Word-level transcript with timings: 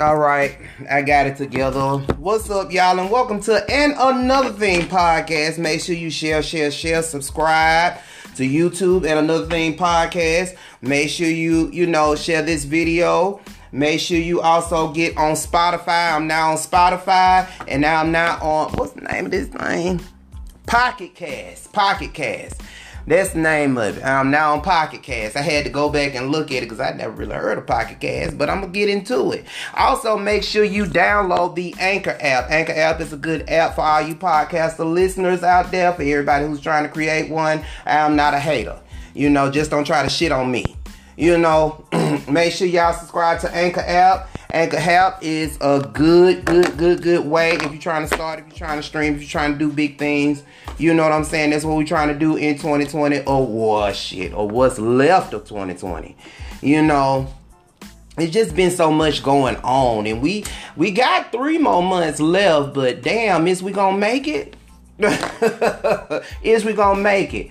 All 0.00 0.16
right, 0.16 0.56
I 0.90 1.02
got 1.02 1.26
it 1.26 1.36
together. 1.36 1.98
What's 2.16 2.48
up, 2.48 2.72
y'all, 2.72 2.98
and 2.98 3.10
welcome 3.10 3.38
to 3.42 3.70
and 3.70 3.92
another 3.98 4.50
thing 4.50 4.88
podcast. 4.88 5.58
Make 5.58 5.82
sure 5.82 5.94
you 5.94 6.08
share, 6.08 6.42
share, 6.42 6.70
share, 6.70 7.02
subscribe 7.02 7.98
to 8.36 8.48
YouTube 8.48 9.06
and 9.06 9.18
another 9.18 9.44
thing 9.44 9.76
podcast. 9.76 10.56
Make 10.80 11.10
sure 11.10 11.28
you 11.28 11.70
you 11.70 11.86
know 11.86 12.14
share 12.14 12.40
this 12.40 12.64
video. 12.64 13.42
Make 13.72 14.00
sure 14.00 14.16
you 14.16 14.40
also 14.40 14.90
get 14.90 15.18
on 15.18 15.34
Spotify. 15.34 16.14
I'm 16.14 16.26
now 16.26 16.52
on 16.52 16.56
Spotify, 16.56 17.46
and 17.68 17.82
now 17.82 18.00
I'm 18.00 18.10
now 18.10 18.38
on 18.40 18.72
what's 18.72 18.92
the 18.92 19.02
name 19.02 19.26
of 19.26 19.32
this 19.32 19.48
thing? 19.48 20.00
Pocket 20.64 21.14
Cast. 21.14 21.74
Pocket 21.74 22.14
Cast. 22.14 22.62
That's 23.10 23.30
the 23.30 23.40
name 23.40 23.76
of 23.76 23.98
it. 23.98 24.04
I'm 24.04 24.30
now 24.30 24.52
on 24.52 24.62
Pocket 24.62 25.02
Cast. 25.02 25.36
I 25.36 25.40
had 25.42 25.64
to 25.64 25.70
go 25.70 25.90
back 25.90 26.14
and 26.14 26.30
look 26.30 26.52
at 26.52 26.58
it 26.58 26.68
because 26.68 26.78
I 26.78 26.92
never 26.92 27.10
really 27.10 27.34
heard 27.34 27.58
of 27.58 27.66
Pocket 27.66 27.98
Cast, 27.98 28.38
but 28.38 28.48
I'm 28.48 28.60
gonna 28.60 28.72
get 28.72 28.88
into 28.88 29.32
it. 29.32 29.46
Also, 29.74 30.16
make 30.16 30.44
sure 30.44 30.62
you 30.62 30.84
download 30.84 31.56
the 31.56 31.74
Anchor 31.80 32.16
app. 32.20 32.48
Anchor 32.52 32.72
app 32.72 33.00
is 33.00 33.12
a 33.12 33.16
good 33.16 33.50
app 33.50 33.74
for 33.74 33.80
all 33.80 34.00
you 34.00 34.14
podcaster 34.14 34.88
listeners 34.88 35.42
out 35.42 35.72
there. 35.72 35.92
For 35.92 36.02
everybody 36.02 36.46
who's 36.46 36.60
trying 36.60 36.84
to 36.84 36.88
create 36.88 37.28
one, 37.28 37.64
I'm 37.84 38.14
not 38.14 38.32
a 38.32 38.38
hater. 38.38 38.78
You 39.12 39.28
know, 39.28 39.50
just 39.50 39.72
don't 39.72 39.84
try 39.84 40.04
to 40.04 40.08
shit 40.08 40.30
on 40.30 40.48
me. 40.48 40.76
You 41.16 41.36
know, 41.36 41.84
make 42.30 42.52
sure 42.52 42.68
y'all 42.68 42.92
subscribe 42.92 43.40
to 43.40 43.52
Anchor 43.52 43.80
app. 43.80 44.29
Anchor 44.52 44.80
help 44.80 45.14
is 45.22 45.56
a 45.60 45.80
good, 45.92 46.44
good, 46.44 46.76
good, 46.76 47.02
good 47.02 47.24
way 47.24 47.52
if 47.52 47.70
you're 47.70 47.80
trying 47.80 48.06
to 48.08 48.14
start, 48.14 48.40
if 48.40 48.46
you're 48.46 48.56
trying 48.56 48.78
to 48.78 48.82
stream, 48.82 49.14
if 49.14 49.20
you're 49.20 49.28
trying 49.28 49.52
to 49.52 49.58
do 49.58 49.70
big 49.70 49.98
things. 49.98 50.42
You 50.78 50.92
know 50.94 51.04
what 51.04 51.12
I'm 51.12 51.24
saying? 51.24 51.50
That's 51.50 51.64
what 51.64 51.76
we're 51.76 51.86
trying 51.86 52.08
to 52.08 52.18
do 52.18 52.36
in 52.36 52.56
2020 52.56 53.20
or 53.24 53.46
what 53.46 53.94
shit 53.94 54.32
or 54.32 54.48
what's 54.48 54.78
left 54.78 55.34
of 55.34 55.44
2020. 55.44 56.16
You 56.62 56.82
know, 56.82 57.32
it's 58.18 58.32
just 58.32 58.56
been 58.56 58.70
so 58.70 58.90
much 58.90 59.22
going 59.22 59.56
on 59.56 60.06
and 60.06 60.20
we 60.20 60.44
we 60.76 60.90
got 60.90 61.30
three 61.30 61.58
more 61.58 61.82
months 61.82 62.18
left, 62.18 62.74
but 62.74 63.02
damn, 63.02 63.46
is 63.46 63.62
we 63.62 63.72
gonna 63.72 63.98
make 63.98 64.26
it? 64.26 64.56
is 66.42 66.64
we 66.64 66.72
gonna 66.72 67.00
make 67.00 67.34
it? 67.34 67.50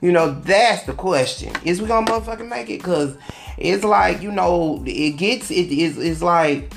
You 0.00 0.12
know, 0.12 0.32
that's 0.40 0.84
the 0.84 0.92
question. 0.92 1.52
Is 1.64 1.80
we 1.80 1.88
gonna 1.88 2.06
motherfucking 2.06 2.48
make 2.48 2.68
it? 2.70 2.82
Cause 2.82 3.16
it's 3.56 3.84
like, 3.84 4.20
you 4.20 4.30
know, 4.30 4.82
it 4.86 5.12
gets 5.16 5.50
it 5.50 5.70
is 5.72 5.98
it's 5.98 6.22
like 6.22 6.72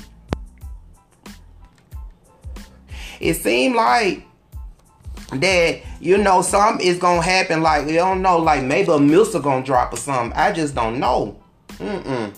it 3.20 3.34
seemed 3.34 3.74
like 3.74 4.24
that 5.32 5.80
you 6.00 6.16
know 6.16 6.40
something 6.40 6.86
is 6.86 6.98
gonna 6.98 7.20
happen 7.20 7.62
like 7.62 7.84
we 7.86 7.92
don't 7.92 8.22
know 8.22 8.38
like 8.38 8.62
maybe 8.62 8.90
a 8.90 8.98
missile 8.98 9.40
gonna 9.40 9.64
drop 9.64 9.92
or 9.92 9.96
something 9.96 10.32
i 10.38 10.50
just 10.50 10.74
don't 10.74 10.98
know 10.98 11.38
Mm-mm. 11.72 12.34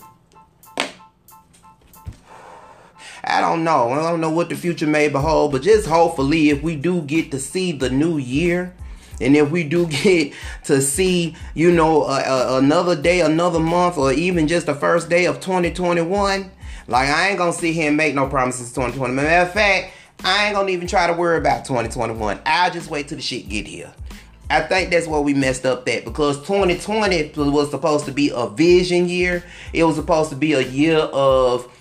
i 3.23 3.39
don't 3.39 3.63
know 3.63 3.91
i 3.91 3.95
don't 3.95 4.19
know 4.19 4.29
what 4.29 4.49
the 4.49 4.55
future 4.55 4.87
may 4.87 5.07
behold 5.07 5.53
but 5.53 5.61
just 5.61 5.87
hopefully 5.87 6.49
if 6.49 6.61
we 6.61 6.75
do 6.75 7.01
get 7.03 7.31
to 7.31 7.39
see 7.39 7.71
the 7.71 7.89
new 7.89 8.17
year 8.17 8.75
and 9.21 9.35
if 9.35 9.51
we 9.51 9.63
do 9.63 9.87
get 10.03 10.33
to 10.65 10.81
see, 10.81 11.35
you 11.53 11.71
know, 11.71 12.05
another 12.07 12.99
day, 12.99 13.21
another 13.21 13.59
month, 13.59 13.97
or 13.97 14.11
even 14.11 14.47
just 14.47 14.65
the 14.65 14.75
first 14.75 15.09
day 15.09 15.25
of 15.25 15.39
2021, 15.39 16.51
like 16.87 17.09
I 17.09 17.29
ain't 17.29 17.37
gonna 17.37 17.53
sit 17.53 17.73
here 17.73 17.87
and 17.87 17.97
make 17.97 18.15
no 18.15 18.27
promises 18.27 18.69
2020. 18.73 19.13
Matter 19.13 19.47
of 19.47 19.53
fact, 19.53 19.93
I 20.23 20.47
ain't 20.47 20.55
gonna 20.55 20.71
even 20.71 20.87
try 20.87 21.07
to 21.07 21.13
worry 21.13 21.37
about 21.37 21.65
2021. 21.65 22.39
I'll 22.45 22.71
just 22.71 22.89
wait 22.89 23.07
till 23.07 23.17
the 23.17 23.23
shit 23.23 23.49
get 23.49 23.67
here. 23.67 23.93
I 24.49 24.59
think 24.61 24.91
that's 24.91 25.07
where 25.07 25.21
we 25.21 25.33
messed 25.33 25.65
up 25.65 25.85
that 25.85 26.03
because 26.03 26.37
2020 26.41 27.31
was 27.37 27.71
supposed 27.71 28.05
to 28.05 28.11
be 28.11 28.31
a 28.35 28.47
vision 28.47 29.07
year. 29.07 29.43
It 29.71 29.85
was 29.85 29.95
supposed 29.95 30.29
to 30.31 30.35
be 30.35 30.51
a 30.53 30.61
year 30.61 30.97
of 30.97 31.71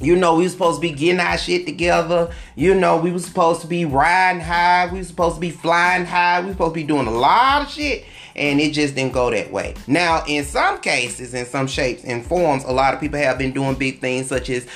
you 0.00 0.16
know, 0.16 0.34
we 0.36 0.44
were 0.44 0.48
supposed 0.48 0.80
to 0.80 0.80
be 0.80 0.94
getting 0.94 1.20
our 1.20 1.36
shit 1.36 1.66
together. 1.66 2.32
You 2.56 2.74
know, 2.74 2.96
we 2.96 3.12
were 3.12 3.18
supposed 3.18 3.60
to 3.60 3.66
be 3.66 3.84
riding 3.84 4.40
high. 4.40 4.88
We 4.90 4.98
were 4.98 5.04
supposed 5.04 5.34
to 5.34 5.40
be 5.40 5.50
flying 5.50 6.06
high. 6.06 6.40
We 6.40 6.46
were 6.46 6.52
supposed 6.52 6.74
to 6.74 6.80
be 6.80 6.84
doing 6.84 7.06
a 7.06 7.12
lot 7.12 7.62
of 7.62 7.70
shit. 7.70 8.04
And 8.34 8.60
it 8.60 8.72
just 8.72 8.94
didn't 8.94 9.12
go 9.12 9.30
that 9.30 9.52
way. 9.52 9.74
Now, 9.86 10.24
in 10.26 10.44
some 10.44 10.80
cases, 10.80 11.34
in 11.34 11.44
some 11.44 11.66
shapes 11.66 12.04
and 12.04 12.24
forms, 12.24 12.64
a 12.64 12.72
lot 12.72 12.94
of 12.94 13.00
people 13.00 13.18
have 13.18 13.36
been 13.36 13.52
doing 13.52 13.74
big 13.74 14.00
things 14.00 14.28
such 14.28 14.48
as 14.48 14.66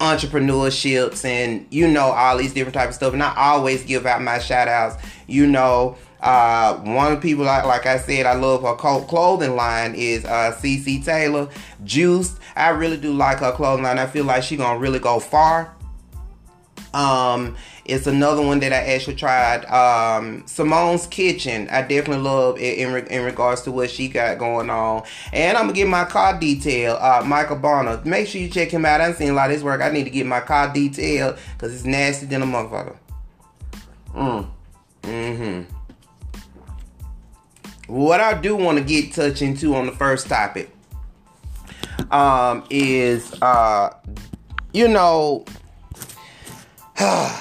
entrepreneurships 0.00 1.24
and, 1.24 1.66
you 1.70 1.88
know, 1.88 2.10
all 2.10 2.36
these 2.36 2.52
different 2.52 2.74
types 2.74 2.90
of 2.90 2.94
stuff. 2.96 3.12
And 3.14 3.22
I 3.22 3.34
always 3.36 3.84
give 3.84 4.04
out 4.04 4.20
my 4.20 4.38
shout 4.38 4.68
outs, 4.68 5.02
you 5.26 5.46
know, 5.46 5.96
uh, 6.24 6.78
one 6.78 7.12
of 7.12 7.20
the 7.20 7.28
people, 7.28 7.44
like, 7.44 7.66
like 7.66 7.84
I 7.84 7.98
said, 7.98 8.24
I 8.24 8.32
love 8.32 8.62
her 8.62 8.74
clothing 8.74 9.56
line 9.56 9.94
is 9.94 10.24
uh, 10.24 10.56
CC 10.58 11.04
Taylor. 11.04 11.50
Juiced. 11.84 12.38
I 12.56 12.70
really 12.70 12.96
do 12.96 13.12
like 13.12 13.40
her 13.40 13.52
clothing 13.52 13.84
line. 13.84 13.98
I 13.98 14.06
feel 14.06 14.24
like 14.24 14.42
she 14.42 14.56
gonna 14.56 14.78
really 14.78 14.98
go 14.98 15.20
far. 15.20 15.74
Um, 16.94 17.56
it's 17.84 18.06
another 18.06 18.40
one 18.40 18.60
that 18.60 18.72
I 18.72 18.94
actually 18.94 19.16
tried. 19.16 19.66
Um, 19.66 20.44
Simone's 20.46 21.06
Kitchen. 21.06 21.68
I 21.68 21.82
definitely 21.82 22.22
love 22.22 22.58
it 22.58 22.78
in, 22.78 23.06
in 23.08 23.22
regards 23.22 23.60
to 23.62 23.70
what 23.70 23.90
she 23.90 24.08
got 24.08 24.38
going 24.38 24.70
on. 24.70 25.02
And 25.30 25.58
I'm 25.58 25.64
gonna 25.64 25.74
get 25.74 25.88
my 25.88 26.06
car 26.06 26.40
detail. 26.40 26.96
Uh, 26.98 27.22
Michael 27.26 27.56
Bonner. 27.56 28.00
Make 28.06 28.28
sure 28.28 28.40
you 28.40 28.48
check 28.48 28.70
him 28.70 28.86
out. 28.86 29.02
I've 29.02 29.16
seen 29.16 29.28
a 29.28 29.34
lot 29.34 29.50
of 29.50 29.56
his 29.56 29.62
work. 29.62 29.82
I 29.82 29.90
need 29.90 30.04
to 30.04 30.10
get 30.10 30.24
my 30.24 30.40
car 30.40 30.72
detailed 30.72 31.36
because 31.52 31.74
it's 31.74 31.84
nasty 31.84 32.24
than 32.24 32.40
a 32.40 32.46
motherfucker. 32.46 32.96
Mm. 34.14 34.48
Mm-hmm. 35.02 35.73
What 37.86 38.20
I 38.20 38.40
do 38.40 38.56
want 38.56 38.78
to 38.78 38.84
get 38.84 39.12
touch 39.12 39.42
into 39.42 39.74
on 39.74 39.86
the 39.86 39.92
first 39.92 40.26
topic 40.26 40.70
um, 42.10 42.64
is, 42.70 43.32
uh, 43.42 43.94
you 44.72 44.88
know, 44.88 45.44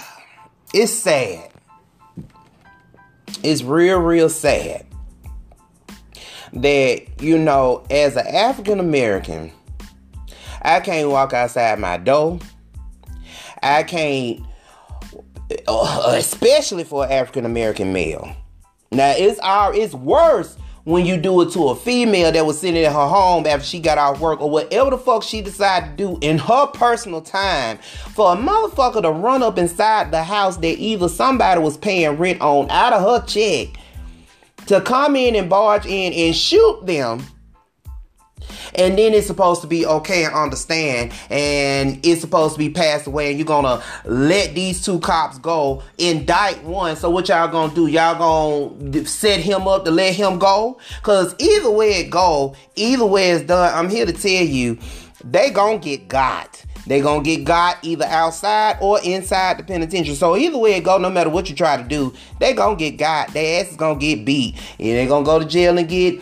it's 0.74 0.92
sad. 0.92 1.50
It's 3.42 3.64
real, 3.64 4.00
real 4.00 4.30
sad 4.30 4.86
that, 6.54 7.22
you 7.22 7.38
know, 7.38 7.86
as 7.90 8.16
an 8.16 8.28
African 8.28 8.80
American, 8.80 9.52
I 10.62 10.82
can't 10.82 11.10
walk 11.10 11.34
outside 11.34 11.80
my 11.80 11.98
door. 11.98 12.40
I 13.62 13.84
can't, 13.84 14.42
uh, 15.68 16.16
especially 16.18 16.84
for 16.84 17.06
an 17.06 17.12
African 17.12 17.46
American 17.46 17.94
male. 17.94 18.36
Now 18.94 19.14
it's 19.18 19.40
our 19.40 19.74
it's 19.74 19.94
worse 19.94 20.58
when 20.84 21.06
you 21.06 21.16
do 21.16 21.42
it 21.42 21.52
to 21.54 21.70
a 21.70 21.76
female 21.76 22.32
that 22.32 22.46
was 22.46 22.60
sitting 22.60 22.84
at 22.84 22.92
her 22.92 23.08
home 23.08 23.48
after 23.48 23.66
she 23.66 23.80
got 23.80 23.98
off 23.98 24.20
work 24.20 24.42
or 24.42 24.50
whatever 24.50 24.90
the 24.90 24.98
fuck 24.98 25.24
she 25.24 25.42
decided 25.42 25.92
to 25.92 25.96
do 25.96 26.18
in 26.22 26.38
her 26.38 26.68
personal 26.68 27.22
time 27.22 27.78
for 28.14 28.34
a 28.34 28.36
motherfucker 28.36 29.02
to 29.02 29.10
run 29.10 29.42
up 29.42 29.58
inside 29.58 30.12
the 30.12 30.24
house 30.24 30.58
that 30.58 30.78
either 30.80 31.08
somebody 31.08 31.62
was 31.62 31.78
paying 31.78 32.18
rent 32.18 32.42
on 32.42 32.70
out 32.70 32.92
of 32.92 33.02
her 33.02 33.26
check 33.26 33.70
to 34.66 34.82
come 34.82 35.16
in 35.16 35.36
and 35.36 35.50
barge 35.50 35.86
in 35.86 36.12
and 36.14 36.36
shoot 36.36 36.86
them 36.86 37.26
and 38.76 38.98
then 38.98 39.14
it's 39.14 39.28
supposed 39.28 39.62
to 39.62 39.68
be 39.68 39.86
okay 39.86 40.26
and 40.26 40.34
understand 40.34 41.12
and 41.30 42.00
it's 42.06 42.22
supposed 42.22 42.54
to 42.56 42.60
be 42.60 42.70
passed 42.70 43.08
away 43.08 43.30
and 43.30 43.38
you're 43.38 43.46
gonna 43.46 43.82
let 44.06 44.54
these 44.56 44.84
two 44.84 45.00
cops 45.00 45.38
go 45.40 45.82
indict 45.98 46.64
one 46.64 46.96
so 46.96 47.10
what 47.10 47.28
y'all 47.30 47.48
gonna 47.48 47.74
do 47.74 47.88
y'all 47.88 48.18
gonna 48.18 49.06
set 49.06 49.40
him 49.40 49.68
up 49.68 49.86
to 49.86 49.92
let 49.92 50.14
him 50.14 50.40
go 50.40 50.80
because 50.98 51.36
either 51.40 51.72
way 51.72 52.02
it 52.02 52.10
go 52.10 52.56
either 52.76 53.06
way 53.06 53.32
it's 53.32 53.46
done 53.46 53.72
i'm 53.74 53.90
here 53.90 54.06
to 54.06 54.14
tell 54.14 54.44
you 54.44 54.78
they 55.24 55.50
gonna 55.50 55.78
get 55.78 56.08
got 56.08 56.64
they 56.86 57.02
gonna 57.02 57.24
get 57.24 57.46
got 57.46 57.78
either 57.82 58.06
outside 58.06 58.78
or 58.82 59.00
inside 59.04 59.58
the 59.58 59.64
penitentiary. 59.64 60.16
So 60.16 60.36
either 60.36 60.58
way 60.58 60.76
it 60.76 60.84
go, 60.84 60.98
no 60.98 61.10
matter 61.10 61.30
what 61.30 61.50
you 61.50 61.56
try 61.56 61.78
to 61.78 61.84
do, 61.84 62.14
they 62.40 62.54
gonna 62.54 62.76
get 62.76 62.98
got. 62.98 63.34
Their 63.34 63.62
ass 63.62 63.72
is 63.72 63.78
gonna 63.78 64.00
get 64.00 64.26
beat. 64.26 64.56
And 64.80 64.90
they 64.90 65.08
gonna 65.08 65.26
go 65.26 65.40
to 65.40 65.46
jail 65.46 65.78
and 65.78 65.88
get 65.88 66.22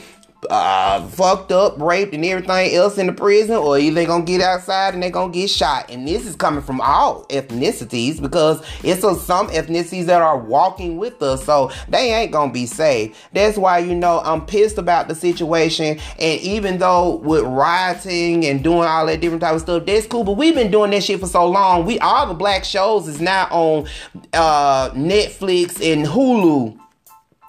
uh, 0.50 1.08
fucked 1.08 1.52
up, 1.52 1.80
raped, 1.80 2.14
and 2.14 2.26
everything 2.26 2.74
else 2.74 2.98
in 2.98 3.08
the 3.08 3.14
prison, 3.14 3.56
or 3.56 3.78
either 3.78 3.96
they 3.96 4.06
gonna 4.06 4.24
get 4.24 4.42
outside 4.42 4.94
and 4.94 5.04
they 5.04 5.12
gonna 5.12 5.32
get 5.32 5.50
shot. 5.50 5.90
And 5.90 6.08
this 6.08 6.26
is 6.26 6.36
coming 6.36 6.64
from 6.64 6.82
all 6.82 7.26
ethnicities 7.26 8.22
because 8.22 8.64
it's 8.84 9.04
a, 9.04 9.16
some 9.16 9.50
ethnicities 9.50 10.06
that 10.06 10.22
are 10.22 10.38
walking 10.38 10.98
with 10.98 11.22
us, 11.22 11.46
so 11.46 11.72
they 11.88 12.14
ain't 12.14 12.32
gonna 12.32 12.52
be 12.52 12.66
safe. 12.66 13.16
That's 13.34 13.58
why 13.58 13.80
you 13.80 13.96
know 13.96 14.20
I'm 14.20 14.46
pissed 14.46 14.78
about 14.78 15.08
the 15.08 15.16
situation. 15.16 16.00
And 16.20 16.42
even 16.42 16.80
though 16.80 17.16
with 17.18 17.44
rioting 17.44 18.46
and 18.46 18.64
doing 18.64 18.88
all 18.88 19.06
that 19.06 19.22
different 19.22 19.42
type 19.42 19.56
of 19.56 19.62
stuff, 19.62 19.86
that's 19.86 20.08
cool. 20.08 20.24
But 20.24 20.34
we've 20.34 20.56
been 20.56 20.72
doing 20.72 20.92
that 20.92 21.04
shit 21.04 21.20
for 21.20 21.28
so 21.28 21.48
long. 21.48 21.86
We 21.86 22.00
all 22.00 22.28
the 22.28 22.34
black 22.34 22.64
shows 22.64 23.08
is 23.08 23.22
now 23.22 23.48
on 23.52 23.88
uh, 24.34 24.90
Netflix 24.92 25.82
and 25.82 26.06
Hulu 26.06 26.81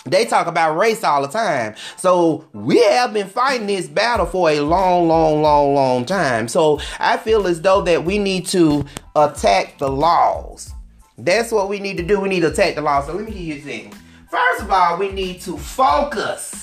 they 0.05 0.25
talk 0.25 0.47
about 0.47 0.77
race 0.77 1.05
all 1.05 1.23
the 1.23 1.29
time. 1.29 1.75
So 1.97 2.45
we 2.53 2.83
have 2.83 3.13
been 3.13 3.29
fighting 3.29 3.67
this 3.67 3.89
battle 3.89 4.27
for 4.27 4.51
a 4.51 4.61
long, 4.61 5.09
long, 5.09 5.43
long, 5.43 5.75
long 5.75 6.05
time. 6.05 6.49
So 6.49 6.81
I 6.99 7.17
feel 7.17 7.47
as 7.47 7.61
though 7.61 7.83
that 7.83 8.05
we 8.05 8.19
need 8.19 8.47
to 8.49 8.85
attack 9.15 9.79
the 9.79 9.89
laws. 9.91 10.73
That's 11.19 11.53
what 11.53 11.69
we 11.69 11.79
need 11.79 11.97
to 11.99 12.03
do. 12.03 12.21
We 12.21 12.29
need 12.29 12.41
to 12.41 12.51
attack 12.51 12.75
the 12.75 12.83
laws. 12.83 13.07
So 13.07 13.15
let 13.15 13.25
me 13.25 13.33
give 13.33 13.41
you 13.41 13.55
a 13.55 13.61
thing. 13.61 13.95
First 14.31 14.63
of 14.63 14.71
all, 14.71 14.99
we 14.99 15.13
need 15.13 15.41
to 15.43 15.57
focus. 15.57 16.63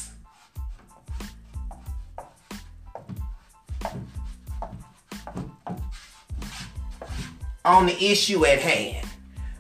on 7.65 7.86
the 7.86 8.03
issue 8.03 8.45
at 8.45 8.59
hand. 8.59 9.09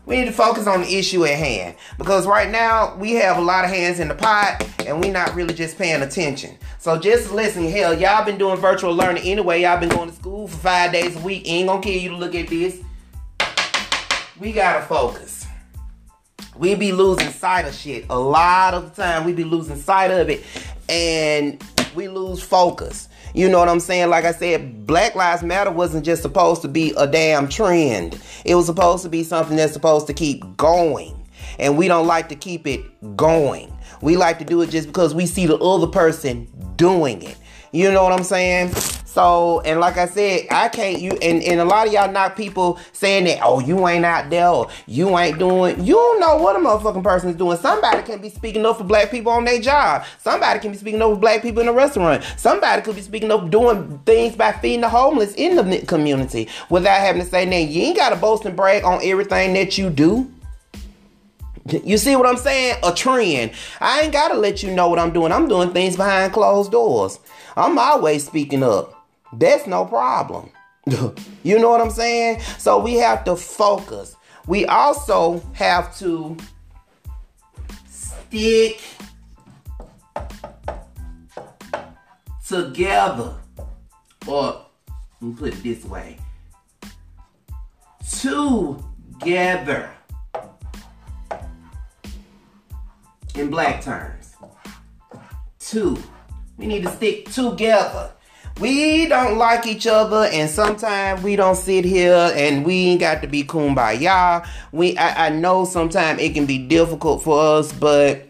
We 0.09 0.17
need 0.17 0.25
to 0.25 0.31
focus 0.31 0.65
on 0.65 0.81
the 0.81 0.97
issue 0.97 1.23
at 1.25 1.37
hand 1.37 1.75
because 1.99 2.25
right 2.25 2.49
now 2.49 2.95
we 2.95 3.11
have 3.13 3.37
a 3.37 3.41
lot 3.41 3.63
of 3.63 3.69
hands 3.69 3.99
in 3.99 4.07
the 4.07 4.15
pot 4.15 4.67
and 4.87 4.99
we're 4.99 5.13
not 5.13 5.35
really 5.35 5.53
just 5.53 5.77
paying 5.77 6.01
attention. 6.01 6.57
So 6.79 6.97
just 6.97 7.31
listen, 7.31 7.69
hell, 7.69 7.93
y'all 7.93 8.25
been 8.25 8.39
doing 8.39 8.57
virtual 8.57 8.91
learning 8.91 9.21
anyway. 9.21 9.61
Y'all 9.61 9.79
been 9.79 9.89
going 9.89 10.09
to 10.09 10.15
school 10.15 10.47
for 10.47 10.57
five 10.57 10.91
days 10.91 11.15
a 11.15 11.19
week. 11.19 11.43
Ain't 11.45 11.67
gonna 11.67 11.79
kill 11.79 12.01
you 12.01 12.09
to 12.09 12.15
look 12.15 12.33
at 12.33 12.47
this. 12.47 12.81
We 14.39 14.51
gotta 14.51 14.83
focus. 14.83 15.45
We 16.57 16.73
be 16.73 16.91
losing 16.91 17.29
sight 17.29 17.67
of 17.67 17.75
shit 17.75 18.07
a 18.09 18.19
lot 18.19 18.73
of 18.73 18.95
the 18.95 19.03
time. 19.03 19.25
We 19.25 19.33
be 19.33 19.43
losing 19.43 19.75
sight 19.75 20.09
of 20.09 20.27
it, 20.31 20.43
and 20.89 21.63
we 21.93 22.07
lose 22.07 22.41
focus. 22.41 23.09
You 23.33 23.49
know 23.49 23.59
what 23.59 23.69
I'm 23.69 23.79
saying? 23.79 24.09
Like 24.09 24.25
I 24.25 24.31
said, 24.31 24.85
Black 24.87 25.15
Lives 25.15 25.43
Matter 25.43 25.71
wasn't 25.71 26.05
just 26.05 26.21
supposed 26.21 26.61
to 26.63 26.67
be 26.67 26.93
a 26.97 27.05
damn 27.05 27.47
trend. 27.47 28.19
It 28.45 28.55
was 28.55 28.65
supposed 28.65 29.03
to 29.03 29.09
be 29.09 29.23
something 29.23 29.55
that's 29.55 29.73
supposed 29.73 30.07
to 30.07 30.13
keep 30.13 30.57
going. 30.57 31.15
And 31.59 31.77
we 31.77 31.87
don't 31.87 32.07
like 32.07 32.29
to 32.29 32.35
keep 32.35 32.65
it 32.65 32.81
going. 33.15 33.73
We 34.01 34.17
like 34.17 34.39
to 34.39 34.45
do 34.45 34.61
it 34.61 34.69
just 34.69 34.87
because 34.87 35.13
we 35.13 35.25
see 35.25 35.45
the 35.45 35.57
other 35.57 35.87
person 35.87 36.47
doing 36.75 37.21
it. 37.21 37.37
You 37.71 37.91
know 37.91 38.03
what 38.03 38.13
I'm 38.13 38.23
saying? 38.23 38.73
So, 39.09 39.61
and 39.61 39.79
like 39.79 39.97
I 39.97 40.05
said, 40.05 40.45
I 40.51 40.69
can't 40.69 41.01
you 41.01 41.13
and, 41.19 41.41
and 41.41 41.59
a 41.59 41.65
lot 41.65 41.87
of 41.87 41.93
y'all 41.93 42.11
knock 42.11 42.35
people 42.35 42.79
saying 42.93 43.23
that, 43.23 43.39
oh, 43.41 43.59
you 43.59 43.87
ain't 43.87 44.05
out 44.05 44.29
there 44.29 44.47
or 44.47 44.69
you 44.85 45.17
ain't 45.17 45.39
doing 45.39 45.83
you 45.83 45.95
don't 45.95 46.19
know 46.19 46.37
what 46.37 46.55
a 46.55 46.59
motherfucking 46.59 47.03
person 47.03 47.31
is 47.31 47.35
doing. 47.35 47.57
Somebody 47.57 48.03
can 48.03 48.21
be 48.21 48.29
speaking 48.29 48.63
up 48.67 48.77
for 48.77 48.83
black 48.83 49.09
people 49.09 49.31
on 49.31 49.45
their 49.45 49.59
job. 49.59 50.05
Somebody 50.19 50.59
can 50.59 50.71
be 50.71 50.77
speaking 50.77 51.01
up 51.01 51.11
for 51.13 51.19
black 51.19 51.41
people 51.41 51.63
in 51.63 51.67
a 51.67 51.73
restaurant. 51.73 52.23
Somebody 52.37 52.83
could 52.83 52.95
be 52.95 53.01
speaking 53.01 53.31
up 53.31 53.49
doing 53.49 53.97
things 54.05 54.35
by 54.35 54.51
feeding 54.51 54.81
the 54.81 54.89
homeless 54.89 55.33
in 55.33 55.55
the 55.55 55.83
community 55.87 56.47
without 56.69 56.99
having 56.99 57.23
to 57.23 57.27
say 57.27 57.45
that 57.45 57.61
you 57.61 57.81
ain't 57.81 57.97
gotta 57.97 58.15
boast 58.15 58.45
and 58.45 58.55
brag 58.55 58.83
on 58.83 58.99
everything 59.01 59.55
that 59.55 59.75
you 59.75 59.89
do. 59.89 60.31
You 61.83 61.97
see 61.97 62.15
what 62.15 62.27
I'm 62.27 62.37
saying? 62.37 62.75
A 62.83 62.93
trend. 62.93 63.53
I 63.81 64.01
ain't 64.01 64.13
gotta 64.13 64.35
let 64.35 64.61
you 64.61 64.71
know 64.71 64.87
what 64.87 64.99
I'm 64.99 65.13
doing. 65.13 65.31
I'm 65.31 65.47
doing 65.47 65.71
things 65.71 65.95
behind 65.97 66.31
closed 66.31 66.71
doors. 66.71 67.19
I'm 67.57 67.79
always 67.79 68.23
speaking 68.23 68.61
up. 68.61 68.98
That's 69.33 69.67
no 69.67 69.85
problem. 69.85 70.49
you 71.43 71.59
know 71.59 71.69
what 71.69 71.81
I'm 71.81 71.91
saying? 71.91 72.41
So 72.57 72.79
we 72.79 72.95
have 72.95 73.23
to 73.25 73.35
focus. 73.35 74.15
We 74.47 74.65
also 74.65 75.43
have 75.53 75.95
to 75.99 76.35
stick 77.89 78.81
together. 82.47 83.35
Or 84.27 84.65
let 85.21 85.29
me 85.29 85.35
put 85.35 85.53
it 85.53 85.63
this 85.63 85.85
way. 85.85 86.17
Together. 88.19 89.91
In 93.35 93.49
black 93.49 93.83
terms. 93.83 94.35
Two. 95.59 95.97
We 96.57 96.65
need 96.65 96.83
to 96.83 96.91
stick 96.91 97.31
together 97.31 98.11
we 98.59 99.07
don't 99.07 99.37
like 99.37 99.65
each 99.65 99.87
other 99.87 100.29
and 100.31 100.49
sometimes 100.49 101.23
we 101.23 101.35
don't 101.35 101.55
sit 101.55 101.85
here 101.85 102.31
and 102.35 102.65
we 102.65 102.87
ain't 102.87 102.99
got 102.99 103.21
to 103.21 103.27
be 103.27 103.43
kumbaya. 103.43 104.47
We 104.71 104.97
i, 104.97 105.27
I 105.27 105.29
know 105.29 105.65
sometimes 105.65 106.21
it 106.21 106.33
can 106.33 106.45
be 106.45 106.57
difficult 106.57 107.23
for 107.23 107.39
us 107.39 107.71
but 107.71 108.25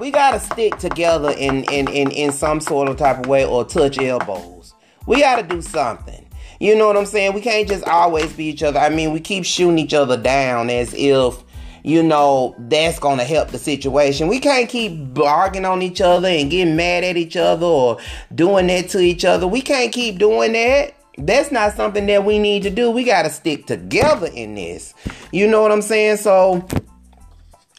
we 0.00 0.10
gotta 0.10 0.40
stick 0.40 0.76
together 0.78 1.30
in, 1.30 1.64
in 1.64 1.88
in 1.88 2.10
in 2.10 2.32
some 2.32 2.60
sort 2.60 2.88
of 2.88 2.96
type 2.96 3.20
of 3.20 3.26
way 3.26 3.44
or 3.44 3.64
touch 3.64 3.98
elbows. 3.98 4.74
We 5.06 5.20
gotta 5.20 5.44
do 5.44 5.62
something. 5.62 6.26
You 6.58 6.76
know 6.76 6.86
what 6.86 6.96
i'm 6.96 7.06
saying? 7.06 7.34
We 7.34 7.40
can't 7.40 7.68
just 7.68 7.84
always 7.84 8.32
be 8.32 8.46
each 8.46 8.62
other. 8.62 8.80
I 8.80 8.88
mean 8.88 9.12
we 9.12 9.20
keep 9.20 9.44
shooting 9.44 9.78
each 9.78 9.94
other 9.94 10.16
down 10.16 10.70
as 10.70 10.94
if 10.96 11.42
you 11.82 12.02
know, 12.02 12.54
that's 12.58 12.98
going 12.98 13.18
to 13.18 13.24
help 13.24 13.50
the 13.50 13.58
situation. 13.58 14.28
We 14.28 14.38
can't 14.38 14.68
keep 14.68 15.14
bargaining 15.14 15.64
on 15.64 15.82
each 15.82 16.00
other 16.00 16.28
and 16.28 16.50
getting 16.50 16.76
mad 16.76 17.04
at 17.04 17.16
each 17.16 17.36
other 17.36 17.66
or 17.66 17.98
doing 18.34 18.68
that 18.68 18.88
to 18.90 19.00
each 19.00 19.24
other. 19.24 19.46
We 19.46 19.62
can't 19.62 19.92
keep 19.92 20.18
doing 20.18 20.52
that. 20.52 20.94
That's 21.18 21.50
not 21.50 21.74
something 21.74 22.06
that 22.06 22.24
we 22.24 22.38
need 22.38 22.62
to 22.62 22.70
do. 22.70 22.90
We 22.90 23.04
got 23.04 23.22
to 23.22 23.30
stick 23.30 23.66
together 23.66 24.28
in 24.32 24.54
this. 24.54 24.94
You 25.30 25.46
know 25.46 25.60
what 25.60 25.72
I'm 25.72 25.82
saying? 25.82 26.18
So, 26.18 26.66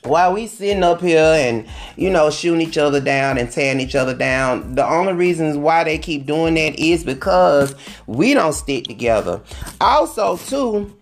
while 0.03 0.33
we 0.33 0.47
sitting 0.47 0.83
up 0.83 0.99
here 0.99 1.17
and 1.19 1.65
you 1.95 2.09
know 2.09 2.29
shooting 2.29 2.61
each 2.61 2.77
other 2.77 2.99
down 2.99 3.37
and 3.37 3.49
tearing 3.49 3.79
each 3.79 3.95
other 3.95 4.13
down 4.13 4.75
the 4.75 4.85
only 4.85 5.13
reasons 5.13 5.57
why 5.57 5.81
they 5.83 5.97
keep 5.97 6.25
doing 6.25 6.55
that 6.55 6.77
is 6.77 7.05
because 7.05 7.73
we 8.05 8.33
don't 8.33 8.51
stick 8.51 8.83
together 8.83 9.41
also 9.79 10.35
too 10.35 10.93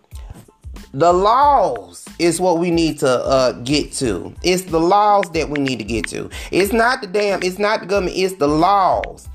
the 0.93 1.13
laws 1.13 2.05
is 2.19 2.39
what 2.41 2.59
we 2.59 2.69
need 2.69 2.99
to 2.99 3.07
uh, 3.07 3.53
get 3.63 3.93
to. 3.93 4.33
It's 4.43 4.63
the 4.63 4.79
laws 4.79 5.29
that 5.31 5.49
we 5.49 5.59
need 5.59 5.77
to 5.77 5.85
get 5.85 6.07
to. 6.07 6.29
It's 6.51 6.73
not 6.73 7.01
the 7.01 7.07
damn, 7.07 7.41
it's 7.43 7.59
not 7.59 7.81
the 7.81 7.85
government, 7.85 8.17
it's 8.17 8.35
the 8.35 8.47
laws. 8.47 9.29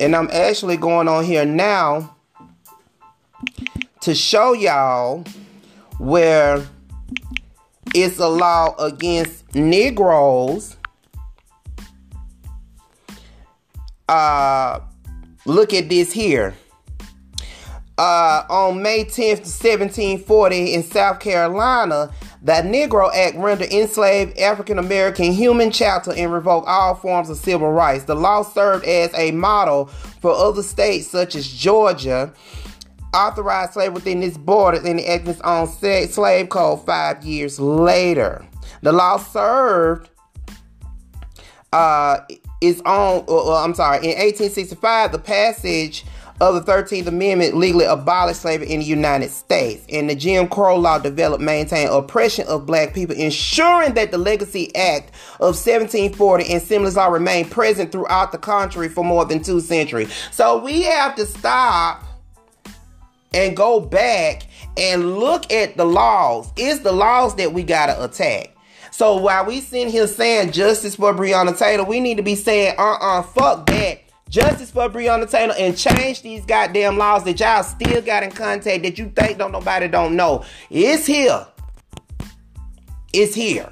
And 0.00 0.14
I'm 0.14 0.28
actually 0.32 0.76
going 0.76 1.08
on 1.08 1.24
here 1.24 1.44
now 1.44 2.16
to 4.00 4.14
show 4.14 4.52
y'all 4.52 5.24
where 5.98 6.66
it's 7.94 8.18
a 8.18 8.28
law 8.28 8.74
against 8.78 9.54
Negroes. 9.54 10.76
Uh, 14.08 14.80
look 15.46 15.72
at 15.72 15.88
this 15.88 16.12
here 16.12 16.54
uh, 17.98 18.44
on 18.50 18.82
May 18.82 19.04
10th, 19.04 19.46
1740, 19.46 20.74
in 20.74 20.82
South 20.82 21.18
Carolina, 21.20 22.10
the 22.42 22.52
Negro 22.52 23.12
Act 23.14 23.36
rendered 23.36 23.72
enslaved 23.72 24.38
African 24.38 24.78
American 24.78 25.32
human 25.32 25.70
chattel 25.70 26.12
and 26.12 26.32
revoked 26.32 26.68
all 26.68 26.94
forms 26.94 27.30
of 27.30 27.38
civil 27.38 27.72
rights. 27.72 28.04
The 28.04 28.14
law 28.14 28.42
served 28.42 28.84
as 28.84 29.12
a 29.14 29.30
model 29.32 29.86
for 30.20 30.30
other 30.30 30.62
states 30.62 31.08
such 31.08 31.34
as 31.34 31.48
Georgia, 31.48 32.32
authorized 33.14 33.72
slavery 33.72 33.94
within 33.94 34.22
its 34.22 34.36
borders 34.36 34.84
and 34.84 35.00
enacted 35.00 35.30
its 35.30 35.40
own 35.40 35.66
slave 35.66 36.48
code 36.50 36.84
five 36.84 37.24
years 37.24 37.58
later. 37.58 38.46
The 38.82 38.92
law 38.92 39.16
served 39.16 40.10
uh, 41.72 42.18
its 42.60 42.80
own, 42.84 43.24
uh, 43.26 43.64
I'm 43.64 43.74
sorry, 43.74 43.98
in 43.98 44.18
1865, 44.18 45.12
the 45.12 45.18
passage 45.18 46.04
of 46.40 46.54
the 46.54 46.72
13th 46.72 47.06
Amendment 47.06 47.56
legally 47.56 47.84
abolished 47.84 48.42
slavery 48.42 48.70
in 48.70 48.80
the 48.80 48.86
United 48.86 49.30
States. 49.30 49.84
And 49.88 50.08
the 50.08 50.14
Jim 50.14 50.48
Crow 50.48 50.76
law 50.76 50.98
developed, 50.98 51.42
maintained 51.42 51.90
oppression 51.90 52.46
of 52.46 52.66
black 52.66 52.94
people, 52.94 53.16
ensuring 53.16 53.94
that 53.94 54.10
the 54.10 54.18
Legacy 54.18 54.74
Act 54.74 55.10
of 55.40 55.54
1740 55.56 56.52
and 56.52 56.62
similar 56.62 56.90
law 56.90 57.06
remain 57.06 57.48
present 57.48 57.92
throughout 57.92 58.32
the 58.32 58.38
country 58.38 58.88
for 58.88 59.04
more 59.04 59.24
than 59.24 59.42
two 59.42 59.60
centuries. 59.60 60.12
So 60.30 60.62
we 60.62 60.82
have 60.82 61.14
to 61.16 61.26
stop 61.26 62.04
and 63.32 63.56
go 63.56 63.80
back 63.80 64.46
and 64.76 65.18
look 65.18 65.50
at 65.52 65.76
the 65.76 65.84
laws. 65.84 66.52
It's 66.56 66.80
the 66.80 66.92
laws 66.92 67.36
that 67.36 67.52
we 67.52 67.62
gotta 67.62 68.02
attack. 68.02 68.52
So 68.90 69.16
while 69.16 69.44
we 69.44 69.60
sitting 69.60 69.90
here 69.90 70.06
saying 70.06 70.52
justice 70.52 70.96
for 70.96 71.12
Breonna 71.12 71.58
Taylor, 71.58 71.84
we 71.84 72.00
need 72.00 72.16
to 72.16 72.22
be 72.22 72.34
saying, 72.34 72.76
uh-uh, 72.78 73.22
fuck 73.22 73.66
that 73.66 74.05
Justice 74.28 74.70
for 74.70 74.88
Breonna 74.88 75.30
Taylor 75.30 75.54
and 75.56 75.76
change 75.76 76.22
these 76.22 76.44
goddamn 76.44 76.98
laws 76.98 77.24
that 77.24 77.38
y'all 77.38 77.62
still 77.62 78.02
got 78.02 78.22
in 78.22 78.30
contact 78.30 78.82
that 78.82 78.98
you 78.98 79.12
think 79.14 79.38
don't 79.38 79.52
nobody 79.52 79.86
don't 79.86 80.16
know. 80.16 80.44
It's 80.68 81.06
here. 81.06 81.46
It's 83.12 83.34
here. 83.34 83.70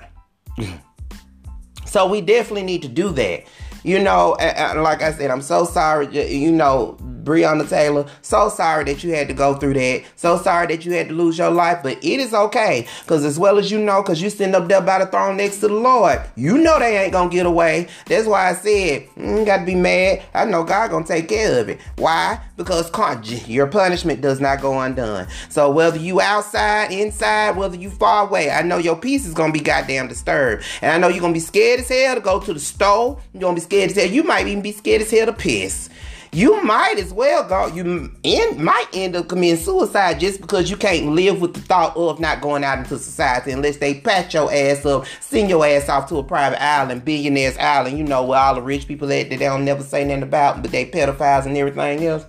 so 1.87 2.07
we 2.07 2.21
definitely 2.21 2.63
need 2.63 2.83
to 2.83 2.89
do 2.89 3.11
that. 3.11 3.45
You 3.83 3.99
know, 3.99 4.37
like 4.39 5.03
I 5.03 5.13
said, 5.13 5.31
I'm 5.31 5.43
so 5.43 5.65
sorry. 5.65 6.07
You 6.33 6.53
know, 6.53 6.97
Breonna 7.25 7.69
Taylor, 7.69 8.07
so 8.23 8.49
sorry 8.49 8.85
that 8.85 9.03
you 9.03 9.15
had 9.15 9.29
to 9.29 9.35
go 9.35 9.55
through 9.55 9.75
that. 9.75 10.05
So 10.17 10.37
sorry 10.39 10.67
that 10.69 10.85
you 10.85 10.93
had 10.93 11.09
to 11.09 11.15
lose 11.15 11.39
your 11.39 11.51
life, 11.51 11.81
but 11.83 11.99
it 12.05 12.21
is 12.21 12.35
okay. 12.35 12.87
Because 13.01 13.25
as 13.25 13.39
well 13.39 13.59
as 13.59 13.71
you 13.71 13.79
know, 13.79 14.03
because 14.03 14.21
you 14.21 14.31
sitting 14.31 14.55
up 14.55 14.69
there 14.69 14.81
by 14.81 14.99
the 14.99 15.07
throne 15.07 15.37
next 15.37 15.61
to 15.61 15.69
the 15.69 15.75
Lord, 15.75 16.21
you 16.37 16.59
know 16.59 16.79
they 16.79 16.99
ain't 16.99 17.13
going 17.13 17.31
to 17.31 17.35
get 17.35 17.47
away. 17.47 17.89
That's 18.07 18.27
why 18.27 18.51
I 18.51 18.55
said, 18.55 19.09
mm, 19.17 19.39
you 19.41 19.45
got 19.45 19.59
to 19.59 19.65
be 19.65 19.75
mad. 19.75 20.23
I 20.35 20.45
know 20.45 20.65
God 20.65 20.91
going 20.91 21.05
to 21.05 21.13
take 21.13 21.29
care 21.29 21.61
of 21.61 21.69
it. 21.69 21.81
Why? 21.97 22.41
Because 22.57 22.91
your 23.49 23.67
punishment 23.67 24.21
does 24.21 24.41
not 24.41 24.61
go 24.61 24.79
undone. 24.79 25.27
So 25.49 25.71
whether 25.71 25.99
you 25.99 26.21
outside, 26.21 26.93
inside, 26.93 27.57
whether 27.57 27.77
you 27.77 27.91
far 27.91 28.27
away, 28.27 28.51
I 28.51 28.63
know 28.63 28.79
your 28.79 28.97
peace 28.97 29.27
is 29.27 29.35
going 29.35 29.53
to 29.53 29.59
be 29.59 29.65
goddamn 29.65 30.09
disturbed. 30.09 30.65
And 30.83 30.93
I 30.93 30.99
know 30.99 31.09
you're 31.09 31.21
going 31.21 31.33
to 31.33 31.39
be 31.39 31.45
scared 31.45 31.81
as 31.81 31.89
hell 31.89 32.15
to 32.15 32.21
go 32.21 32.41
to 32.41 32.53
the 32.53 32.61
store. 32.61 33.21
You're 33.33 33.41
going 33.41 33.57
to 33.57 33.61
be 33.61 33.65
scared 33.65 33.91
as 33.91 33.97
hell. 33.97 34.07
You 34.07 34.23
might 34.23 34.47
even 34.47 34.63
be 34.63 34.73
scared 34.73 35.03
as 35.03 35.11
hell 35.11 35.27
to 35.27 35.33
piss 35.33 35.89
you 36.35 36.63
might 36.63 36.99
as 36.99 37.13
well 37.13 37.49
go. 37.49 37.67
You 37.69 38.11
in, 38.23 38.65
might 38.65 38.87
end 38.93 39.17
up 39.17 39.29
committing 39.29 39.63
suicide 39.63 40.21
just 40.21 40.41
because 40.41 40.71
you 40.71 40.77
can't 40.77 41.13
live 41.13 41.41
with 41.41 41.55
the 41.55 41.61
thought 41.61 41.97
of 41.97 42.19
not 42.21 42.41
going 42.41 42.65
out 42.65 42.79
into 42.79 42.99
society 42.99 43.53
unless 43.53 43.77
they 43.77 44.01
pat 44.01 44.35
your 44.35 44.53
ass 44.53 44.85
up, 44.85 45.07
send 45.21 45.49
your 45.49 45.65
ass 45.65 45.89
off 45.89 46.09
to 46.09 46.17
a 46.17 46.25
private 46.25 46.63
island, 46.63 47.05
billionaires 47.05 47.57
island. 47.59 47.99
You 47.99 48.05
know 48.05 48.25
where 48.25 48.39
all 48.39 48.55
the 48.55 48.63
rich 48.63 48.89
people 48.89 49.11
at 49.13 49.31
that 49.31 49.39
they 49.39 49.45
don't 49.45 49.65
never 49.65 49.83
say 49.83 50.05
nothing 50.05 50.23
about, 50.23 50.63
but 50.63 50.71
they 50.71 50.87
pedophiles 50.87 51.47
and 51.47 51.57
everything 51.57 52.05
else. 52.05 52.25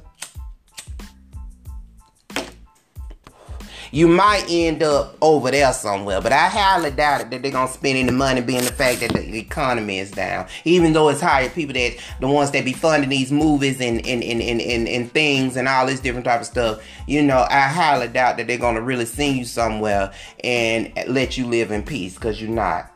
You 3.96 4.10
might 4.10 4.44
end 4.50 4.84
up 4.84 5.16
over 5.22 5.50
there 5.50 5.72
somewhere. 5.72 6.20
But 6.20 6.34
I 6.34 6.50
highly 6.50 6.92
doubt 6.92 7.22
it 7.22 7.30
that 7.30 7.42
they're 7.42 7.50
gonna 7.50 7.72
spend 7.72 7.98
any 7.98 8.12
money 8.12 8.42
being 8.42 8.66
the 8.66 8.74
fact 8.74 9.00
that 9.00 9.14
the 9.14 9.40
economy 9.40 10.00
is 10.00 10.12
down. 10.12 10.48
Even 10.66 10.92
though 10.92 11.08
it's 11.08 11.22
higher 11.22 11.48
people 11.48 11.76
that 11.76 11.96
the 12.20 12.28
ones 12.28 12.52
that 12.52 12.66
be 12.66 12.74
funding 12.74 13.10
these 13.10 13.32
movies 13.32 13.80
and 13.80 14.06
and, 14.06 14.22
and, 14.22 14.42
and, 14.42 14.60
and, 14.60 14.90
and 14.90 15.10
things 15.14 15.56
and 15.56 15.70
all 15.70 15.86
this 15.86 16.02
different 16.02 16.26
type 16.26 16.42
of 16.42 16.46
stuff, 16.46 16.84
you 17.08 17.24
know, 17.24 17.48
I 17.50 17.70
highly 17.70 18.10
doubt 18.10 18.36
that 18.36 18.48
they're 18.48 18.58
gonna 18.58 18.82
really 18.82 19.06
send 19.06 19.38
you 19.38 19.46
somewhere 19.46 20.12
and 20.44 20.92
let 21.08 21.38
you 21.38 21.48
live 21.48 21.72
in 21.72 21.82
peace 21.82 22.16
because 22.16 22.42
you're 22.42 22.52
not. 22.52 22.92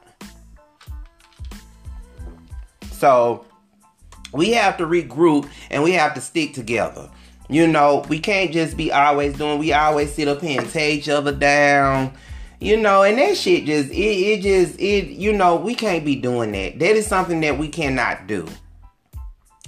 So 2.91 3.45
we 4.33 4.51
have 4.51 4.75
to 4.79 4.85
regroup 4.85 5.49
and 5.71 5.81
we 5.81 5.93
have 5.93 6.13
to 6.15 6.19
stick 6.19 6.53
together. 6.53 7.09
You 7.49 7.67
know, 7.67 8.05
we 8.09 8.19
can't 8.19 8.51
just 8.51 8.77
be 8.77 8.91
always 8.91 9.35
doing, 9.37 9.57
we 9.57 9.73
always 9.73 10.13
sit 10.13 10.27
up 10.27 10.41
here 10.41 10.61
and 10.61 10.69
tear 10.69 10.91
each 10.91 11.09
other 11.09 11.31
down. 11.31 12.13
You 12.59 12.77
know, 12.77 13.03
and 13.03 13.17
that 13.17 13.37
shit 13.37 13.65
just, 13.65 13.89
it, 13.89 13.95
it 13.95 14.41
just, 14.41 14.79
it, 14.79 15.07
you 15.07 15.33
know, 15.33 15.55
we 15.55 15.73
can't 15.73 16.05
be 16.05 16.15
doing 16.15 16.51
that. 16.51 16.77
That 16.77 16.95
is 16.95 17.07
something 17.07 17.41
that 17.41 17.57
we 17.57 17.69
cannot 17.69 18.27
do. 18.27 18.47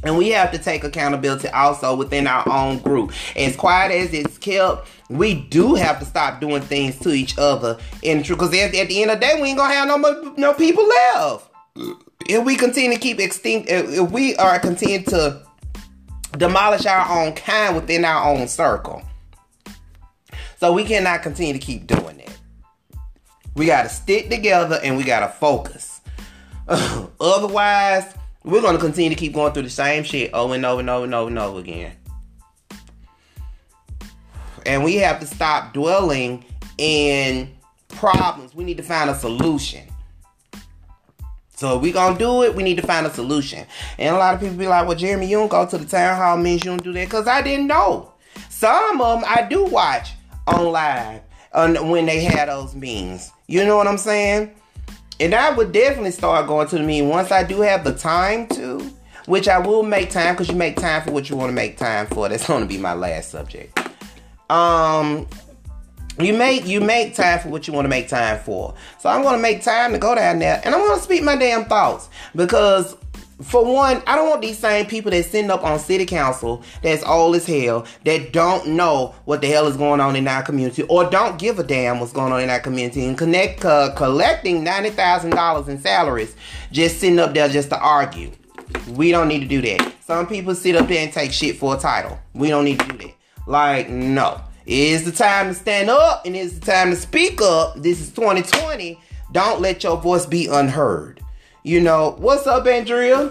And 0.03 0.17
we 0.17 0.29
have 0.29 0.51
to 0.51 0.57
take 0.57 0.83
accountability 0.83 1.47
also 1.49 1.95
within 1.95 2.27
our 2.27 2.47
own 2.49 2.79
group. 2.79 3.13
As 3.35 3.55
quiet 3.55 3.91
as 3.91 4.13
it's 4.13 4.37
kept, 4.37 4.87
we 5.09 5.35
do 5.35 5.75
have 5.75 5.99
to 5.99 6.05
stop 6.05 6.41
doing 6.41 6.61
things 6.61 6.97
to 6.99 7.09
each 7.09 7.37
other 7.37 7.77
And 8.03 8.25
true. 8.25 8.35
Because 8.35 8.53
at, 8.53 8.73
at, 8.73 8.87
the 8.87 9.01
end 9.01 9.11
of 9.11 9.19
the 9.19 9.25
day, 9.25 9.41
we 9.41 9.49
ain't 9.49 9.57
gonna 9.57 9.73
have 9.73 9.87
no 9.87 10.33
no 10.37 10.53
people 10.53 10.87
left. 10.87 11.49
If 12.27 12.45
we 12.45 12.55
continue 12.55 12.93
to 12.93 12.99
keep 12.99 13.19
extinct, 13.19 13.69
if 13.69 14.11
we 14.11 14.35
are 14.37 14.59
continue 14.59 15.03
to 15.03 15.41
demolish 16.37 16.85
our 16.85 17.19
own 17.19 17.33
kind 17.33 17.75
within 17.75 18.05
our 18.05 18.29
own 18.29 18.47
circle. 18.47 19.01
So 20.59 20.73
we 20.73 20.83
cannot 20.83 21.23
continue 21.23 21.53
to 21.53 21.59
keep 21.59 21.87
doing 21.87 22.17
that. 22.17 22.37
We 23.55 23.65
got 23.65 23.83
to 23.83 23.89
stick 23.89 24.29
together 24.29 24.79
and 24.83 24.95
we 24.95 25.03
got 25.03 25.21
to 25.21 25.27
focus. 25.27 26.01
Otherwise, 26.67 28.13
we're 28.43 28.61
going 28.61 28.75
to 28.75 28.81
continue 28.81 29.09
to 29.09 29.15
keep 29.15 29.33
going 29.33 29.53
through 29.53 29.63
the 29.63 29.69
same 29.69 30.03
shit 30.03 30.33
over 30.33 30.55
and 30.55 30.65
over 30.65 30.79
and 30.79 30.89
over 30.89 31.05
and 31.05 31.13
over 31.13 31.29
and 31.29 31.39
over 31.39 31.59
again. 31.59 31.93
And 34.65 34.83
we 34.83 34.95
have 34.97 35.19
to 35.19 35.25
stop 35.25 35.73
dwelling 35.73 36.45
in 36.77 37.51
problems. 37.89 38.55
We 38.55 38.63
need 38.63 38.77
to 38.77 38.83
find 38.83 39.09
a 39.09 39.15
solution. 39.15 39.90
So 41.61 41.77
we 41.77 41.91
gonna 41.91 42.17
do 42.17 42.41
it, 42.41 42.55
we 42.55 42.63
need 42.63 42.77
to 42.77 42.81
find 42.81 43.05
a 43.05 43.13
solution. 43.13 43.67
And 43.99 44.15
a 44.15 44.17
lot 44.17 44.33
of 44.33 44.39
people 44.39 44.55
be 44.55 44.65
like, 44.65 44.87
"Well, 44.87 44.97
Jeremy, 44.97 45.27
you 45.27 45.37
don't 45.37 45.47
go 45.47 45.63
to 45.63 45.77
the 45.77 45.85
town 45.85 46.17
hall 46.17 46.35
means 46.35 46.65
you 46.65 46.71
don't 46.71 46.83
do 46.83 46.91
that," 46.93 47.05
because 47.05 47.27
I 47.27 47.43
didn't 47.43 47.67
know. 47.67 48.13
Some 48.49 48.99
of 48.99 49.21
them 49.21 49.29
I 49.29 49.43
do 49.43 49.65
watch 49.65 50.13
on 50.47 50.71
live 50.71 51.21
on 51.53 51.89
when 51.89 52.07
they 52.07 52.21
had 52.21 52.49
those 52.49 52.73
meetings. 52.73 53.29
You 53.45 53.63
know 53.63 53.77
what 53.77 53.87
I'm 53.87 53.99
saying? 53.99 54.55
And 55.19 55.35
I 55.35 55.51
would 55.51 55.71
definitely 55.71 56.09
start 56.09 56.47
going 56.47 56.67
to 56.67 56.79
the 56.79 56.83
meeting 56.83 57.09
once 57.09 57.31
I 57.31 57.43
do 57.43 57.61
have 57.61 57.83
the 57.83 57.93
time 57.93 58.47
to, 58.55 58.91
which 59.27 59.47
I 59.47 59.59
will 59.59 59.83
make 59.83 60.09
time 60.09 60.33
because 60.33 60.49
you 60.49 60.55
make 60.55 60.77
time 60.77 61.03
for 61.03 61.11
what 61.11 61.29
you 61.29 61.35
want 61.35 61.49
to 61.49 61.53
make 61.53 61.77
time 61.77 62.07
for. 62.07 62.27
That's 62.27 62.47
to 62.47 62.65
be 62.65 62.79
my 62.79 62.93
last 62.93 63.29
subject. 63.29 63.79
Um, 64.49 65.27
you 66.19 66.33
make 66.33 66.65
you 66.65 66.81
make 66.81 67.15
time 67.15 67.39
for 67.39 67.49
what 67.49 67.67
you 67.67 67.73
want 67.73 67.85
to 67.85 67.89
make 67.89 68.07
time 68.07 68.39
for. 68.39 68.73
So 68.99 69.09
I'm 69.09 69.23
gonna 69.23 69.41
make 69.41 69.63
time 69.63 69.93
to 69.93 69.97
go 69.97 70.15
down 70.15 70.39
there 70.39 70.61
and 70.63 70.75
I'm 70.75 70.85
gonna 70.85 71.01
speak 71.01 71.23
my 71.23 71.35
damn 71.35 71.65
thoughts 71.65 72.09
because 72.35 72.95
for 73.41 73.65
one, 73.65 74.03
I 74.05 74.15
don't 74.15 74.29
want 74.29 74.41
these 74.41 74.59
same 74.59 74.85
people 74.85 75.11
that 75.11 75.25
sitting 75.25 75.49
up 75.49 75.63
on 75.63 75.79
city 75.79 76.05
council 76.05 76.63
that's 76.83 77.03
old 77.03 77.35
as 77.35 77.45
hell 77.45 77.85
that 78.05 78.33
don't 78.33 78.67
know 78.67 79.15
what 79.25 79.41
the 79.41 79.47
hell 79.47 79.67
is 79.67 79.77
going 79.77 79.99
on 79.99 80.15
in 80.15 80.27
our 80.27 80.43
community 80.43 80.83
or 80.83 81.09
don't 81.09 81.39
give 81.39 81.57
a 81.57 81.63
damn 81.63 81.99
what's 81.99 82.13
going 82.13 82.31
on 82.31 82.41
in 82.41 82.49
our 82.49 82.59
community 82.59 83.05
and 83.05 83.17
connect 83.17 83.65
uh, 83.65 83.93
collecting 83.95 84.63
ninety 84.63 84.89
thousand 84.89 85.31
dollars 85.31 85.67
in 85.67 85.79
salaries 85.79 86.35
just 86.71 86.99
sitting 86.99 87.19
up 87.19 87.33
there 87.33 87.49
just 87.49 87.69
to 87.69 87.79
argue. 87.79 88.31
We 88.89 89.11
don't 89.11 89.27
need 89.27 89.39
to 89.39 89.47
do 89.47 89.61
that. 89.61 89.93
Some 90.01 90.27
people 90.27 90.55
sit 90.55 90.75
up 90.75 90.87
there 90.87 91.03
and 91.03 91.11
take 91.11 91.31
shit 91.31 91.57
for 91.57 91.75
a 91.75 91.79
title. 91.79 92.19
We 92.33 92.49
don't 92.49 92.65
need 92.65 92.79
to 92.79 92.87
do 92.87 92.97
that. 92.97 93.13
Like 93.47 93.89
no. 93.89 94.41
It 94.65 94.73
is 94.73 95.03
the 95.03 95.11
time 95.11 95.47
to 95.47 95.53
stand 95.53 95.89
up 95.89 96.25
and 96.25 96.35
it's 96.35 96.53
the 96.59 96.71
time 96.71 96.91
to 96.91 96.95
speak 96.95 97.41
up. 97.41 97.75
This 97.81 97.99
is 97.99 98.11
2020. 98.11 98.99
Don't 99.31 99.61
let 99.61 99.83
your 99.83 99.97
voice 99.97 100.25
be 100.25 100.47
unheard. 100.47 101.19
You 101.63 101.81
know, 101.81 102.15
what's 102.19 102.45
up, 102.45 102.67
Andrea? 102.67 103.27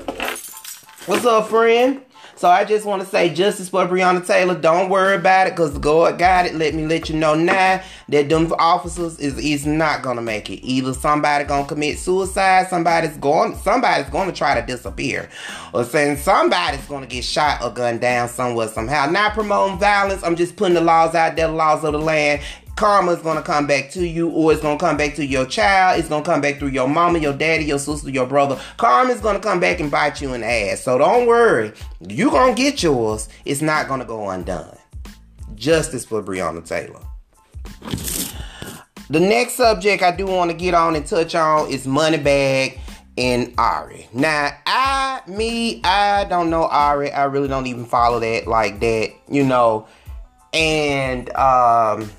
What's 1.06 1.24
up, 1.24 1.48
friend? 1.48 2.02
So 2.40 2.48
I 2.48 2.64
just 2.64 2.86
want 2.86 3.02
to 3.02 3.06
say 3.06 3.28
justice 3.28 3.68
for 3.68 3.84
Breonna 3.84 4.26
Taylor. 4.26 4.58
Don't 4.58 4.88
worry 4.88 5.16
about 5.16 5.46
it 5.46 5.50
because 5.50 5.76
God 5.76 6.18
got 6.18 6.46
it. 6.46 6.54
Let 6.54 6.72
me 6.72 6.86
let 6.86 7.10
you 7.10 7.16
know 7.16 7.34
now 7.34 7.82
that 8.08 8.30
them 8.30 8.50
officers 8.58 9.18
is, 9.18 9.36
is 9.36 9.66
not 9.66 10.00
gonna 10.00 10.22
make 10.22 10.48
it. 10.48 10.66
Either 10.66 10.94
somebody 10.94 11.44
gonna 11.44 11.68
commit 11.68 11.98
suicide, 11.98 12.68
somebody's 12.68 13.18
going 13.18 13.56
somebody's 13.56 14.08
gonna 14.08 14.32
try 14.32 14.58
to 14.58 14.66
disappear. 14.66 15.28
Or 15.74 15.84
saying 15.84 16.16
somebody's 16.16 16.86
gonna 16.86 17.06
get 17.06 17.24
shot 17.24 17.62
or 17.62 17.74
gunned 17.74 18.00
down 18.00 18.30
somewhere 18.30 18.68
somehow. 18.68 19.04
Not 19.10 19.34
promoting 19.34 19.78
violence. 19.78 20.22
I'm 20.22 20.34
just 20.34 20.56
putting 20.56 20.76
the 20.76 20.80
laws 20.80 21.14
out 21.14 21.36
there, 21.36 21.48
the 21.48 21.52
laws 21.52 21.84
of 21.84 21.92
the 21.92 21.98
land 21.98 22.40
karma 22.80 23.12
is 23.12 23.20
gonna 23.20 23.42
come 23.42 23.66
back 23.66 23.90
to 23.90 24.08
you, 24.08 24.30
or 24.30 24.52
it's 24.52 24.62
gonna 24.62 24.78
come 24.78 24.96
back 24.96 25.14
to 25.14 25.26
your 25.26 25.44
child. 25.44 26.00
It's 26.00 26.08
gonna 26.08 26.24
come 26.24 26.40
back 26.40 26.58
through 26.58 26.68
your 26.68 26.88
mama, 26.88 27.18
your 27.18 27.34
daddy, 27.34 27.66
your 27.66 27.78
sister, 27.78 28.08
your 28.08 28.26
brother. 28.26 28.58
Karma 28.78 29.12
is 29.12 29.20
gonna 29.20 29.38
come 29.38 29.60
back 29.60 29.80
and 29.80 29.90
bite 29.90 30.22
you 30.22 30.32
in 30.32 30.40
the 30.40 30.46
ass. 30.46 30.80
So 30.80 30.96
don't 30.96 31.26
worry, 31.26 31.74
You're 32.00 32.30
gonna 32.30 32.54
get 32.54 32.82
yours. 32.82 33.28
It's 33.44 33.60
not 33.60 33.86
gonna 33.86 34.06
go 34.06 34.30
undone. 34.30 34.78
Justice 35.56 36.06
for 36.06 36.22
Breonna 36.22 36.66
Taylor. 36.66 37.00
The 39.10 39.20
next 39.20 39.56
subject 39.56 40.02
I 40.02 40.16
do 40.16 40.24
want 40.24 40.50
to 40.50 40.56
get 40.56 40.72
on 40.72 40.96
and 40.96 41.04
touch 41.04 41.34
on 41.34 41.70
is 41.70 41.86
Moneybagg 41.86 42.78
and 43.18 43.52
Ari. 43.58 44.08
Now, 44.14 44.52
I, 44.64 45.20
me, 45.26 45.82
I 45.84 46.24
don't 46.24 46.48
know 46.48 46.64
Ari. 46.64 47.12
I 47.12 47.24
really 47.24 47.48
don't 47.48 47.66
even 47.66 47.84
follow 47.84 48.20
that 48.20 48.46
like 48.46 48.80
that, 48.80 49.12
you 49.28 49.44
know. 49.44 49.86
And 50.54 51.28
um 51.36 52.10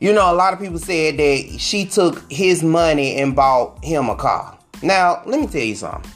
you 0.00 0.14
know, 0.14 0.32
a 0.32 0.34
lot 0.34 0.54
of 0.54 0.58
people 0.58 0.78
said 0.78 1.18
that 1.18 1.56
she 1.58 1.84
took 1.84 2.30
his 2.32 2.62
money 2.62 3.16
and 3.16 3.36
bought 3.36 3.84
him 3.84 4.08
a 4.08 4.16
car. 4.16 4.58
Now, 4.82 5.22
let 5.26 5.38
me 5.38 5.46
tell 5.46 5.60
you 5.60 5.74
something. 5.74 6.10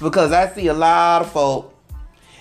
Because 0.00 0.32
I 0.32 0.48
see 0.48 0.68
a 0.68 0.74
lot 0.74 1.22
of 1.22 1.30
folk, 1.30 1.74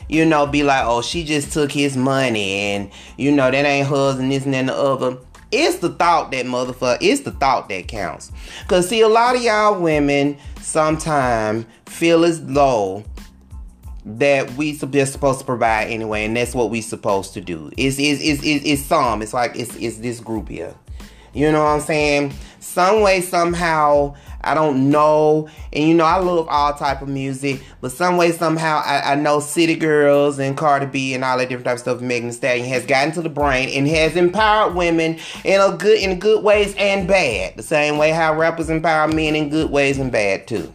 you 0.07 0.25
know, 0.25 0.45
be 0.47 0.63
like, 0.63 0.85
oh, 0.85 1.01
she 1.01 1.25
just 1.25 1.51
took 1.51 1.69
his 1.71 1.97
money 1.97 2.53
and, 2.53 2.89
you 3.17 3.31
know, 3.31 3.51
that 3.51 3.65
ain't 3.65 3.87
hers 3.87 4.19
and 4.19 4.31
this 4.31 4.45
and, 4.45 4.55
and 4.55 4.69
the 4.69 4.75
other. 4.75 5.17
It's 5.51 5.79
the 5.79 5.89
thought 5.89 6.31
that 6.31 6.45
motherfucker, 6.45 6.99
it's 7.01 7.21
the 7.21 7.31
thought 7.31 7.67
that 7.69 7.89
counts. 7.89 8.31
Because, 8.61 8.87
see, 8.87 9.01
a 9.01 9.07
lot 9.09 9.35
of 9.35 9.41
y'all 9.41 9.81
women 9.81 10.37
sometimes 10.61 11.65
feel 11.87 12.23
as 12.23 12.45
though 12.45 13.03
that 14.07 14.51
we 14.53 14.73
just 14.73 15.11
supposed 15.11 15.39
to 15.39 15.45
provide 15.45 15.89
anyway, 15.89 16.25
and 16.25 16.35
that's 16.35 16.55
what 16.55 16.69
we 16.69 16.81
supposed 16.81 17.33
to 17.33 17.41
do. 17.41 17.71
It's 17.77 17.99
it's 17.99 18.21
it's 18.21 18.41
it's, 18.43 18.65
it's 18.65 18.81
some. 18.83 19.21
It's 19.21 19.33
like 19.33 19.55
it's 19.55 19.75
it's 19.75 19.97
this 19.97 20.19
group 20.21 20.47
here. 20.47 20.73
You 21.33 21.51
know 21.51 21.63
what 21.63 21.69
I'm 21.71 21.81
saying? 21.81 22.33
Some 22.59 23.01
way, 23.01 23.21
somehow, 23.21 24.15
I 24.41 24.53
don't 24.53 24.89
know. 24.89 25.49
And 25.73 25.87
you 25.87 25.93
know, 25.93 26.05
I 26.05 26.17
love 26.17 26.47
all 26.49 26.73
type 26.73 27.01
of 27.01 27.09
music, 27.09 27.61
but 27.81 27.91
some 27.91 28.17
way, 28.17 28.31
somehow, 28.31 28.81
I, 28.83 29.11
I 29.11 29.15
know 29.15 29.39
City 29.39 29.75
Girls 29.75 30.39
and 30.39 30.57
Cardi 30.57 30.85
B 30.85 31.13
and 31.13 31.23
all 31.23 31.37
that 31.37 31.49
different 31.49 31.65
type 31.65 31.75
of 31.75 31.81
stuff. 31.81 32.01
Megan 32.01 32.29
Thee 32.29 32.33
Stallion 32.33 32.67
has 32.67 32.85
gotten 32.85 33.13
to 33.13 33.21
the 33.21 33.29
brain 33.29 33.69
and 33.69 33.87
has 33.87 34.15
empowered 34.15 34.75
women 34.75 35.19
in 35.43 35.59
a 35.61 35.75
good 35.75 35.99
in 35.99 36.17
good 36.17 36.43
ways 36.43 36.73
and 36.77 37.07
bad. 37.07 37.57
The 37.57 37.63
same 37.63 37.97
way 37.97 38.11
how 38.11 38.35
rappers 38.35 38.69
empower 38.69 39.07
men 39.07 39.35
in 39.35 39.49
good 39.49 39.69
ways 39.69 39.99
and 39.99 40.11
bad 40.11 40.47
too. 40.47 40.73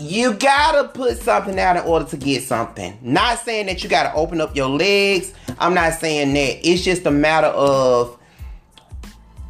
You 0.00 0.32
gotta 0.32 0.88
put 0.88 1.18
something 1.18 1.58
out 1.60 1.76
in 1.76 1.82
order 1.82 2.06
to 2.06 2.16
get 2.16 2.42
something. 2.42 2.98
Not 3.02 3.38
saying 3.40 3.66
that 3.66 3.84
you 3.84 3.90
gotta 3.90 4.14
open 4.14 4.40
up 4.40 4.56
your 4.56 4.68
legs. 4.68 5.34
I'm 5.58 5.74
not 5.74 5.92
saying 5.94 6.32
that. 6.32 6.66
It's 6.66 6.82
just 6.82 7.04
a 7.04 7.10
matter 7.10 7.48
of 7.48 8.18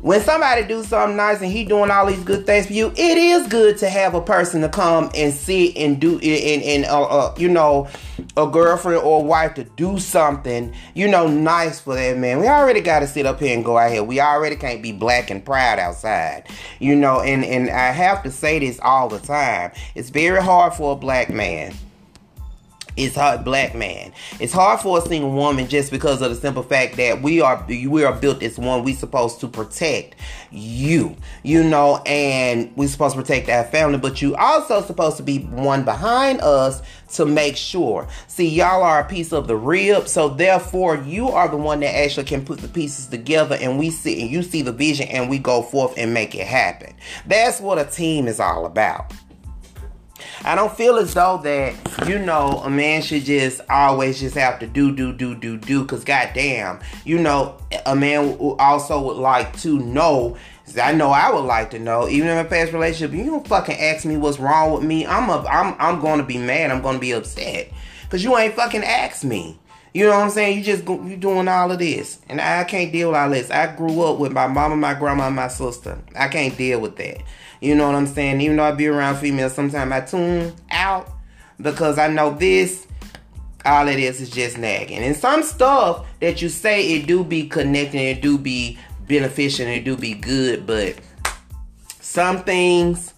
when 0.01 0.21
somebody 0.23 0.65
do 0.65 0.83
something 0.83 1.17
nice 1.17 1.41
and 1.41 1.53
he 1.53 1.65
doing 1.65 1.91
all 1.91 2.07
these 2.07 2.23
good 2.25 2.47
things 2.47 2.67
for 2.67 2.73
you, 2.73 2.89
it 2.97 3.19
is 3.19 3.47
good 3.49 3.77
to 3.79 3.89
have 3.89 4.15
a 4.15 4.21
person 4.21 4.63
to 4.63 4.69
come 4.69 5.11
and 5.15 5.33
sit 5.33 5.77
and 5.77 6.01
do 6.01 6.19
it 6.23 6.25
and, 6.25 6.63
and 6.63 6.85
uh, 6.87 7.03
uh, 7.03 7.35
you 7.37 7.49
know 7.49 7.89
a 8.37 8.47
girlfriend 8.47 9.03
or 9.03 9.25
wife 9.25 9.55
to 9.55 9.65
do 9.65 9.99
something 9.99 10.73
you 10.95 11.09
know 11.09 11.29
nice 11.29 11.81
for 11.81 11.95
that 11.95 12.17
man. 12.17 12.41
We 12.41 12.49
already 12.49 12.81
got 12.81 13.01
to 13.01 13.07
sit 13.07 13.27
up 13.27 13.41
here 13.41 13.55
and 13.55 13.65
go 13.65 13.77
out 13.77 13.93
here. 13.93 14.03
We 14.03 14.21
already 14.21 14.57
can't 14.57 14.83
be 14.83 14.93
black 14.93 15.31
and 15.31 15.45
proud 15.45 15.79
outside, 15.79 16.47
you 16.79 16.97
know. 16.97 17.21
And 17.21 17.45
and 17.45 17.69
I 17.71 17.91
have 17.91 18.23
to 18.23 18.31
say 18.31 18.59
this 18.59 18.81
all 18.81 19.09
the 19.09 19.21
time. 19.21 19.73
It's 19.95 20.11
very 20.11 20.43
hard 20.43 20.75
for 20.75 20.93
a 20.93 20.97
black 20.97 21.29
man 21.31 21.75
It's 23.01 23.17
hard, 23.17 23.47
black 23.47 23.75
man. 23.75 24.13
It's 24.41 24.53
hard 24.53 24.81
for 24.81 24.99
a 24.99 25.01
single 25.01 25.31
woman 25.31 25.69
just 25.69 25.91
because 25.91 26.21
of 26.21 26.29
the 26.29 26.37
simple 26.37 26.63
fact 26.63 26.99
that 26.99 27.23
we 27.23 27.41
are 27.41 27.65
we 27.67 28.05
are 28.05 28.13
built 28.13 28.43
as 28.43 28.59
one. 28.59 28.85
We 28.85 28.93
supposed 28.93 29.41
to 29.41 29.49
protect 29.49 30.17
you, 30.51 31.17
you 31.43 31.65
know, 31.65 32.03
and 32.05 32.71
we 32.77 32.87
supposed 32.89 33.17
to 33.17 33.23
protect 33.23 33.49
our 33.49 33.65
family. 33.65 33.97
But 33.97 34.21
you 34.21 34.37
also 34.37 34.83
supposed 34.83 35.17
to 35.17 35.23
be 35.23 35.39
one 35.39 35.83
behind 35.83 36.43
us 36.43 36.83
to 37.15 37.25
make 37.25 37.57
sure. 37.57 38.07
See, 38.27 38.47
y'all 38.47 38.83
are 38.83 39.01
a 39.01 39.09
piece 39.09 39.33
of 39.33 39.49
the 39.49 39.57
rib, 39.57 40.07
so 40.07 40.29
therefore 40.29 40.97
you 40.97 41.31
are 41.31 41.49
the 41.49 41.57
one 41.57 41.81
that 41.81 41.97
actually 41.97 42.25
can 42.25 42.45
put 42.45 42.59
the 42.59 42.69
pieces 42.69 43.07
together, 43.07 43.57
and 43.59 43.79
we 43.79 43.89
see 43.89 44.21
and 44.21 44.31
you 44.31 44.43
see 44.43 44.61
the 44.61 44.73
vision, 44.73 45.09
and 45.09 45.31
we 45.31 45.39
go 45.39 45.63
forth 45.63 45.95
and 45.97 46.13
make 46.13 46.35
it 46.35 46.47
happen. 46.47 46.95
That's 47.25 47.63
what 47.63 47.79
a 47.79 47.85
team 47.87 48.29
is 48.29 48.41
all 48.41 48.67
about. 48.67 49.15
I 50.43 50.55
don't 50.55 50.75
feel 50.75 50.97
as 50.97 51.13
though 51.13 51.39
that, 51.39 52.09
you 52.09 52.19
know, 52.19 52.63
a 52.65 52.71
man 52.71 53.03
should 53.03 53.25
just 53.25 53.61
always 53.69 54.21
just 54.21 54.35
have 54.37 54.59
to 54.61 54.67
do, 54.67 54.95
do, 54.95 55.13
do, 55.13 55.35
do, 55.35 55.57
do. 55.59 55.83
Because, 55.83 56.03
goddamn, 56.03 56.81
you 57.05 57.19
know, 57.19 57.59
a 57.85 57.95
man 57.95 58.37
also 58.59 59.01
would 59.03 59.19
like 59.19 59.57
to 59.61 59.79
know. 59.79 60.37
I 60.81 60.93
know 60.93 61.11
I 61.11 61.33
would 61.33 61.45
like 61.45 61.71
to 61.73 61.79
know, 61.79 62.09
even 62.09 62.29
in 62.29 62.37
my 62.37 62.45
past 62.45 62.73
relationship, 62.73 63.15
you 63.17 63.27
don't 63.27 63.47
fucking 63.47 63.77
ask 63.77 64.07
me 64.07 64.17
what's 64.17 64.39
wrong 64.39 64.73
with 64.73 64.85
me. 64.85 65.05
I'm 65.05 65.29
a, 65.29 65.45
I'm, 65.47 65.75
I'm 65.79 66.01
going 66.01 66.19
to 66.19 66.25
be 66.25 66.39
mad. 66.39 66.71
I'm 66.71 66.81
going 66.81 66.95
to 66.95 67.01
be 67.01 67.13
upset. 67.13 67.73
Because 68.05 68.25
you 68.25 68.37
ain't 68.39 68.55
fucking 68.55 68.85
asked 68.85 69.25
me. 69.25 69.59
You 69.93 70.05
know 70.05 70.11
what 70.11 70.25
I'm 70.25 70.31
saying? 70.31 70.57
You 70.57 70.65
just 70.65 70.87
you 70.87 71.17
doing 71.17 71.49
all 71.49 71.73
of 71.73 71.81
this, 71.81 72.21
and 72.29 72.41
I 72.41 72.63
can't 72.63 72.93
deal 72.93 73.09
with 73.09 73.17
all 73.17 73.31
this. 73.31 73.51
I 73.51 73.75
grew 73.75 74.03
up 74.03 74.21
with 74.21 74.31
my 74.31 74.47
mama, 74.47 74.77
my 74.77 74.95
grandma, 74.95 75.27
and 75.27 75.35
my 75.35 75.49
sister. 75.49 75.99
I 76.15 76.29
can't 76.29 76.57
deal 76.57 76.81
with 76.81 76.97
that. 76.97 77.23
You 77.61 77.75
know 77.75 77.87
what 77.87 77.95
I'm 77.95 78.07
saying? 78.07 78.41
Even 78.41 78.57
though 78.57 78.65
I 78.65 78.73
be 78.73 78.87
around 78.87 79.17
females, 79.17 79.55
sometimes 79.55 79.93
I 79.93 80.01
tune 80.01 80.55
out 80.71 81.11
because 81.61 81.99
I 81.99 82.09
know 82.09 82.31
this. 82.31 82.87
All 83.65 83.89
it 83.89 83.99
is 83.99 84.23
is 84.23 84.31
just 84.31 84.57
nagging, 84.57 85.01
and 85.01 85.15
some 85.15 85.43
stuff 85.43 86.07
that 86.21 86.41
you 86.41 86.49
say 86.49 86.95
it 86.95 87.07
do 87.07 87.23
be 87.23 87.47
connecting, 87.47 88.01
it 88.01 88.23
do 88.23 88.39
be 88.39 88.79
beneficial, 89.07 89.67
it 89.67 89.85
do 89.85 89.99
be 89.99 90.15
good, 90.15 90.67
but 90.67 90.99
some 92.01 92.43
things 92.43 93.13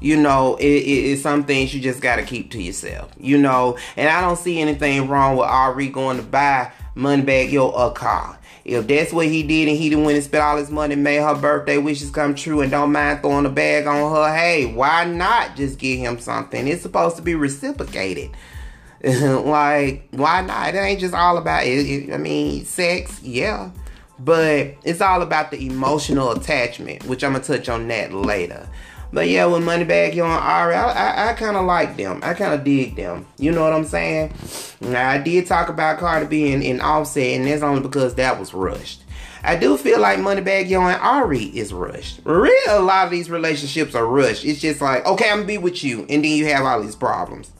you 0.00 0.16
know, 0.16 0.56
it, 0.56 0.66
it, 0.66 1.10
it's 1.12 1.22
some 1.22 1.44
things 1.44 1.74
you 1.74 1.80
just 1.80 2.00
gotta 2.00 2.22
keep 2.22 2.50
to 2.52 2.62
yourself. 2.62 3.12
You 3.18 3.38
know, 3.38 3.78
and 3.96 4.08
I 4.08 4.20
don't 4.20 4.38
see 4.38 4.60
anything 4.60 5.08
wrong 5.08 5.36
with 5.36 5.46
Ari 5.46 5.88
going 5.88 6.18
to 6.18 6.22
buy 6.22 6.70
Moneybagg 6.94 7.50
Yo 7.50 7.70
a 7.70 7.90
car. 7.92 8.38
If 8.66 8.88
that's 8.88 9.12
what 9.12 9.26
he 9.26 9.44
did 9.44 9.68
and 9.68 9.76
he 9.76 9.88
didn't 9.88 10.04
went 10.04 10.16
and 10.16 10.24
spent 10.24 10.42
all 10.42 10.56
his 10.56 10.72
money, 10.72 10.96
made 10.96 11.22
her 11.22 11.36
birthday 11.36 11.78
wishes 11.78 12.10
come 12.10 12.34
true, 12.34 12.62
and 12.62 12.70
don't 12.70 12.90
mind 12.90 13.20
throwing 13.20 13.46
a 13.46 13.48
bag 13.48 13.86
on 13.86 14.12
her, 14.12 14.34
hey, 14.34 14.66
why 14.66 15.04
not 15.04 15.54
just 15.54 15.78
give 15.78 16.00
him 16.00 16.18
something? 16.18 16.66
It's 16.66 16.82
supposed 16.82 17.14
to 17.14 17.22
be 17.22 17.36
reciprocated. 17.36 18.32
like, 19.04 20.08
why 20.10 20.40
not? 20.40 20.74
It 20.74 20.78
ain't 20.78 20.98
just 20.98 21.14
all 21.14 21.38
about 21.38 21.62
it. 21.64 22.12
I 22.12 22.16
mean, 22.16 22.64
sex, 22.64 23.22
yeah. 23.22 23.70
But 24.18 24.74
it's 24.82 25.00
all 25.00 25.22
about 25.22 25.52
the 25.52 25.64
emotional 25.64 26.32
attachment, 26.32 27.04
which 27.04 27.22
I'm 27.22 27.34
gonna 27.34 27.44
touch 27.44 27.68
on 27.68 27.86
that 27.86 28.12
later. 28.12 28.68
But 29.12 29.28
yeah, 29.28 29.46
with 29.46 29.62
Moneybagg 29.62 30.14
Yo 30.14 30.24
and 30.24 30.34
Ari, 30.34 30.74
I, 30.74 30.90
I, 30.90 31.30
I 31.30 31.32
kind 31.34 31.56
of 31.56 31.64
like 31.64 31.96
them. 31.96 32.20
I 32.22 32.34
kind 32.34 32.54
of 32.54 32.64
dig 32.64 32.96
them. 32.96 33.26
You 33.38 33.52
know 33.52 33.62
what 33.62 33.72
I'm 33.72 33.84
saying? 33.84 34.34
Now, 34.80 35.10
I 35.10 35.18
did 35.18 35.46
talk 35.46 35.68
about 35.68 35.98
Cardi 35.98 36.26
B 36.26 36.52
and, 36.52 36.62
and 36.62 36.82
Offset, 36.82 37.38
and 37.38 37.46
that's 37.46 37.62
only 37.62 37.82
because 37.82 38.16
that 38.16 38.38
was 38.38 38.52
rushed. 38.52 39.02
I 39.42 39.54
do 39.54 39.76
feel 39.76 40.00
like 40.00 40.18
Moneybagg 40.18 40.68
Yo 40.68 40.80
and 40.80 41.00
Ari 41.00 41.44
is 41.44 41.72
rushed. 41.72 42.20
Really, 42.24 42.72
a 42.72 42.80
lot 42.80 43.04
of 43.04 43.12
these 43.12 43.30
relationships 43.30 43.94
are 43.94 44.06
rushed. 44.06 44.44
It's 44.44 44.60
just 44.60 44.80
like, 44.80 45.06
okay, 45.06 45.30
I'm 45.30 45.38
gonna 45.38 45.46
be 45.46 45.58
with 45.58 45.84
you, 45.84 46.00
and 46.08 46.24
then 46.24 46.32
you 46.32 46.46
have 46.46 46.64
all 46.64 46.82
these 46.82 46.96
problems. 46.96 47.52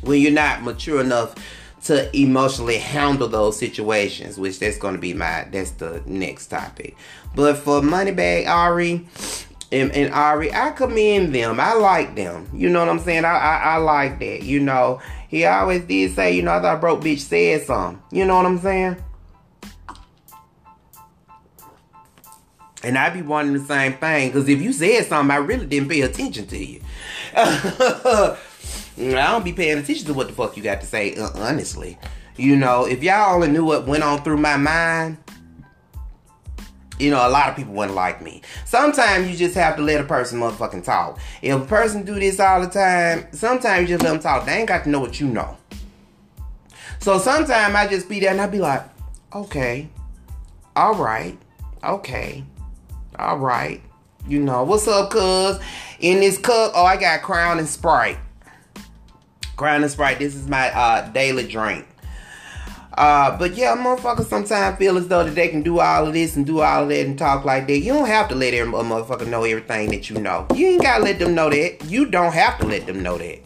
When 0.00 0.20
you're 0.20 0.32
not 0.32 0.62
mature 0.62 1.00
enough 1.00 1.36
to 1.84 2.14
emotionally 2.16 2.78
handle 2.78 3.28
those 3.28 3.58
situations, 3.58 4.36
which 4.36 4.58
that's 4.58 4.78
gonna 4.78 4.98
be 4.98 5.14
my 5.14 5.46
that's 5.52 5.72
the 5.72 6.02
next 6.06 6.48
topic. 6.48 6.96
But 7.34 7.56
for 7.58 7.80
Moneybagg 7.80 8.48
Ari, 8.48 9.06
and, 9.74 9.90
and 9.92 10.14
Ari, 10.14 10.52
I 10.52 10.70
commend 10.70 11.34
them. 11.34 11.58
I 11.58 11.74
like 11.74 12.14
them. 12.14 12.48
You 12.54 12.70
know 12.70 12.78
what 12.78 12.88
I'm 12.88 13.00
saying? 13.00 13.24
I, 13.24 13.36
I, 13.36 13.56
I 13.56 13.76
like 13.78 14.20
that. 14.20 14.44
You 14.44 14.60
know, 14.60 15.02
he 15.28 15.44
always 15.44 15.82
did 15.82 16.14
say, 16.14 16.34
you 16.34 16.42
know, 16.42 16.52
I 16.52 16.62
thought 16.62 16.80
broke 16.80 17.00
bitch 17.00 17.18
said 17.18 17.62
something. 17.62 18.00
You 18.12 18.24
know 18.24 18.36
what 18.36 18.46
I'm 18.46 18.58
saying? 18.58 18.96
And 22.84 22.96
I 22.96 23.10
be 23.10 23.22
wanting 23.22 23.54
the 23.54 23.64
same 23.64 23.94
thing. 23.94 24.28
Because 24.28 24.48
if 24.48 24.62
you 24.62 24.72
said 24.72 25.06
something, 25.06 25.32
I 25.32 25.38
really 25.38 25.66
didn't 25.66 25.88
pay 25.88 26.02
attention 26.02 26.46
to 26.46 26.64
you. 26.64 26.80
I 27.36 28.36
don't 28.96 29.44
be 29.44 29.52
paying 29.52 29.78
attention 29.78 30.06
to 30.06 30.14
what 30.14 30.28
the 30.28 30.34
fuck 30.34 30.56
you 30.56 30.62
got 30.62 30.82
to 30.82 30.86
say, 30.86 31.16
uh, 31.16 31.30
honestly. 31.34 31.98
You 32.36 32.54
know, 32.54 32.84
if 32.84 33.02
y'all 33.02 33.34
only 33.34 33.48
knew 33.48 33.64
what 33.64 33.86
went 33.86 34.04
on 34.04 34.22
through 34.22 34.36
my 34.36 34.56
mind, 34.56 35.18
you 36.98 37.10
know, 37.10 37.26
a 37.26 37.30
lot 37.30 37.48
of 37.48 37.56
people 37.56 37.74
wouldn't 37.74 37.96
like 37.96 38.22
me. 38.22 38.42
Sometimes 38.64 39.28
you 39.28 39.36
just 39.36 39.54
have 39.54 39.76
to 39.76 39.82
let 39.82 40.00
a 40.00 40.04
person 40.04 40.40
motherfucking 40.40 40.84
talk. 40.84 41.18
If 41.42 41.60
a 41.60 41.64
person 41.64 42.04
do 42.04 42.14
this 42.14 42.38
all 42.38 42.60
the 42.60 42.68
time, 42.68 43.26
sometimes 43.32 43.82
you 43.82 43.96
just 43.96 44.04
let 44.04 44.12
them 44.12 44.20
talk. 44.20 44.46
They 44.46 44.52
ain't 44.52 44.68
got 44.68 44.84
to 44.84 44.90
know 44.90 45.00
what 45.00 45.20
you 45.20 45.28
know. 45.28 45.56
So 47.00 47.18
sometimes 47.18 47.74
I 47.74 47.86
just 47.86 48.08
be 48.08 48.20
there 48.20 48.30
and 48.30 48.40
I 48.40 48.46
be 48.46 48.60
like, 48.60 48.82
okay, 49.34 49.88
all 50.76 50.94
right, 50.94 51.36
okay, 51.82 52.44
all 53.18 53.38
right. 53.38 53.82
You 54.26 54.40
know, 54.40 54.64
what's 54.64 54.88
up, 54.88 55.10
cuz? 55.10 55.60
In 56.00 56.20
this 56.20 56.38
cup, 56.38 56.72
oh, 56.74 56.84
I 56.84 56.96
got 56.96 57.22
Crown 57.22 57.58
and 57.58 57.68
Sprite. 57.68 58.18
Crown 59.56 59.82
and 59.82 59.90
Sprite, 59.90 60.18
this 60.18 60.34
is 60.34 60.48
my 60.48 60.70
uh, 60.74 61.08
daily 61.10 61.46
drink. 61.46 61.86
Uh, 62.96 63.36
but 63.36 63.54
yeah, 63.56 63.76
motherfuckers 63.76 64.26
sometimes 64.26 64.78
feel 64.78 64.96
as 64.96 65.08
though 65.08 65.24
that 65.24 65.34
they 65.34 65.48
can 65.48 65.62
do 65.62 65.80
all 65.80 66.06
of 66.06 66.12
this 66.12 66.36
and 66.36 66.46
do 66.46 66.60
all 66.60 66.84
of 66.84 66.88
that 66.88 67.06
and 67.06 67.18
talk 67.18 67.44
like 67.44 67.66
that. 67.66 67.78
You 67.78 67.92
don't 67.92 68.06
have 68.06 68.28
to 68.28 68.34
let 68.34 68.54
every 68.54 68.72
motherfucker 68.72 69.26
know 69.26 69.42
everything 69.42 69.90
that 69.90 70.08
you 70.08 70.18
know. 70.20 70.46
You 70.54 70.68
ain't 70.68 70.82
gotta 70.82 71.02
let 71.02 71.18
them 71.18 71.34
know 71.34 71.50
that. 71.50 71.84
You 71.86 72.06
don't 72.06 72.32
have 72.32 72.58
to 72.60 72.66
let 72.66 72.86
them 72.86 73.02
know 73.02 73.18
that. 73.18 73.40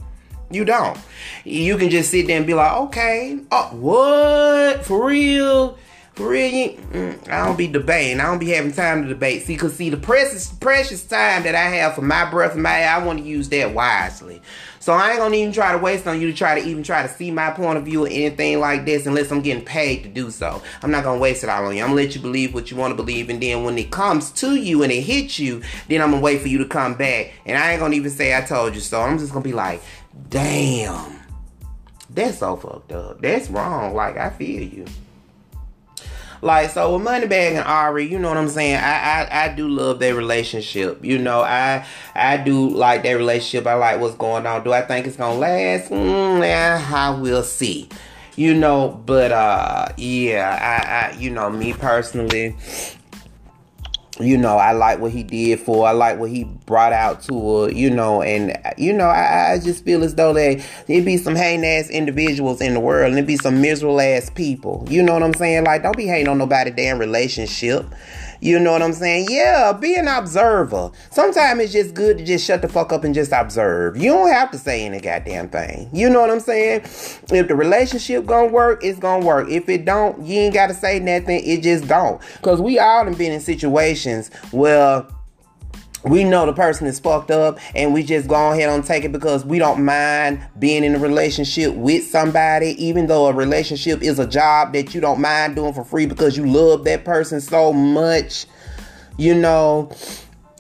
You 0.50 0.64
don't. 0.64 0.98
You 1.44 1.76
can 1.76 1.90
just 1.90 2.11
sit 2.11 2.26
there 2.26 2.37
and 2.37 2.46
be 2.46 2.54
like, 2.54 2.72
okay, 2.72 3.38
oh, 3.50 3.68
what? 3.72 4.84
For 4.84 5.06
real? 5.06 5.78
For 6.14 6.30
real? 6.30 6.72
Mm, 6.74 7.28
I 7.28 7.46
don't 7.46 7.56
be 7.56 7.68
debating. 7.68 8.20
I 8.20 8.24
don't 8.24 8.38
be 8.38 8.50
having 8.50 8.72
time 8.72 9.02
to 9.02 9.08
debate. 9.08 9.42
See, 9.42 9.56
cause 9.56 9.74
see, 9.74 9.88
the 9.88 9.96
precious, 9.96 10.48
precious 10.48 11.04
time 11.04 11.42
that 11.44 11.54
I 11.54 11.68
have 11.68 11.94
for 11.94 12.02
my 12.02 12.28
breath 12.30 12.54
and 12.54 12.62
my 12.62 12.80
air, 12.80 12.90
I 12.90 13.04
want 13.04 13.20
to 13.20 13.24
use 13.24 13.48
that 13.50 13.72
wisely. 13.72 14.42
So 14.88 14.94
I 14.94 15.11
ain't 15.11 15.18
gonna 15.18 15.37
even 15.37 15.53
try 15.53 15.72
to 15.72 15.77
waste 15.77 16.07
on 16.07 16.18
you 16.18 16.29
to 16.29 16.33
try 16.35 16.59
to 16.59 16.66
even 16.66 16.83
try 16.83 17.03
to 17.03 17.11
see 17.11 17.31
my 17.31 17.51
point 17.51 17.77
of 17.77 17.85
view 17.85 18.07
or 18.07 18.09
anything 18.09 18.59
like 18.59 18.87
this 18.87 19.05
unless 19.05 19.31
I'm 19.31 19.42
getting 19.42 19.62
paid 19.62 20.03
to 20.05 20.09
do 20.09 20.31
so. 20.31 20.62
I'm 20.83 20.90
not 20.90 21.05
gonna 21.05 21.20
waste 21.20 21.44
it 21.44 21.51
all 21.51 21.66
on 21.66 21.77
you. 21.77 21.83
I'm 21.83 21.90
gonna 21.90 22.01
let 22.01 22.14
you 22.14 22.22
believe 22.22 22.55
what 22.55 22.70
you 22.70 22.79
want 22.79 22.92
to 22.92 22.94
believe, 22.94 23.29
and 23.29 23.38
then 23.38 23.64
when 23.64 23.77
it 23.77 23.90
comes 23.90 24.31
to 24.31 24.55
you 24.55 24.83
and 24.83 24.90
it 24.90 25.03
hits 25.03 25.38
you, 25.38 25.61
then 25.88 26.01
I'm 26.01 26.12
gonna 26.12 26.22
wait 26.22 26.40
for 26.40 26.48
you 26.48 26.57
to 26.57 26.64
come 26.64 26.94
back. 26.94 27.35
And 27.44 27.59
I 27.59 27.72
ain't 27.72 27.81
gonna 27.81 27.96
even 27.96 28.11
say 28.11 28.35
I 28.35 28.40
told 28.40 28.74
you 28.74 28.81
so. 28.81 29.03
I'm 29.03 29.18
just 29.18 29.31
gonna 29.31 29.44
be 29.44 29.53
like, 29.53 29.83
damn, 30.31 31.20
that's 32.09 32.38
so 32.38 32.57
fucked 32.57 32.90
up. 32.92 33.20
That's 33.20 33.51
wrong. 33.51 33.94
Like 33.94 34.16
I 34.16 34.31
feel 34.31 34.62
you. 34.62 34.87
Like 36.40 36.70
so 36.70 36.96
with 36.96 37.07
Moneybagg 37.07 37.53
and 37.53 37.66
Ari, 37.66 38.07
you 38.07 38.18
know 38.18 38.29
what 38.29 38.38
I'm 38.38 38.48
saying? 38.48 38.77
I 38.77 39.22
I, 39.22 39.44
I 39.44 39.48
do 39.48 39.68
love 39.68 39.98
their 39.98 40.14
relationship. 40.14 41.05
You 41.05 41.18
know, 41.18 41.40
I 41.42 41.85
I 42.14 42.37
do 42.37 42.68
like 42.68 43.03
their 43.03 43.16
relationship. 43.16 43.66
I 43.66 43.74
like 43.74 44.01
what's 44.01 44.14
going 44.16 44.46
on. 44.46 44.64
Do 44.64 44.72
I 44.72 44.83
think 44.83 45.07
it's 45.07 45.16
gonna 45.16 45.38
last? 45.38 45.90
Mm, 45.90 46.40
yeah, 46.40 46.88
I 46.92 47.11
will 47.11 47.42
see. 47.42 47.88
You 48.37 48.55
know, 48.55 49.03
but 49.05 49.33
uh 49.33 49.88
yeah, 49.96 51.11
I, 51.12 51.16
I 51.16 51.18
you 51.18 51.31
know, 51.31 51.51
me 51.51 51.72
personally, 51.72 52.57
you 54.20 54.37
know, 54.37 54.57
I 54.57 54.72
like 54.72 54.98
what 54.98 55.12
he 55.12 55.22
did 55.22 55.61
for. 55.61 55.87
I 55.87 55.92
like 55.92 56.18
what 56.18 56.31
he 56.31 56.44
brought 56.44 56.92
out 56.92 57.22
to 57.24 57.33
her, 57.62 57.70
you 57.70 57.90
know, 57.90 58.22
and 58.22 58.57
you 58.76 58.92
know, 58.92 59.07
I, 59.07 59.52
I 59.52 59.59
just 59.59 59.85
feel 59.85 60.02
as 60.02 60.14
though 60.14 60.33
there 60.33 60.61
there 60.87 61.02
be 61.02 61.16
some 61.16 61.37
hating 61.37 61.64
ass 61.64 61.88
individuals 61.88 62.61
in 62.61 62.74
the 62.74 62.81
world, 62.81 63.09
and 63.09 63.16
there 63.16 63.24
be 63.24 63.37
some 63.37 63.61
miserable 63.61 64.00
ass 64.00 64.31
people. 64.31 64.85
You 64.88 65.02
know 65.02 65.14
what 65.14 65.22
I'm 65.22 65.35
saying? 65.35 65.64
Like, 65.64 65.83
don't 65.83 65.96
be 65.96 66.07
hating 66.07 66.28
on 66.28 66.38
nobody 66.38 66.70
damn 66.70 66.98
relationship. 66.98 67.87
You 68.40 68.59
know 68.59 68.72
what 68.72 68.83
I'm 68.83 68.92
saying? 68.92 69.27
Yeah, 69.31 69.72
be 69.72 69.96
an 69.96 70.09
observer. 70.09 70.90
Sometimes 71.11 71.61
it's 71.61 71.72
just 71.72 71.94
good 71.94 72.18
to 72.18 72.24
just 72.24 72.46
shut 72.46 72.62
the 72.62 72.68
fuck 72.68 72.92
up 72.92 73.05
and 73.05 73.14
just 73.14 73.33
observe. 73.33 73.96
You 73.96 74.12
don't 74.12 74.33
have 74.33 74.51
to 74.53 74.59
say 74.59 74.85
any 74.85 75.01
goddamn 75.01 75.48
thing. 75.48 75.88
You 75.92 76.09
know 76.09 76.20
what 76.20 76.31
I'm 76.31 76.40
saying? 76.40 76.83
If 76.83 77.48
the 77.48 77.55
relationship 77.55 78.27
gonna 78.27 78.53
work, 78.53 78.85
it's 78.85 78.98
gonna 78.98 79.24
work. 79.24 79.48
If 79.48 79.68
it 79.68 79.85
don't, 79.85 80.24
you 80.24 80.40
ain't 80.40 80.55
gotta 80.55 80.74
say 80.74 81.01
nothing. 81.01 81.42
It 81.44 81.62
just 81.62 81.88
don't. 81.88 82.20
Cause 82.42 82.61
we 82.61 82.79
all 82.79 83.05
have 83.05 83.18
been 83.18 83.33
in 83.33 83.40
situations 83.40 84.31
where 84.53 85.05
we 86.04 86.24
know 86.24 86.46
the 86.46 86.52
person 86.52 86.87
is 86.87 87.00
fucked 87.00 87.30
up 87.30 87.58
and 87.74 87.92
we 87.92 88.02
just 88.02 88.28
go 88.28 88.52
ahead 88.52 88.68
and 88.68 88.84
take 88.84 89.04
it 89.04 89.12
because 89.12 89.44
we 89.44 89.58
don't 89.58 89.84
mind 89.84 90.40
being 90.58 90.84
in 90.84 90.94
a 90.94 90.98
relationship 90.98 91.74
with 91.74 92.04
somebody 92.04 92.74
even 92.82 93.06
though 93.06 93.26
a 93.26 93.32
relationship 93.32 94.02
is 94.02 94.18
a 94.18 94.26
job 94.26 94.72
that 94.72 94.94
you 94.94 95.00
don't 95.00 95.20
mind 95.20 95.56
doing 95.56 95.72
for 95.72 95.84
free 95.84 96.06
because 96.06 96.37
you 96.37 96.46
love 96.46 96.84
that 96.84 97.04
person 97.04 97.40
so 97.40 97.72
much 97.72 98.46
you 99.18 99.34
know? 99.34 99.90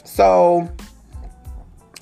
So 0.04 0.68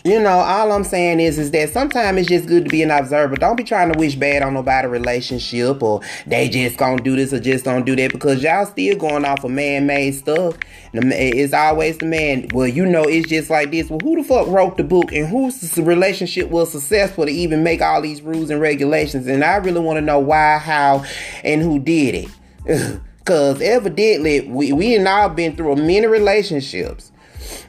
you 0.06 0.20
know, 0.20 0.38
all 0.38 0.70
I'm 0.70 0.84
saying 0.84 1.18
is 1.18 1.36
is 1.36 1.50
that 1.50 1.70
sometimes 1.70 2.18
it's 2.18 2.28
just 2.28 2.46
good 2.46 2.64
to 2.64 2.70
be 2.70 2.82
an 2.82 2.92
observer. 2.92 3.34
Don't 3.34 3.56
be 3.56 3.64
trying 3.64 3.92
to 3.92 3.98
wish 3.98 4.14
bad 4.14 4.42
on 4.42 4.54
nobody 4.54 4.86
relationship 4.86 5.82
or 5.82 6.00
they 6.26 6.48
just 6.48 6.76
gonna 6.76 7.02
do 7.02 7.16
this 7.16 7.32
or 7.32 7.40
just 7.40 7.64
don't 7.64 7.84
do 7.84 7.96
that 7.96 8.12
because 8.12 8.40
y'all 8.40 8.66
still 8.66 8.96
going 8.96 9.24
off 9.24 9.42
of 9.42 9.50
man-made 9.50 10.12
stuff. 10.12 10.56
It's 10.92 11.52
always 11.52 11.98
the 11.98 12.06
man. 12.06 12.48
Well, 12.54 12.68
you 12.68 12.86
know, 12.86 13.02
it's 13.02 13.28
just 13.28 13.50
like 13.50 13.72
this. 13.72 13.90
Well, 13.90 13.98
who 14.00 14.16
the 14.16 14.22
fuck 14.22 14.46
wrote 14.46 14.76
the 14.76 14.84
book 14.84 15.12
and 15.12 15.26
whose 15.26 15.76
relationship 15.76 16.50
was 16.50 16.70
successful 16.70 17.26
to 17.26 17.32
even 17.32 17.64
make 17.64 17.82
all 17.82 18.00
these 18.00 18.22
rules 18.22 18.50
and 18.50 18.60
regulations? 18.60 19.26
And 19.26 19.42
I 19.42 19.56
really 19.56 19.80
want 19.80 19.96
to 19.96 20.02
know 20.02 20.20
why, 20.20 20.58
how, 20.58 21.04
and 21.42 21.62
who 21.62 21.80
did 21.80 22.28
it. 22.64 23.00
Cause 23.24 23.60
evidently 23.60 24.46
we 24.48 24.72
we 24.72 24.94
and 24.94 25.08
all 25.08 25.28
been 25.28 25.56
through 25.56 25.74
many 25.74 26.06
relationships 26.06 27.10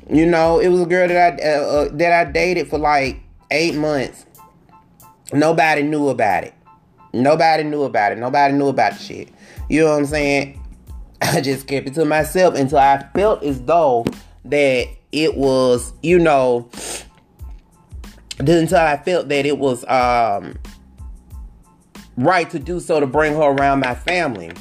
you 0.09 0.25
know, 0.25 0.59
it 0.59 0.69
was 0.69 0.81
a 0.81 0.85
girl 0.85 1.07
that 1.07 1.41
I 1.41 1.47
uh, 1.47 1.61
uh, 1.61 1.89
that 1.93 2.27
I 2.27 2.31
dated 2.31 2.69
for 2.69 2.77
like 2.77 3.19
eight 3.51 3.75
months. 3.75 4.25
Nobody 5.33 5.83
knew 5.83 6.09
about 6.09 6.45
it. 6.45 6.53
Nobody 7.13 7.63
knew 7.63 7.83
about 7.83 8.13
it. 8.13 8.17
Nobody 8.17 8.53
knew 8.53 8.67
about 8.67 8.93
the 8.93 8.99
shit. 8.99 9.29
You 9.69 9.81
know 9.81 9.91
what 9.91 9.99
I'm 9.99 10.05
saying? 10.05 10.63
I 11.21 11.41
just 11.41 11.67
kept 11.67 11.87
it 11.87 11.93
to 11.95 12.05
myself 12.05 12.55
until 12.55 12.77
I 12.77 13.05
felt 13.13 13.43
as 13.43 13.61
though 13.61 14.05
that 14.45 14.87
it 15.11 15.35
was, 15.35 15.93
you 16.03 16.19
know, 16.19 16.69
until 18.39 18.77
I 18.77 18.97
felt 18.97 19.27
that 19.29 19.45
it 19.45 19.57
was 19.57 19.83
um 19.89 20.57
right 22.15 22.49
to 22.49 22.59
do 22.59 22.79
so 22.79 22.99
to 22.99 23.07
bring 23.07 23.33
her 23.33 23.41
around 23.41 23.81
my 23.81 23.95
family. 23.95 24.51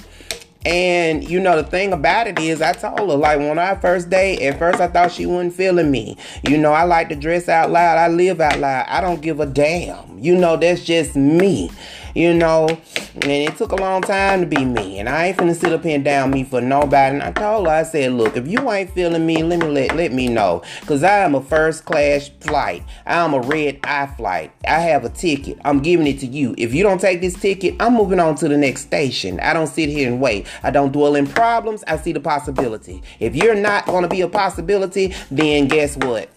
And 0.66 1.28
you 1.30 1.38
know, 1.38 1.62
the 1.62 1.68
thing 1.68 1.92
about 1.92 2.26
it 2.26 2.40
is, 2.40 2.60
I 2.60 2.72
told 2.72 2.98
her, 2.98 3.16
like, 3.16 3.38
when 3.38 3.56
I 3.56 3.76
first 3.76 4.10
date, 4.10 4.42
at 4.42 4.58
first 4.58 4.80
I 4.80 4.88
thought 4.88 5.12
she 5.12 5.24
wasn't 5.24 5.54
feeling 5.54 5.92
me. 5.92 6.16
You 6.42 6.58
know, 6.58 6.72
I 6.72 6.82
like 6.82 7.08
to 7.10 7.14
dress 7.14 7.48
out 7.48 7.70
loud, 7.70 7.98
I 7.98 8.08
live 8.08 8.40
out 8.40 8.58
loud, 8.58 8.84
I 8.88 9.00
don't 9.00 9.22
give 9.22 9.38
a 9.38 9.46
damn. 9.46 10.15
You 10.18 10.36
know, 10.36 10.56
that's 10.56 10.84
just 10.84 11.16
me 11.16 11.70
you 12.16 12.32
know. 12.32 12.66
And 13.14 13.30
it 13.30 13.56
took 13.56 13.72
a 13.72 13.76
long 13.76 14.02
time 14.02 14.40
to 14.40 14.46
be 14.46 14.64
me. 14.64 14.98
And 14.98 15.08
I 15.08 15.26
ain't 15.26 15.38
finna 15.38 15.54
sit 15.54 15.72
up 15.72 15.82
here 15.82 15.94
and 15.96 16.04
down 16.04 16.30
me 16.30 16.44
for 16.44 16.60
nobody. 16.60 17.14
And 17.14 17.22
I 17.22 17.32
told 17.32 17.66
her, 17.66 17.72
I 17.72 17.82
said, 17.82 18.12
look, 18.12 18.36
if 18.36 18.46
you 18.46 18.70
ain't 18.70 18.90
feeling 18.90 19.24
me, 19.24 19.42
let 19.42 19.60
me 19.60 19.66
let 19.66 19.94
let 19.94 20.12
me 20.12 20.28
know. 20.28 20.62
Cause 20.86 21.02
I 21.02 21.18
am 21.18 21.34
a 21.34 21.42
first 21.42 21.84
class 21.84 22.30
flight. 22.40 22.82
I 23.06 23.16
am 23.16 23.34
a 23.34 23.40
red 23.40 23.80
eye 23.84 24.06
flight. 24.06 24.52
I 24.66 24.80
have 24.80 25.04
a 25.04 25.08
ticket. 25.08 25.58
I'm 25.64 25.80
giving 25.80 26.06
it 26.06 26.18
to 26.20 26.26
you. 26.26 26.54
If 26.58 26.74
you 26.74 26.82
don't 26.82 27.00
take 27.00 27.20
this 27.20 27.34
ticket, 27.34 27.76
I'm 27.80 27.94
moving 27.94 28.20
on 28.20 28.34
to 28.36 28.48
the 28.48 28.56
next 28.56 28.82
station. 28.82 29.38
I 29.40 29.52
don't 29.52 29.66
sit 29.66 29.88
here 29.88 30.08
and 30.08 30.20
wait. 30.20 30.46
I 30.62 30.70
don't 30.70 30.92
dwell 30.92 31.14
in 31.16 31.26
problems. 31.26 31.84
I 31.86 31.96
see 31.96 32.12
the 32.12 32.20
possibility. 32.20 33.02
If 33.20 33.34
you're 33.36 33.54
not 33.54 33.86
gonna 33.86 34.08
be 34.08 34.22
a 34.22 34.28
possibility, 34.28 35.14
then 35.30 35.68
guess 35.68 35.96
what? 35.96 36.30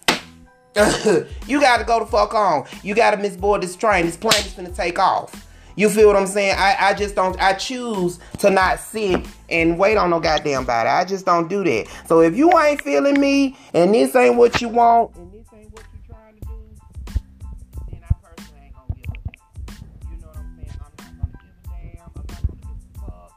you 1.46 1.60
gotta 1.60 1.84
go 1.84 1.98
the 1.98 2.06
fuck 2.06 2.32
on. 2.32 2.64
You 2.82 2.94
gotta 2.94 3.16
misboard 3.16 3.62
this 3.62 3.74
train. 3.74 4.06
This 4.06 4.16
plane 4.16 4.44
is 4.44 4.52
gonna 4.52 4.70
take 4.70 4.98
off. 4.98 5.48
You 5.74 5.88
feel 5.88 6.06
what 6.06 6.16
I'm 6.16 6.26
saying? 6.26 6.56
I, 6.58 6.76
I 6.78 6.94
just 6.94 7.14
don't, 7.14 7.40
I 7.40 7.54
choose 7.54 8.18
to 8.38 8.50
not 8.50 8.78
sit 8.78 9.26
and 9.48 9.78
wait 9.78 9.96
on 9.96 10.10
no 10.10 10.20
goddamn 10.20 10.64
body. 10.66 10.88
I 10.88 11.04
just 11.04 11.24
don't 11.24 11.48
do 11.48 11.64
that. 11.64 11.86
So 12.06 12.20
if 12.20 12.36
you 12.36 12.50
ain't 12.58 12.82
feeling 12.82 13.18
me 13.20 13.56
and 13.72 13.94
this 13.94 14.14
ain't 14.14 14.36
what 14.36 14.60
you 14.60 14.68
want, 14.68 15.14
and 15.16 15.32
this 15.32 15.46
ain't 15.54 15.72
what 15.72 15.84
you 15.92 16.00
trying 16.06 16.38
to 16.38 16.46
do, 16.46 17.12
then 17.90 18.02
I 18.04 18.14
personally 18.22 18.60
ain't 18.64 18.74
gonna 18.74 18.94
give 18.94 19.10
a 19.10 19.32
damn. 19.32 20.12
You 20.12 20.20
know 20.20 20.28
what 20.28 20.36
I'm 20.36 20.56
saying? 20.56 20.80
I'm 20.80 20.92
not 20.98 21.18
gonna 21.18 21.38
give 21.40 21.50
a 21.50 21.96
damn. 21.96 22.02
I'm 22.04 22.26
not 22.28 22.46
gonna 22.46 22.60
give 22.60 22.76
a 22.76 23.06
fuck. 23.06 23.32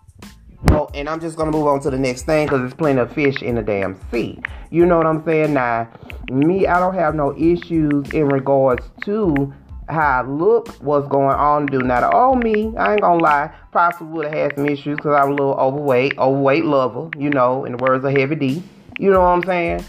You 0.52 0.76
know, 0.76 0.80
oh, 0.82 0.92
and 0.94 1.10
I'm 1.10 1.20
just 1.20 1.38
gonna 1.38 1.52
move 1.52 1.68
on 1.68 1.80
to 1.82 1.90
the 1.90 2.00
next 2.00 2.24
thing 2.24 2.46
because 2.46 2.60
there's 2.60 2.74
plenty 2.74 3.00
of 3.00 3.12
fish 3.12 3.42
in 3.42 3.56
the 3.56 3.64
damn 3.64 4.00
sea. 4.12 4.40
You 4.70 4.86
know 4.86 4.98
what 4.98 5.06
I'm 5.06 5.24
saying? 5.24 5.54
Now, 5.54 5.88
me, 6.32 6.68
I 6.68 6.80
don't 6.80 6.96
have 6.96 7.16
no 7.16 7.36
issues 7.38 8.10
in 8.12 8.28
regards 8.28 8.90
to 9.06 9.54
how 9.90 10.22
I 10.22 10.26
look, 10.26 10.70
what's 10.82 11.08
going 11.08 11.36
on, 11.36 11.66
do 11.66 11.80
not. 11.80 12.10
Oh, 12.14 12.36
me, 12.36 12.74
I 12.78 12.94
ain't 12.94 13.02
gonna 13.02 13.22
lie, 13.22 13.54
possibly 13.72 14.14
would 14.14 14.26
have 14.26 14.34
had 14.34 14.56
some 14.56 14.66
issues 14.68 14.98
because 14.98 15.16
I'm 15.16 15.32
a 15.32 15.36
little 15.36 15.54
overweight, 15.54 16.18
overweight 16.18 16.66
lover, 16.66 17.10
you 17.18 17.30
know, 17.30 17.66
in 17.66 17.76
the 17.76 17.84
words 17.84 18.06
of 18.06 18.12
Heavy 18.12 18.36
D. 18.36 18.64
You 19.00 19.12
know 19.12 19.20
what 19.20 19.28
I'm 19.28 19.44
saying? 19.44 19.84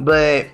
But 0.00 0.48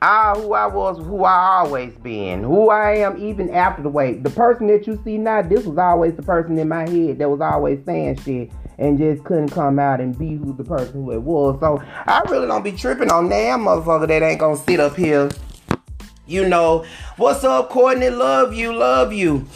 I, 0.00 0.32
who 0.36 0.52
I 0.52 0.66
was, 0.66 0.98
who 0.98 1.24
I 1.24 1.58
always 1.58 1.94
been, 1.94 2.42
who 2.42 2.70
I 2.70 2.96
am 2.96 3.16
even 3.18 3.50
after 3.50 3.82
the 3.82 3.88
weight. 3.88 4.22
The 4.22 4.30
person 4.30 4.66
that 4.68 4.86
you 4.86 5.00
see 5.04 5.18
now, 5.18 5.42
this 5.42 5.64
was 5.64 5.78
always 5.78 6.14
the 6.14 6.22
person 6.22 6.58
in 6.58 6.68
my 6.68 6.88
head 6.88 7.18
that 7.18 7.28
was 7.28 7.40
always 7.40 7.84
saying 7.84 8.16
shit 8.16 8.50
and 8.78 8.98
just 8.98 9.24
couldn't 9.24 9.50
come 9.50 9.78
out 9.78 10.00
and 10.00 10.18
be 10.18 10.36
who 10.36 10.54
the 10.54 10.64
person 10.64 10.92
who 10.92 11.12
it 11.12 11.22
was. 11.22 11.58
So 11.60 11.82
I 12.06 12.22
really 12.28 12.46
don't 12.46 12.62
be 12.62 12.72
tripping 12.72 13.10
on 13.10 13.28
that 13.28 13.58
motherfucker 13.58 14.08
that 14.08 14.22
ain't 14.22 14.40
gonna 14.40 14.56
sit 14.56 14.80
up 14.80 14.96
here 14.96 15.28
you 16.28 16.46
know, 16.46 16.84
what's 17.16 17.42
up, 17.42 17.70
Courtney? 17.70 18.10
Love 18.10 18.52
you, 18.52 18.74
love 18.74 19.14
you. 19.14 19.46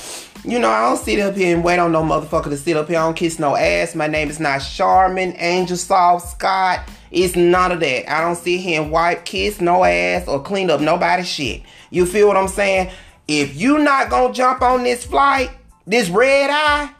You 0.42 0.58
know, 0.58 0.70
I 0.70 0.88
don't 0.88 0.96
sit 0.96 1.20
up 1.20 1.36
here 1.36 1.54
and 1.54 1.62
wait 1.62 1.78
on 1.78 1.92
no 1.92 2.02
motherfucker 2.02 2.44
to 2.48 2.56
sit 2.56 2.76
up 2.76 2.88
here. 2.88 2.98
I 2.98 3.02
don't 3.02 3.14
kiss 3.14 3.38
no 3.38 3.54
ass. 3.54 3.94
My 3.94 4.06
name 4.06 4.30
is 4.30 4.40
not 4.40 4.60
Charmin, 4.60 5.34
Angel 5.36 5.76
Soft, 5.76 6.28
Scott. 6.28 6.80
It's 7.10 7.36
none 7.36 7.72
of 7.72 7.80
that. 7.80 8.10
I 8.10 8.22
don't 8.22 8.36
sit 8.36 8.58
here 8.60 8.80
and 8.80 8.90
wipe, 8.90 9.26
kiss 9.26 9.60
no 9.60 9.84
ass, 9.84 10.26
or 10.26 10.42
clean 10.42 10.70
up 10.70 10.80
nobody's 10.80 11.28
shit. 11.28 11.62
You 11.90 12.06
feel 12.06 12.26
what 12.26 12.38
I'm 12.38 12.48
saying? 12.48 12.90
If 13.28 13.54
you 13.54 13.78
not 13.78 14.08
gonna 14.08 14.32
jump 14.32 14.62
on 14.62 14.82
this 14.82 15.04
flight, 15.04 15.50
this 15.86 16.08
red 16.08 16.48
eye, 16.50 16.90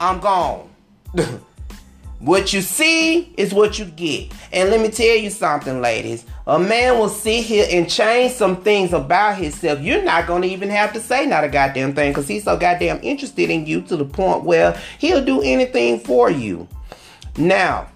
I'm 0.00 0.18
gone. 0.18 0.69
what 2.20 2.52
you 2.52 2.60
see 2.60 3.32
is 3.36 3.52
what 3.54 3.78
you 3.78 3.84
get. 3.84 4.32
And 4.52 4.70
let 4.70 4.80
me 4.80 4.88
tell 4.90 5.16
you 5.16 5.30
something, 5.30 5.80
ladies. 5.80 6.24
A 6.46 6.58
man 6.58 6.98
will 6.98 7.08
sit 7.08 7.44
here 7.44 7.66
and 7.70 7.88
change 7.88 8.32
some 8.32 8.62
things 8.62 8.92
about 8.92 9.38
himself. 9.38 9.80
You're 9.80 10.02
not 10.02 10.26
going 10.26 10.42
to 10.42 10.48
even 10.48 10.68
have 10.70 10.92
to 10.94 11.00
say 11.00 11.26
not 11.26 11.44
a 11.44 11.48
goddamn 11.48 11.94
thing 11.94 12.10
because 12.10 12.28
he's 12.28 12.44
so 12.44 12.56
goddamn 12.56 13.00
interested 13.02 13.50
in 13.50 13.66
you 13.66 13.82
to 13.82 13.96
the 13.96 14.04
point 14.04 14.44
where 14.44 14.78
he'll 14.98 15.24
do 15.24 15.40
anything 15.42 16.00
for 16.00 16.30
you. 16.30 16.66
Now, 17.36 17.88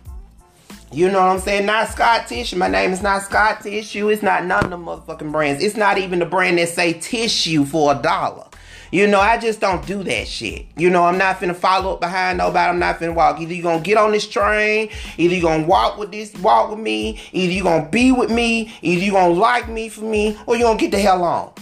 you 0.95 1.11
know 1.11 1.19
what 1.19 1.33
I'm 1.33 1.41
saying? 1.41 1.67
Not 1.67 1.89
Scott 1.89 2.29
Tissue. 2.29 2.57
My 2.57 2.69
name 2.69 2.93
is 2.93 3.03
not 3.03 3.23
Scott 3.23 3.63
Tissue. 3.63 4.09
It's 4.11 4.23
not 4.23 4.45
none 4.45 4.65
of 4.65 4.71
the 4.71 4.77
motherfucking 4.77 5.33
brands. 5.33 5.63
It's 5.63 5.77
not 5.77 5.99
even 5.99 6.21
the 6.21 6.27
brand 6.27 6.59
that 6.59 6.69
say 6.69 6.93
tissue 6.93 7.65
for 7.65 7.93
a 7.93 8.01
dollar. 8.01 8.47
You 8.95 9.09
know, 9.09 9.19
I 9.19 9.39
just 9.39 9.59
don't 9.59 9.85
do 9.85 10.05
that 10.05 10.29
shit. 10.29 10.67
You 10.77 10.89
know, 10.89 11.03
I'm 11.03 11.19
not 11.19 11.41
finna 11.41 11.57
follow 11.57 11.95
up 11.95 12.01
behind 12.01 12.39
nobody. 12.39 12.71
I'm 12.71 12.79
not 12.79 13.01
finna 13.01 13.13
walk. 13.13 13.41
Either 13.41 13.53
you 13.53 13.61
gonna 13.61 13.83
get 13.83 13.99
on 13.99 14.13
this 14.13 14.29
train, 14.29 14.89
either 15.19 15.35
you 15.35 15.43
gonna 15.43 15.67
walk 15.67 15.99
with 15.99 16.13
this, 16.13 16.33
walk 16.35 16.71
with 16.71 16.79
me, 16.79 17.21
either 17.33 17.53
you 17.53 17.65
gonna 17.65 17.89
be 17.89 18.13
with 18.13 18.31
me, 18.31 18.73
either 18.83 19.05
you 19.05 19.11
gonna 19.11 19.35
like 19.35 19.69
me 19.69 19.89
for 19.89 20.03
me, 20.03 20.39
or 20.47 20.55
you 20.55 20.63
gonna 20.63 20.79
get 20.79 20.93
the 20.93 21.01
hell 21.01 21.25
on. 21.25 21.53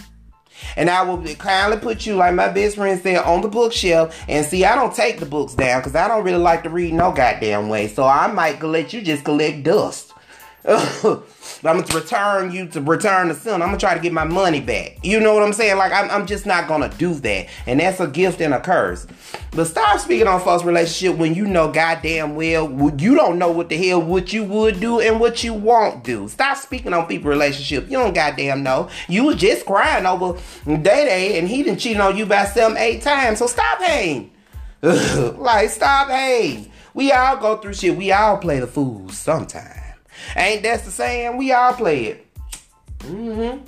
And 0.77 0.91
I 0.91 1.01
will 1.01 1.23
kindly 1.37 1.79
put 1.79 2.05
you, 2.05 2.17
like 2.17 2.35
my 2.35 2.49
best 2.49 2.75
friend 2.75 3.01
said, 3.01 3.23
on 3.23 3.41
the 3.41 3.47
bookshelf. 3.47 4.15
And 4.27 4.45
see, 4.45 4.63
I 4.63 4.75
don't 4.75 4.93
take 4.93 5.19
the 5.19 5.25
books 5.25 5.55
down 5.55 5.79
because 5.79 5.95
I 5.95 6.07
don't 6.07 6.23
really 6.23 6.37
like 6.37 6.61
to 6.61 6.69
read 6.69 6.93
no 6.93 7.11
goddamn 7.11 7.67
way. 7.67 7.87
So 7.87 8.03
I 8.03 8.27
might 8.27 8.61
let 8.61 8.93
you 8.93 9.01
just 9.01 9.23
collect 9.23 9.63
dust. 9.63 10.13
I'm 11.65 11.79
gonna 11.79 11.95
return 11.95 12.51
you 12.51 12.67
to 12.67 12.81
return 12.81 13.29
the 13.29 13.35
sin. 13.35 13.53
I'm 13.53 13.69
gonna 13.69 13.77
try 13.77 13.93
to 13.93 13.99
get 13.99 14.11
my 14.11 14.25
money 14.25 14.59
back. 14.59 14.97
You 15.01 15.19
know 15.21 15.33
what 15.33 15.43
I'm 15.43 15.53
saying? 15.53 15.77
Like 15.77 15.93
I'm, 15.93 16.09
I'm 16.11 16.27
just 16.27 16.45
not 16.45 16.67
gonna 16.67 16.89
do 16.97 17.13
that, 17.13 17.47
and 17.65 17.79
that's 17.79 18.01
a 18.01 18.07
gift 18.07 18.41
and 18.41 18.53
a 18.53 18.59
curse. 18.59 19.07
But 19.51 19.65
stop 19.65 19.99
speaking 19.99 20.27
on 20.27 20.41
false 20.41 20.63
relationship 20.63 21.17
when 21.17 21.35
you 21.35 21.45
know 21.45 21.71
goddamn 21.71 22.35
well 22.35 22.69
you 22.97 23.15
don't 23.15 23.37
know 23.37 23.51
what 23.51 23.69
the 23.69 23.77
hell 23.77 24.01
what 24.01 24.33
you 24.33 24.43
would 24.43 24.79
do 24.79 24.99
and 24.99 25.19
what 25.19 25.43
you 25.43 25.53
won't 25.53 26.03
do. 26.03 26.27
Stop 26.27 26.57
speaking 26.57 26.93
on 26.93 27.05
people 27.07 27.29
relationship. 27.29 27.85
You 27.85 27.97
don't 27.97 28.13
goddamn 28.13 28.63
know. 28.63 28.89
You 29.07 29.23
was 29.25 29.37
just 29.37 29.65
crying 29.65 30.05
over 30.05 30.39
Day 30.65 31.05
Day, 31.05 31.39
and 31.39 31.47
he 31.47 31.63
didn't 31.63 31.79
cheat 31.79 31.97
on 31.97 32.17
you 32.17 32.25
by 32.25 32.45
seven, 32.45 32.77
eight 32.77 33.01
times. 33.01 33.39
So 33.39 33.47
stop 33.47 33.81
hating. 33.81 34.31
like 34.81 35.69
stop 35.69 36.09
hating. 36.09 36.71
We 36.93 37.11
all 37.13 37.37
go 37.37 37.57
through 37.57 37.73
shit. 37.75 37.95
We 37.95 38.11
all 38.11 38.37
play 38.37 38.59
the 38.59 38.67
fools 38.67 39.17
sometimes. 39.17 39.82
Ain't 40.35 40.63
that 40.63 40.83
the 40.83 40.91
saying? 40.91 41.37
We 41.37 41.51
all 41.51 41.73
play 41.73 42.05
it. 42.05 42.27
Mm-hmm. 42.99 43.65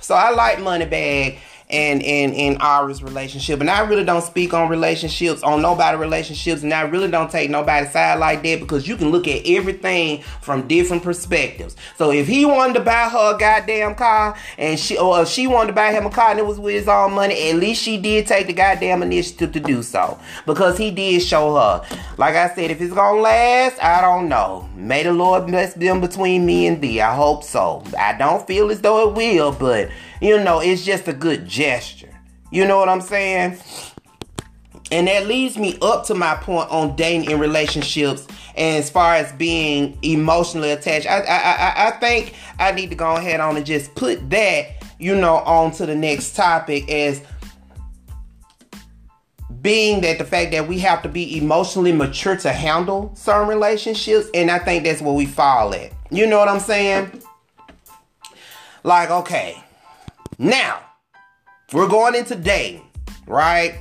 So 0.00 0.14
I 0.14 0.30
like 0.30 0.58
Moneybagg 0.58 1.38
and 1.70 2.02
and 2.02 2.34
in 2.34 2.56
Ari's 2.58 3.02
relationship. 3.02 3.60
And 3.60 3.70
I 3.70 3.80
really 3.80 4.04
don't 4.04 4.22
speak 4.22 4.54
on 4.54 4.68
relationships, 4.68 5.42
on 5.42 5.60
nobody 5.62 5.96
relationships, 5.98 6.62
and 6.62 6.72
I 6.72 6.82
really 6.82 7.10
don't 7.10 7.30
take 7.30 7.50
nobody's 7.50 7.92
side 7.92 8.18
like 8.18 8.42
that 8.42 8.60
because 8.60 8.88
you 8.88 8.96
can 8.96 9.10
look 9.10 9.28
at 9.28 9.42
everything 9.46 10.22
from 10.40 10.66
different 10.66 11.02
perspectives. 11.02 11.76
So 11.96 12.10
if 12.10 12.26
he 12.26 12.44
wanted 12.44 12.74
to 12.74 12.80
buy 12.80 13.08
her 13.08 13.34
a 13.34 13.38
goddamn 13.38 13.94
car 13.94 14.36
and 14.56 14.78
she 14.78 14.96
or 14.96 15.22
if 15.22 15.28
she 15.28 15.46
wanted 15.46 15.68
to 15.68 15.72
buy 15.74 15.92
him 15.92 16.06
a 16.06 16.10
car 16.10 16.30
and 16.30 16.38
it 16.38 16.46
was 16.46 16.58
with 16.58 16.74
his 16.74 16.88
own 16.88 17.12
money, 17.12 17.50
at 17.50 17.56
least 17.56 17.82
she 17.82 17.98
did 17.98 18.26
take 18.26 18.46
the 18.46 18.52
goddamn 18.52 19.02
initiative 19.02 19.52
to 19.52 19.60
do 19.60 19.82
so. 19.82 20.18
Because 20.46 20.78
he 20.78 20.90
did 20.90 21.20
show 21.22 21.54
her. 21.54 21.84
Like 22.16 22.34
I 22.34 22.54
said, 22.54 22.70
if 22.70 22.80
it's 22.80 22.94
gonna 22.94 23.20
last, 23.20 23.82
I 23.82 24.00
don't 24.00 24.28
know. 24.28 24.68
May 24.74 25.02
the 25.02 25.12
Lord 25.12 25.46
bless 25.46 25.74
them 25.74 26.00
between 26.00 26.46
me 26.46 26.66
and 26.66 26.80
thee. 26.80 27.00
I 27.00 27.14
hope 27.14 27.44
so. 27.44 27.82
I 27.98 28.16
don't 28.16 28.46
feel 28.46 28.70
as 28.70 28.80
though 28.80 29.08
it 29.08 29.14
will, 29.14 29.52
but 29.52 29.90
you 30.20 30.42
know, 30.42 30.60
it's 30.60 30.84
just 30.84 31.08
a 31.08 31.12
good 31.12 31.46
gesture. 31.46 32.14
You 32.50 32.66
know 32.66 32.78
what 32.78 32.88
I'm 32.88 33.00
saying? 33.00 33.58
And 34.90 35.06
that 35.06 35.26
leads 35.26 35.58
me 35.58 35.78
up 35.82 36.06
to 36.06 36.14
my 36.14 36.34
point 36.36 36.70
on 36.70 36.96
dating 36.96 37.30
in 37.30 37.38
relationships 37.38 38.26
And 38.58 38.76
as 38.76 38.90
far 38.90 39.14
as 39.14 39.30
being 39.32 39.96
emotionally 40.02 40.72
attached, 40.72 41.06
I, 41.06 41.20
I, 41.20 41.36
I, 41.36 41.88
I 41.88 41.90
think 41.92 42.34
I 42.58 42.72
need 42.72 42.90
to 42.90 42.96
go 42.96 43.14
ahead 43.14 43.38
on 43.38 43.56
and 43.56 43.64
just 43.64 43.94
put 43.94 44.28
that, 44.30 44.66
you 44.98 45.14
know, 45.14 45.36
on 45.36 45.70
to 45.72 45.86
the 45.86 45.94
next 45.94 46.34
topic 46.34 46.90
as 46.90 47.22
being 49.62 50.00
that 50.00 50.18
the 50.18 50.24
fact 50.24 50.50
that 50.50 50.66
we 50.66 50.80
have 50.80 51.02
to 51.02 51.08
be 51.08 51.38
emotionally 51.38 51.92
mature 51.92 52.36
to 52.36 52.50
handle 52.50 53.12
certain 53.14 53.46
relationships, 53.46 54.26
and 54.34 54.50
I 54.50 54.58
think 54.58 54.82
that's 54.82 55.00
where 55.00 55.14
we 55.14 55.26
fall 55.26 55.72
at. 55.72 55.92
You 56.10 56.26
know 56.26 56.38
what 56.38 56.48
I'm 56.48 56.60
saying? 56.60 57.22
Like, 58.82 59.10
okay, 59.10 59.62
now 60.38 60.80
we're 61.72 61.88
going 61.88 62.14
into 62.14 62.36
dating, 62.36 62.88
right? 63.26 63.78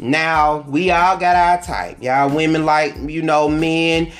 Now 0.00 0.64
we 0.68 0.90
all 0.90 1.16
got 1.16 1.36
our 1.36 1.62
type. 1.62 2.02
Y'all 2.02 2.34
women 2.34 2.64
like, 2.64 2.96
you 2.96 3.22
know, 3.22 3.48
men 3.48 4.12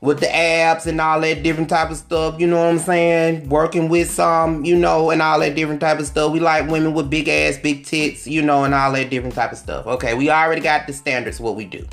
with 0.00 0.20
the 0.20 0.34
abs 0.34 0.86
and 0.86 1.00
all 1.00 1.20
that 1.20 1.42
different 1.42 1.68
type 1.68 1.90
of 1.90 1.96
stuff, 1.96 2.38
you 2.38 2.46
know 2.46 2.58
what 2.58 2.68
I'm 2.68 2.78
saying? 2.78 3.48
Working 3.48 3.88
with 3.88 4.10
some, 4.10 4.64
you 4.64 4.76
know, 4.76 5.10
and 5.10 5.22
all 5.22 5.40
that 5.40 5.54
different 5.54 5.80
type 5.80 5.98
of 5.98 6.06
stuff. 6.06 6.32
We 6.32 6.40
like 6.40 6.68
women 6.68 6.94
with 6.94 7.10
big 7.10 7.28
ass, 7.28 7.58
big 7.58 7.84
tits, 7.84 8.26
you 8.26 8.42
know, 8.42 8.64
and 8.64 8.74
all 8.74 8.92
that 8.92 9.10
different 9.10 9.34
type 9.34 9.52
of 9.52 9.58
stuff. 9.58 9.86
Okay, 9.86 10.14
we 10.14 10.30
already 10.30 10.60
got 10.60 10.86
the 10.86 10.92
standards 10.92 11.40
what 11.40 11.56
we 11.56 11.64
do. 11.64 11.84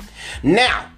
Now, 0.42 0.90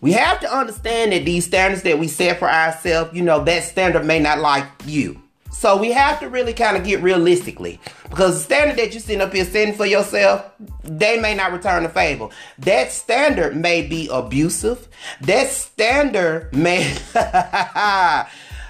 we 0.00 0.12
have 0.12 0.40
to 0.40 0.52
understand 0.52 1.12
that 1.12 1.24
these 1.24 1.44
standards 1.44 1.82
that 1.82 1.98
we 1.98 2.08
set 2.08 2.38
for 2.38 2.50
ourselves, 2.50 3.14
you 3.14 3.22
know, 3.22 3.44
that 3.44 3.62
standard 3.62 4.04
may 4.04 4.18
not 4.18 4.38
like 4.38 4.66
you. 4.84 5.22
So 5.52 5.76
we 5.76 5.92
have 5.92 6.18
to 6.20 6.28
really 6.28 6.52
kind 6.54 6.76
of 6.76 6.84
get 6.84 7.02
realistically 7.02 7.78
because 8.10 8.34
the 8.34 8.40
standard 8.40 8.76
that 8.78 8.92
you're 8.92 9.00
sitting 9.00 9.20
up 9.20 9.32
here 9.32 9.44
setting 9.44 9.74
for 9.74 9.86
yourself, 9.86 10.50
they 10.82 11.20
may 11.20 11.34
not 11.34 11.52
return 11.52 11.84
the 11.84 11.88
favor. 11.88 12.28
That 12.58 12.90
standard 12.90 13.54
may 13.54 13.86
be 13.86 14.08
abusive. 14.10 14.88
That 15.20 15.48
standard 15.48 16.52
may 16.54 16.96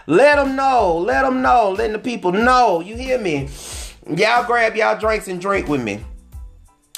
let 0.06 0.36
them 0.36 0.54
know, 0.54 0.98
let 0.98 1.22
them 1.22 1.40
know, 1.40 1.70
letting 1.70 1.92
the 1.92 1.98
people 1.98 2.32
know. 2.32 2.80
You 2.80 2.96
hear 2.96 3.18
me? 3.18 3.48
Y'all 4.14 4.44
grab 4.44 4.76
y'all 4.76 4.98
drinks 4.98 5.28
and 5.28 5.40
drink 5.40 5.68
with 5.68 5.82
me. 5.82 6.04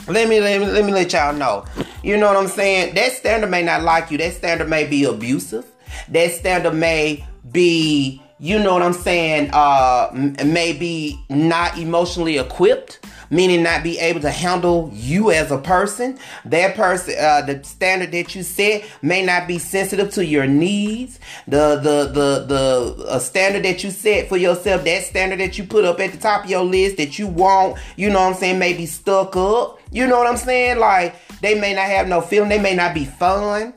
Let 0.08 0.28
me, 0.28 0.40
let 0.40 0.60
me 0.60 0.66
let 0.66 0.84
me 0.84 0.92
let 0.92 1.12
y'all 1.12 1.34
know. 1.34 1.66
You 2.02 2.16
know 2.16 2.26
what 2.26 2.36
I'm 2.36 2.48
saying? 2.48 2.94
That 2.94 3.12
standard 3.12 3.50
may 3.50 3.62
not 3.62 3.82
like 3.82 4.10
you. 4.10 4.18
That 4.18 4.32
standard 4.32 4.68
may 4.68 4.86
be 4.86 5.04
abusive. 5.04 5.66
That 6.08 6.32
standard 6.32 6.74
may 6.74 7.24
be 7.52 8.20
you 8.44 8.58
know 8.58 8.74
what 8.74 8.82
I'm 8.82 8.92
saying, 8.92 9.48
uh, 9.54 10.10
maybe 10.44 11.18
not 11.30 11.78
emotionally 11.78 12.36
equipped, 12.36 13.00
meaning 13.30 13.62
not 13.62 13.82
be 13.82 13.98
able 13.98 14.20
to 14.20 14.30
handle 14.30 14.90
you 14.92 15.30
as 15.30 15.50
a 15.50 15.56
person. 15.56 16.18
That 16.44 16.76
person, 16.76 17.14
uh, 17.18 17.40
the 17.40 17.64
standard 17.64 18.12
that 18.12 18.34
you 18.34 18.42
set 18.42 18.84
may 19.00 19.24
not 19.24 19.48
be 19.48 19.58
sensitive 19.58 20.10
to 20.12 20.26
your 20.26 20.46
needs. 20.46 21.18
The 21.48 21.76
the 21.76 22.12
the 22.12 22.44
the 22.44 23.06
uh, 23.08 23.18
standard 23.18 23.64
that 23.64 23.82
you 23.82 23.90
set 23.90 24.28
for 24.28 24.36
yourself, 24.36 24.84
that 24.84 25.04
standard 25.04 25.40
that 25.40 25.56
you 25.56 25.64
put 25.64 25.86
up 25.86 25.98
at 25.98 26.12
the 26.12 26.18
top 26.18 26.44
of 26.44 26.50
your 26.50 26.64
list 26.64 26.98
that 26.98 27.18
you 27.18 27.26
want, 27.26 27.78
you 27.96 28.10
know 28.10 28.20
what 28.20 28.34
I'm 28.34 28.34
saying, 28.34 28.58
may 28.58 28.74
be 28.74 28.84
stuck 28.84 29.36
up. 29.36 29.80
You 29.90 30.06
know 30.06 30.18
what 30.18 30.26
I'm 30.26 30.36
saying? 30.36 30.78
Like 30.80 31.14
they 31.40 31.58
may 31.58 31.72
not 31.72 31.86
have 31.86 32.08
no 32.08 32.20
feeling. 32.20 32.50
They 32.50 32.60
may 32.60 32.74
not 32.74 32.92
be 32.92 33.06
fun. 33.06 33.72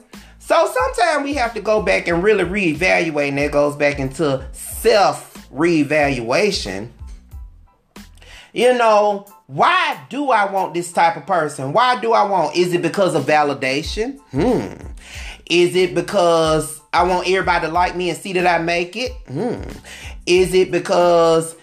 So 0.48 0.66
sometimes 0.74 1.26
we 1.26 1.34
have 1.34 1.54
to 1.56 1.60
go 1.60 1.82
back 1.82 2.08
and 2.08 2.24
really 2.24 2.46
reevaluate, 2.46 3.28
and 3.28 3.38
that 3.38 3.52
goes 3.52 3.76
back 3.76 4.00
into 4.00 4.48
self 4.54 5.36
reevaluation. 5.50 6.88
You 8.54 8.78
know, 8.78 9.28
why 9.48 10.02
do 10.10 10.32
I 10.32 10.50
want 10.50 10.74
this 10.74 10.90
type 10.94 11.18
of 11.18 11.28
person? 11.28 11.74
Why 11.74 12.00
do 12.00 12.14
I 12.14 12.24
want? 12.24 12.56
Is 12.56 12.72
it 12.72 12.82
because 12.82 13.14
of 13.14 13.26
validation? 13.26 14.20
Hmm. 14.32 14.88
Is 15.50 15.76
it 15.76 15.94
because 15.94 16.80
I 16.94 17.04
want 17.04 17.28
everybody 17.28 17.68
to 17.68 17.74
like 17.74 17.98
me 17.98 18.10
and 18.10 18.18
see 18.18 18.32
that 18.32 18.48
I 18.48 18.64
make 18.64 18.96
it? 18.96 19.12
Hmm. 19.28 19.62
Is 20.26 20.54
it 20.54 20.72
because 20.72 21.58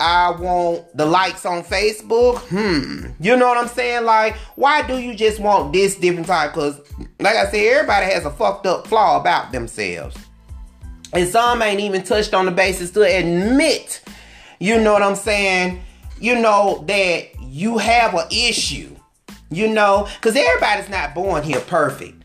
I 0.00 0.30
want 0.30 0.96
the 0.96 1.06
likes 1.06 1.44
on 1.44 1.62
Facebook. 1.64 2.38
Hmm. 2.48 3.10
You 3.20 3.36
know 3.36 3.48
what 3.48 3.58
I'm 3.58 3.68
saying? 3.68 4.04
Like, 4.04 4.36
why 4.54 4.86
do 4.86 4.98
you 4.98 5.14
just 5.14 5.40
want 5.40 5.72
this 5.72 5.96
different 5.96 6.28
type? 6.28 6.52
Because, 6.52 6.80
like 7.18 7.36
I 7.36 7.50
said, 7.50 7.66
everybody 7.66 8.06
has 8.06 8.24
a 8.24 8.30
fucked 8.30 8.66
up 8.66 8.86
flaw 8.86 9.20
about 9.20 9.50
themselves. 9.50 10.16
And 11.12 11.28
some 11.28 11.62
ain't 11.62 11.80
even 11.80 12.04
touched 12.04 12.32
on 12.34 12.44
the 12.44 12.52
basis 12.52 12.90
to 12.92 13.02
admit, 13.02 14.02
you 14.60 14.78
know 14.80 14.92
what 14.92 15.02
I'm 15.02 15.16
saying? 15.16 15.82
You 16.20 16.38
know, 16.38 16.84
that 16.86 17.28
you 17.40 17.78
have 17.78 18.14
an 18.14 18.26
issue. 18.30 18.94
You 19.50 19.68
know, 19.68 20.06
because 20.16 20.36
everybody's 20.36 20.90
not 20.90 21.14
born 21.14 21.42
here 21.42 21.60
perfect. 21.60 22.22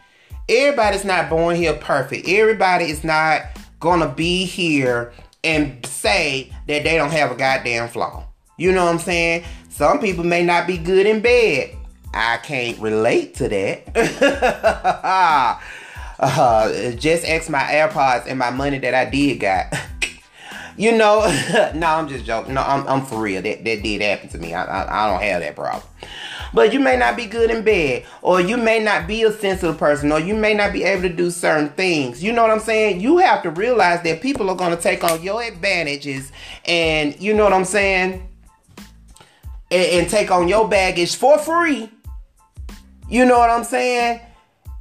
Everybody's 0.49 1.05
not 1.05 1.29
born 1.29 1.55
here 1.55 1.73
perfect. 1.73 2.27
Everybody 2.27 2.85
is 2.85 3.05
not 3.05 3.43
gonna 3.79 4.09
be 4.09 4.43
here 4.43 5.13
and 5.43 5.85
say 5.85 6.51
that 6.67 6.83
they 6.83 6.95
don't 6.95 7.11
have 7.11 7.31
a 7.31 7.35
goddamn 7.35 7.89
flaw. 7.89 8.25
You 8.57 8.71
know 8.71 8.85
what 8.85 8.93
I'm 8.93 8.99
saying? 8.99 9.43
Some 9.69 9.99
people 9.99 10.23
may 10.23 10.43
not 10.43 10.67
be 10.67 10.77
good 10.77 11.05
in 11.05 11.21
bed. 11.21 11.75
I 12.13 12.37
can't 12.37 12.77
relate 12.79 13.35
to 13.35 13.49
that. 13.49 13.89
uh, 16.19 16.91
just 16.91 17.25
ask 17.25 17.49
my 17.49 17.63
AirPods 17.63 18.27
and 18.27 18.37
my 18.37 18.51
money 18.51 18.77
that 18.79 18.93
I 18.93 19.09
did 19.09 19.39
got. 19.39 19.73
you 20.77 20.97
know, 20.97 21.21
no, 21.75 21.87
I'm 21.87 22.07
just 22.07 22.25
joking. 22.25 22.53
No, 22.53 22.61
I'm, 22.61 22.87
I'm 22.87 23.05
for 23.05 23.21
real. 23.21 23.41
That 23.41 23.63
that 23.63 23.83
did 23.83 24.01
happen 24.01 24.29
to 24.29 24.37
me. 24.37 24.53
I, 24.53 24.63
I, 24.63 25.05
I 25.05 25.11
don't 25.11 25.21
have 25.21 25.41
that 25.41 25.55
problem. 25.55 25.83
But 26.53 26.71
you 26.71 26.79
may 26.79 26.95
not 26.97 27.15
be 27.17 27.25
good 27.25 27.49
in 27.49 27.63
bed, 27.63 28.05
or 28.21 28.39
you 28.39 28.57
may 28.57 28.79
not 28.79 29.07
be 29.07 29.23
a 29.23 29.31
sensitive 29.31 29.77
person, 29.77 30.11
or 30.11 30.19
you 30.19 30.35
may 30.35 30.53
not 30.53 30.71
be 30.71 30.83
able 30.83 31.01
to 31.03 31.09
do 31.09 31.31
certain 31.31 31.69
things. 31.69 32.23
You 32.23 32.31
know 32.31 32.43
what 32.43 32.51
I'm 32.51 32.59
saying? 32.59 33.01
You 33.01 33.17
have 33.17 33.41
to 33.43 33.49
realize 33.49 34.03
that 34.03 34.21
people 34.21 34.49
are 34.49 34.55
going 34.55 34.75
to 34.75 34.81
take 34.81 35.03
on 35.03 35.23
your 35.23 35.41
advantages, 35.41 36.31
and 36.65 37.19
you 37.19 37.33
know 37.33 37.43
what 37.43 37.53
I'm 37.53 37.65
saying? 37.65 38.29
And, 39.71 40.01
and 40.01 40.09
take 40.09 40.29
on 40.29 40.47
your 40.47 40.67
baggage 40.69 41.15
for 41.15 41.39
free. 41.39 41.89
You 43.09 43.25
know 43.25 43.39
what 43.39 43.49
I'm 43.49 43.63
saying? 43.63 44.21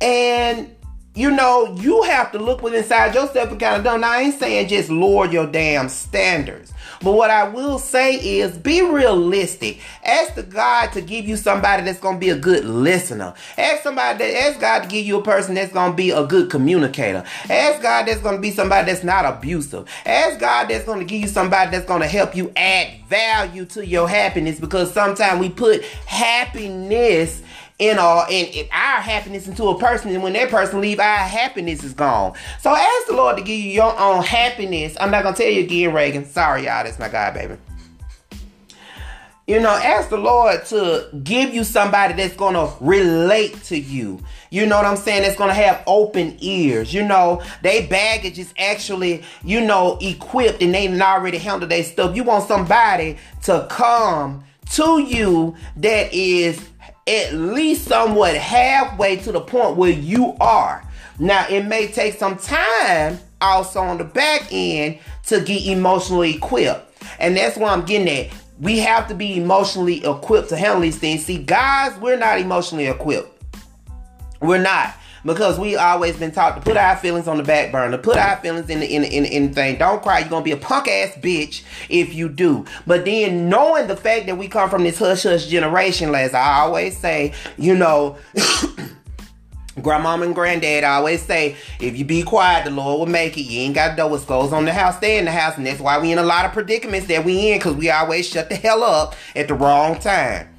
And 0.01 0.75
you 1.15 1.31
know, 1.31 1.75
you 1.79 2.03
have 2.05 2.33
to 2.33 2.39
look 2.39 2.63
within 2.63 2.83
inside 2.83 3.15
yourself 3.15 3.51
and 3.51 3.61
kind 3.61 3.77
of 3.77 3.85
done. 3.85 4.01
Now, 4.01 4.13
I 4.13 4.21
ain't 4.23 4.39
saying 4.39 4.69
just 4.69 4.89
lower 4.89 5.27
your 5.27 5.47
damn 5.47 5.89
standards. 5.91 6.73
But 7.03 7.13
what 7.13 7.31
I 7.31 7.49
will 7.49 7.79
say 7.79 8.15
is 8.15 8.57
be 8.57 8.81
realistic. 8.81 9.81
Ask 10.05 10.37
the 10.37 10.43
God 10.43 10.93
to 10.93 11.01
give 11.01 11.27
you 11.27 11.37
somebody 11.37 11.83
that's 11.83 12.01
gonna 12.01 12.19
be 12.19 12.31
a 12.31 12.39
good 12.39 12.65
listener. 12.65 13.35
Ask 13.59 13.83
somebody 13.83 14.19
that 14.19 14.47
ask 14.47 14.61
God 14.61 14.85
to 14.85 14.89
give 14.89 15.05
you 15.05 15.19
a 15.19 15.23
person 15.23 15.55
that's 15.55 15.73
gonna 15.73 15.95
be 15.95 16.11
a 16.11 16.25
good 16.25 16.49
communicator. 16.51 17.25
Ask 17.51 17.83
God 17.83 18.07
that's 18.07 18.21
gonna 18.21 18.39
be 18.39 18.51
somebody 18.51 18.91
that's 18.91 19.05
not 19.05 19.25
abusive. 19.25 19.89
Ask 20.07 20.41
God 20.41 20.69
that's 20.69 20.85
gonna 20.85 21.05
give 21.05 21.21
you 21.21 21.29
somebody 21.29 21.73
that's 21.73 21.87
gonna 21.87 22.09
help 22.09 22.35
you 22.37 22.53
add 22.57 22.89
value 23.09 23.65
to 23.67 23.87
your 23.87 24.09
happiness 24.09 24.59
because 24.59 24.93
sometimes 24.93 25.41
we 25.41 25.51
put 25.51 25.85
happiness 26.07 27.43
in 27.83 27.99
our 27.99 28.27
in, 28.31 28.69
our 28.71 29.01
happiness 29.01 29.49
into 29.49 29.65
a 29.65 29.79
person, 29.79 30.13
and 30.15 30.23
when 30.23 30.35
that 30.35 30.51
person 30.51 30.81
leave, 30.81 31.01
our 31.01 31.19
happiness 31.19 31.83
is 31.83 31.93
gone. 31.93 32.33
So 32.61 32.71
ask 32.71 33.07
the 33.09 33.15
Lord 33.15 33.37
to 33.39 33.43
give 33.43 33.59
you 33.59 33.73
your 33.73 33.99
own 33.99 34.23
happiness. 34.23 34.97
I'm 35.01 35.11
not 35.11 35.25
gonna 35.25 35.37
tell 35.37 35.49
you 35.49 35.63
again, 35.63 35.93
Reagan. 35.93 36.25
Sorry, 36.25 36.67
y'all. 36.67 36.85
That's 36.85 37.01
my 37.01 37.09
God, 37.09 37.35
baby. 37.35 37.57
You 39.49 39.59
know, 39.59 39.71
ask 39.71 40.11
the 40.11 40.17
Lord 40.17 40.65
to 40.67 41.09
give 41.25 41.53
you 41.53 41.65
somebody 41.65 42.15
that's 42.15 42.37
gonna 42.37 42.73
relate 42.81 43.61
to 43.65 43.77
you. 43.77 44.21
You 44.51 44.67
know 44.67 44.77
what 44.77 44.87
I'm 44.87 44.97
saying? 44.97 45.23
That's 45.23 45.37
gonna 45.37 45.53
have 45.53 45.83
open 45.89 46.37
ears. 46.41 46.95
You 46.95 47.03
know, 47.05 47.43
they 47.63 47.87
baggage 47.87 48.39
is 48.39 48.55
actually, 48.57 49.25
you 49.43 49.61
know, 49.61 49.99
equipped 50.01 50.63
and 50.63 50.73
they 50.73 50.89
already 51.01 51.39
handle 51.39 51.69
their 51.69 51.83
stuff. 51.83 52.15
You 52.15 52.23
want 52.23 52.47
somebody 52.47 53.19
to 53.43 53.67
come 53.69 54.45
to 54.71 55.01
you 55.01 55.57
that 55.77 56.15
is 56.15 56.61
at 57.07 57.35
least 57.35 57.87
somewhat 57.87 58.37
halfway 58.37 59.17
to 59.17 59.33
the 59.33 59.41
point 59.41 59.77
where 59.77 59.91
you 59.91 60.37
are. 60.41 60.85
Now, 61.19 61.47
it 61.49 61.67
may 61.67 61.89
take 61.89 62.15
some 62.15 62.37
time 62.37 63.19
also 63.41 63.81
on 63.81 63.99
the 63.99 64.05
back 64.05 64.49
end 64.51 64.99
to 65.27 65.41
get 65.41 65.67
emotionally 65.67 66.37
equipped. 66.37 67.03
And 67.19 67.37
that's 67.37 67.57
what 67.57 67.73
I'm 67.73 67.85
getting 67.85 68.09
at. 68.09 68.33
We 68.61 68.79
have 68.79 69.09
to 69.09 69.15
be 69.15 69.37
emotionally 69.37 70.05
equipped 70.05 70.49
to 70.51 70.57
handle 70.57 70.81
these 70.81 70.99
things. 70.99 71.25
See, 71.25 71.39
guys, 71.39 71.99
we're 71.99 72.17
not 72.17 72.39
emotionally 72.41 72.87
equipped. 72.87 73.29
We're 74.41 74.63
not 74.63 74.95
because 75.25 75.59
we 75.59 75.77
always 75.77 76.17
been 76.17 76.33
taught 76.33 76.57
to 76.57 76.61
put 76.63 76.77
our 76.77 76.97
feelings 76.97 77.29
on 77.29 77.37
the 77.37 77.43
back 77.43 77.73
burner, 77.73 77.99
put 77.99 78.17
our 78.17 78.37
feelings 78.37 78.69
in 78.69 78.81
the 78.81 78.87
in 78.87 79.05
in, 79.05 79.25
in 79.25 79.55
thing. 79.55 79.79
Don't 79.79 80.03
cry. 80.03 80.21
You're 80.21 80.29
gonna 80.29 80.45
be 80.45 80.53
a 80.53 80.57
punk 80.57 80.89
ass 80.89 81.15
bitch 81.17 81.63
if 81.89 82.15
you 82.15 82.29
do. 82.29 82.65
But 82.87 83.05
then 83.05 83.49
knowing 83.49 83.87
the 83.87 83.97
fact 83.97 84.27
that 84.27 84.37
we 84.37 84.49
come 84.49 84.71
from 84.71 84.85
this 84.85 84.99
hush 84.99 85.25
hush 85.25 85.47
generation, 85.47 86.15
as 86.15 86.35
I 86.35 86.61
always 86.61 86.97
say, 86.97 87.35
you 87.57 87.75
know. 87.75 88.17
Grandmama 89.81 90.27
and 90.27 90.35
granddad 90.35 90.85
always 90.85 91.23
say, 91.23 91.57
if 91.81 91.97
you 91.97 92.05
be 92.05 92.23
quiet, 92.23 92.67
the 92.67 92.71
Lord 92.71 92.99
will 92.99 93.07
make 93.07 93.39
it. 93.39 93.45
You 93.45 93.61
ain't 93.61 93.75
got 93.75 93.89
to 93.89 93.97
know 93.97 94.07
what 94.07 94.27
goes 94.27 94.53
on 94.53 94.67
the 94.67 94.73
house, 94.73 94.99
stay 94.99 95.17
in 95.17 95.25
the 95.25 95.33
house. 95.33 95.57
And 95.57 95.67
that's 95.67 95.81
why 95.81 95.99
we 95.99 96.13
in 96.13 96.19
a 96.19 96.23
lot 96.23 96.45
of 96.45 96.53
predicaments 96.53 97.07
that 97.07 97.25
we 97.25 97.53
in, 97.53 97.59
because 97.59 97.75
we 97.75 97.89
always 97.89 98.29
shut 98.29 98.51
the 98.51 98.55
hell 98.55 98.83
up 98.85 99.15
at 99.35 99.49
the 99.49 99.55
wrong 99.55 99.99
time. 99.99 100.52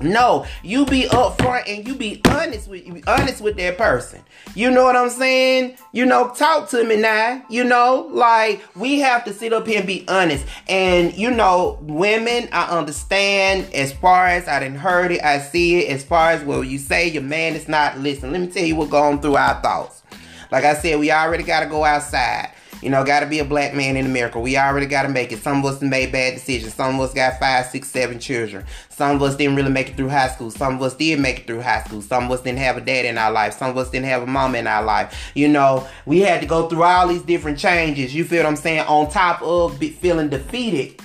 No, 0.00 0.44
you 0.62 0.86
be 0.86 1.04
upfront 1.04 1.68
and 1.68 1.86
you 1.86 1.94
be 1.94 2.20
honest 2.28 2.68
with 2.68 2.84
you 2.84 3.00
honest 3.06 3.40
with 3.40 3.56
that 3.56 3.78
person. 3.78 4.22
You 4.54 4.70
know 4.70 4.82
what 4.84 4.96
I'm 4.96 5.10
saying? 5.10 5.76
You 5.92 6.04
know, 6.04 6.30
talk 6.30 6.68
to 6.70 6.82
me 6.84 6.96
now. 6.96 7.44
You 7.48 7.64
know, 7.64 8.08
like 8.10 8.62
we 8.74 8.98
have 9.00 9.24
to 9.24 9.32
sit 9.32 9.52
up 9.52 9.66
here 9.66 9.78
and 9.78 9.86
be 9.86 10.04
honest. 10.08 10.44
And 10.68 11.16
you 11.16 11.30
know, 11.30 11.78
women, 11.82 12.48
I 12.52 12.76
understand 12.76 13.72
as 13.72 13.92
far 13.92 14.26
as 14.26 14.48
I 14.48 14.58
didn't 14.58 14.78
heard 14.78 15.12
it, 15.12 15.22
I 15.22 15.38
see 15.38 15.76
it. 15.84 15.90
As 15.90 16.04
far 16.04 16.30
as 16.30 16.42
well, 16.42 16.64
you 16.64 16.78
say 16.78 17.08
your 17.08 17.22
man 17.22 17.54
is 17.54 17.68
not 17.68 17.98
listening. 17.98 18.32
Let 18.32 18.40
me 18.40 18.46
tell 18.48 18.64
you 18.64 18.76
what 18.76 18.90
going 18.90 19.20
through 19.20 19.36
our 19.36 19.62
thoughts. 19.62 20.02
Like 20.50 20.64
I 20.64 20.74
said, 20.74 20.98
we 20.98 21.10
already 21.10 21.44
got 21.44 21.60
to 21.60 21.66
go 21.66 21.84
outside. 21.84 22.50
You 22.84 22.90
know, 22.90 23.02
got 23.02 23.20
to 23.20 23.26
be 23.26 23.38
a 23.38 23.46
black 23.46 23.72
man 23.72 23.96
in 23.96 24.04
America. 24.04 24.38
We 24.38 24.58
already 24.58 24.84
got 24.84 25.04
to 25.04 25.08
make 25.08 25.32
it. 25.32 25.38
Some 25.38 25.60
of 25.60 25.64
us 25.64 25.80
made 25.80 26.12
bad 26.12 26.34
decisions. 26.34 26.74
Some 26.74 26.96
of 26.96 27.00
us 27.00 27.14
got 27.14 27.40
five, 27.40 27.64
six, 27.64 27.88
seven 27.88 28.18
children. 28.18 28.66
Some 28.90 29.16
of 29.16 29.22
us 29.22 29.36
didn't 29.36 29.56
really 29.56 29.70
make 29.70 29.88
it 29.88 29.96
through 29.96 30.10
high 30.10 30.28
school. 30.28 30.50
Some 30.50 30.74
of 30.74 30.82
us 30.82 30.94
did 30.94 31.18
make 31.18 31.38
it 31.40 31.46
through 31.46 31.62
high 31.62 31.82
school. 31.82 32.02
Some 32.02 32.24
of 32.24 32.30
us 32.30 32.42
didn't 32.42 32.58
have 32.58 32.76
a 32.76 32.82
dad 32.82 33.06
in 33.06 33.16
our 33.16 33.32
life. 33.32 33.54
Some 33.54 33.70
of 33.70 33.78
us 33.78 33.88
didn't 33.88 34.04
have 34.04 34.22
a 34.22 34.26
mom 34.26 34.54
in 34.54 34.66
our 34.66 34.84
life. 34.84 35.32
You 35.34 35.48
know, 35.48 35.88
we 36.04 36.20
had 36.20 36.42
to 36.42 36.46
go 36.46 36.68
through 36.68 36.82
all 36.82 37.08
these 37.08 37.22
different 37.22 37.58
changes. 37.58 38.14
You 38.14 38.22
feel 38.22 38.42
what 38.42 38.50
I'm 38.50 38.56
saying? 38.56 38.80
On 38.80 39.08
top 39.08 39.40
of 39.40 39.78
feeling 39.78 40.28
defeated, 40.28 41.00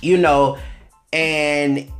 you 0.00 0.16
know, 0.16 0.58
and 1.12 1.90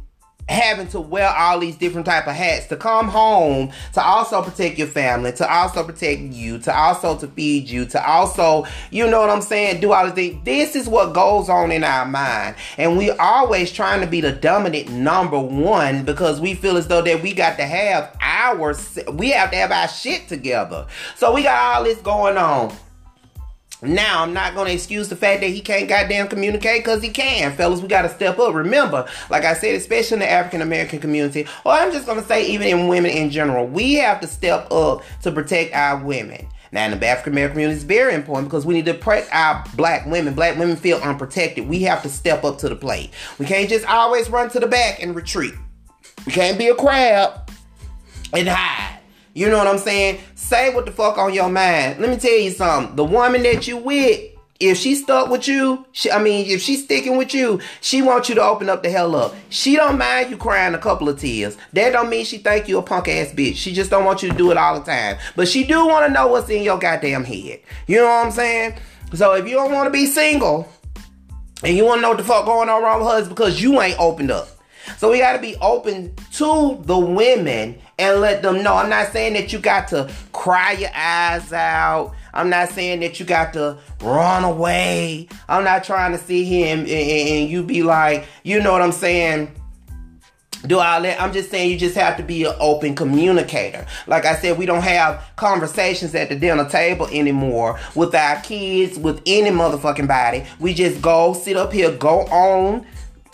having 0.49 0.87
to 0.89 1.01
wear 1.01 1.29
all 1.29 1.59
these 1.59 1.77
different 1.77 2.07
type 2.07 2.27
of 2.27 2.35
hats 2.35 2.67
to 2.67 2.77
come 2.77 3.09
home 3.09 3.71
to 3.93 4.03
also 4.03 4.43
protect 4.43 4.79
your 4.79 4.87
family 4.87 5.33
to 5.33 5.51
also 5.53 5.83
protect 5.83 6.21
you 6.21 6.59
to 6.59 6.75
also 6.75 7.17
to 7.17 7.27
feed 7.29 7.69
you 7.69 7.85
to 7.85 8.09
also 8.09 8.65
you 8.91 9.09
know 9.09 9.21
what 9.21 9.31
i'm 9.31 9.43
saying 9.43 9.81
do 9.81 9.93
all 9.93 10.07
the 10.07 10.13
things 10.13 10.45
this 10.45 10.77
is 10.77 10.89
what 10.89 11.13
goes 11.13 11.49
on 11.49 11.73
in 11.73 11.85
our 11.85 12.07
mind. 12.07 12.57
And 12.79 12.97
we 12.97 13.11
always 13.11 13.73
trying 13.73 14.01
to 14.01 14.07
be 14.07 14.21
the 14.21 14.33
dominant 14.33 14.91
number 14.91 15.39
one 15.39 16.05
because 16.05 16.41
we 16.41 16.55
feel 16.55 16.77
as 16.77 16.89
though 16.89 17.03
that 17.03 17.23
we 17.23 17.33
got 17.33 17.57
to 17.59 17.65
have 17.65 18.17
our 18.21 18.75
we 19.13 19.31
have 19.31 19.51
to 19.51 19.57
have 19.57 19.73
our 19.73 19.89
shit 19.89 20.29
together. 20.29 20.87
So 21.17 21.33
we 21.35 21.43
got 21.43 21.77
all 21.77 21.85
this 21.85 21.99
going 22.01 22.37
on 22.37 22.77
now, 23.88 24.22
I'm 24.22 24.33
not 24.33 24.55
going 24.55 24.68
to 24.68 24.72
excuse 24.72 25.09
the 25.09 25.16
fact 25.16 25.40
that 25.40 25.49
he 25.49 25.61
can't 25.61 25.88
goddamn 25.88 26.29
communicate 26.29 26.85
because 26.85 27.03
he 27.03 27.11
can. 27.11 27.53
Fellas, 27.53 27.81
we 27.81 27.88
got 27.88 28.03
to 28.03 28.09
step 28.09 28.38
up. 28.38 28.55
Remember, 28.55 29.09
like 29.31 29.44
I 29.44 29.55
said, 29.55 29.75
especially 29.75 30.16
in 30.16 30.20
the 30.20 30.31
African 30.31 30.62
American 30.62 30.99
community, 30.99 31.46
or 31.64 31.72
I'm 31.72 31.92
just 31.92 32.07
going 32.07 32.20
to 32.20 32.27
say 32.27 32.46
even 32.46 32.68
in 32.68 32.88
women 32.88 33.11
in 33.11 33.31
general, 33.31 33.66
we 33.66 33.94
have 33.94 34.20
to 34.20 34.27
step 34.27 34.70
up 34.70 35.03
to 35.22 35.33
protect 35.33 35.75
our 35.75 36.03
women. 36.05 36.46
Now, 36.72 36.87
in 36.87 36.99
the 36.99 37.07
African 37.07 37.33
American 37.33 37.55
community, 37.55 37.77
it's 37.77 37.85
very 37.85 38.14
important 38.14 38.49
because 38.49 38.66
we 38.66 38.75
need 38.75 38.87
to 38.87 38.94
protect 38.94 39.33
our 39.33 39.64
black 39.77 40.05
women. 40.07 40.35
Black 40.35 40.59
women 40.59 40.77
feel 40.77 40.99
unprotected. 40.99 41.68
We 41.68 41.83
have 41.83 42.03
to 42.03 42.09
step 42.09 42.44
up 42.44 42.59
to 42.59 42.68
the 42.68 42.77
plate. 42.77 43.11
We 43.38 43.46
can't 43.46 43.68
just 43.68 43.87
always 43.87 44.29
run 44.29 44.51
to 44.51 44.61
the 44.61 44.66
back 44.66 45.03
and 45.03 45.14
retreat. 45.14 45.55
We 46.27 46.33
can't 46.33 46.59
be 46.59 46.68
a 46.68 46.75
crab 46.75 47.51
and 48.33 48.49
hide. 48.49 48.96
You 49.37 49.51
know 49.51 49.59
what 49.59 49.66
I'm 49.66 49.77
saying? 49.77 50.20
Say 50.35 50.75
what 50.75 50.87
the 50.87 50.92
fuck 50.92 51.18
on 51.18 51.35
your 51.35 51.51
mind. 51.51 52.01
Let 52.01 52.09
me 52.09 52.16
tell 52.16 52.38
you 52.38 52.53
something. 52.53 52.96
The 52.96 53.05
woman 53.05 53.42
that 53.42 53.68
you 53.68 53.77
with, 53.77 54.31
if 54.59 54.79
she 54.79 54.94
stuck 54.94 55.29
with 55.29 55.46
you, 55.46 55.85
she, 55.92 56.11
I 56.11 56.22
mean, 56.22 56.46
if 56.46 56.62
she's 56.62 56.85
sticking 56.85 57.18
with 57.18 57.35
you, 57.35 57.61
she 57.83 58.01
wants 58.01 58.31
you 58.31 58.35
to 58.37 58.42
open 58.42 58.70
up 58.70 58.83
the 58.83 58.88
hell 58.88 59.14
up. 59.14 59.35
She 59.51 59.77
don't 59.77 59.99
mind 59.99 60.31
you 60.31 60.38
crying 60.38 60.72
a 60.72 60.79
couple 60.79 61.11
of 61.11 61.20
tears. 61.20 61.59
That 61.75 61.92
don't 61.92 62.09
mean 62.09 62.25
she 62.25 62.38
think 62.38 62.66
you 62.66 62.79
a 62.79 62.83
punk 62.83 63.09
ass 63.09 63.31
bitch. 63.33 63.57
She 63.57 63.75
just 63.75 63.90
don't 63.90 64.07
want 64.07 64.22
you 64.22 64.31
to 64.31 64.35
do 64.35 64.51
it 64.53 64.57
all 64.57 64.81
the 64.81 64.87
time. 64.87 65.18
But 65.37 65.49
she 65.49 65.64
do 65.66 65.87
want 65.87 66.07
to 66.07 66.12
know 66.14 66.29
what's 66.29 66.49
in 66.49 66.62
your 66.62 66.79
goddamn 66.79 67.25
head. 67.25 67.61
You 67.87 67.99
know 67.99 68.07
what 68.07 68.25
I'm 68.25 68.33
saying? 68.33 68.79
So 69.12 69.35
if 69.35 69.46
you 69.46 69.57
don't 69.57 69.70
want 69.70 69.87
to 69.87 69.90
be 69.90 70.07
single 70.07 70.66
and 71.62 71.77
you 71.77 71.85
want 71.85 71.99
to 71.99 72.03
know 72.03 72.09
what 72.09 72.18
the 72.18 72.25
fuck 72.25 72.46
going 72.46 72.70
on 72.70 72.83
wrong 72.83 73.01
with 73.01 73.12
her, 73.12 73.18
it's 73.18 73.29
because 73.29 73.61
you 73.61 73.83
ain't 73.83 74.01
opened 74.01 74.31
up. 74.31 74.49
So 74.99 75.11
we 75.11 75.18
got 75.18 75.33
to 75.35 75.38
be 75.38 75.57
open 75.57 76.14
to 76.35 76.81
the 76.85 76.99
women 76.99 77.79
and 77.99 78.20
let 78.20 78.42
them 78.42 78.62
know. 78.62 78.75
I'm 78.75 78.90
not 78.90 79.12
saying 79.12 79.35
that 79.35 79.53
you 79.53 79.59
got 79.59 79.88
to 79.88 80.11
cry 80.33 80.72
your 80.72 80.90
eyes 80.94 81.53
out. 81.53 82.14
I'm 82.33 82.51
not 82.51 82.68
saying 82.68 83.01
that 83.01 83.18
you 83.18 83.27
got 83.27 83.53
to 83.55 83.79
run 84.03 84.44
away. 84.44 85.29
I'm 85.49 85.64
not 85.64 85.85
trying 85.85 86.12
to 86.12 86.18
see 86.18 86.44
him 86.44 86.81
and, 86.81 86.90
and, 86.90 87.51
you 87.51 87.62
be 87.62 87.83
like, 87.83 88.27
you 88.42 88.61
know 88.61 88.72
what 88.72 88.83
I'm 88.83 88.92
saying? 88.92 89.51
do 90.66 90.79
I 90.79 91.01
that. 91.01 91.20
I'm 91.20 91.33
just 91.33 91.51
saying 91.51 91.70
you 91.70 91.79
just 91.79 91.94
have 91.94 92.16
to 92.16 92.22
be 92.22 92.44
an 92.44 92.55
open 92.59 92.94
communicator. 92.94 93.87
Like 94.07 94.25
I 94.25 94.37
said, 94.37 94.59
we 94.59 94.66
don't 94.66 94.83
have 94.83 95.25
conversations 95.37 96.14
at 96.14 96.29
the 96.29 96.37
dinner 96.37 96.68
table 96.68 97.07
anymore 97.12 97.79
with 97.94 98.14
our 98.14 98.40
kids, 98.40 98.99
with 98.99 99.22
any 99.27 99.51
motherfucking 99.51 100.09
body. 100.09 100.44
We 100.59 100.75
just 100.75 101.01
go 101.01 101.35
sit 101.35 101.57
up 101.57 101.72
here, 101.72 101.92
go 101.92 102.20
on 102.22 102.87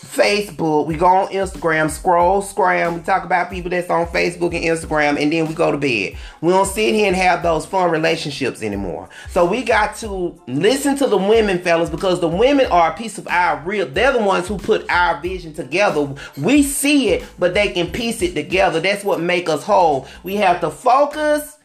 Facebook, 0.03 0.85
we 0.85 0.95
go 0.95 1.07
on 1.07 1.27
Instagram, 1.29 1.89
scroll, 1.89 2.41
scram. 2.41 2.95
We 2.95 3.01
talk 3.01 3.23
about 3.23 3.49
people 3.49 3.71
that's 3.71 3.89
on 3.89 4.05
Facebook 4.07 4.53
and 4.53 4.63
Instagram, 4.63 5.19
and 5.19 5.31
then 5.31 5.47
we 5.47 5.53
go 5.55 5.71
to 5.71 5.77
bed. 5.77 6.17
We 6.41 6.51
don't 6.51 6.67
sit 6.67 6.93
here 6.93 7.07
and 7.07 7.15
have 7.15 7.41
those 7.41 7.65
fun 7.65 7.89
relationships 7.89 8.61
anymore. 8.61 9.09
So 9.29 9.45
we 9.45 9.63
got 9.63 9.95
to 9.97 10.39
listen 10.47 10.95
to 10.97 11.07
the 11.07 11.17
women, 11.17 11.59
fellas, 11.59 11.89
because 11.89 12.19
the 12.19 12.27
women 12.27 12.67
are 12.67 12.91
a 12.91 12.93
piece 12.95 13.17
of 13.17 13.27
our 13.27 13.59
real. 13.65 13.87
They're 13.87 14.13
the 14.13 14.21
ones 14.21 14.47
who 14.47 14.57
put 14.57 14.89
our 14.91 15.19
vision 15.21 15.53
together. 15.53 16.13
We 16.37 16.61
see 16.61 17.09
it, 17.09 17.25
but 17.39 17.53
they 17.53 17.69
can 17.69 17.89
piece 17.89 18.21
it 18.21 18.35
together. 18.35 18.79
That's 18.79 19.03
what 19.03 19.19
make 19.19 19.49
us 19.49 19.63
whole. 19.63 20.07
We 20.23 20.35
have 20.35 20.61
to 20.61 20.69
focus 20.69 21.57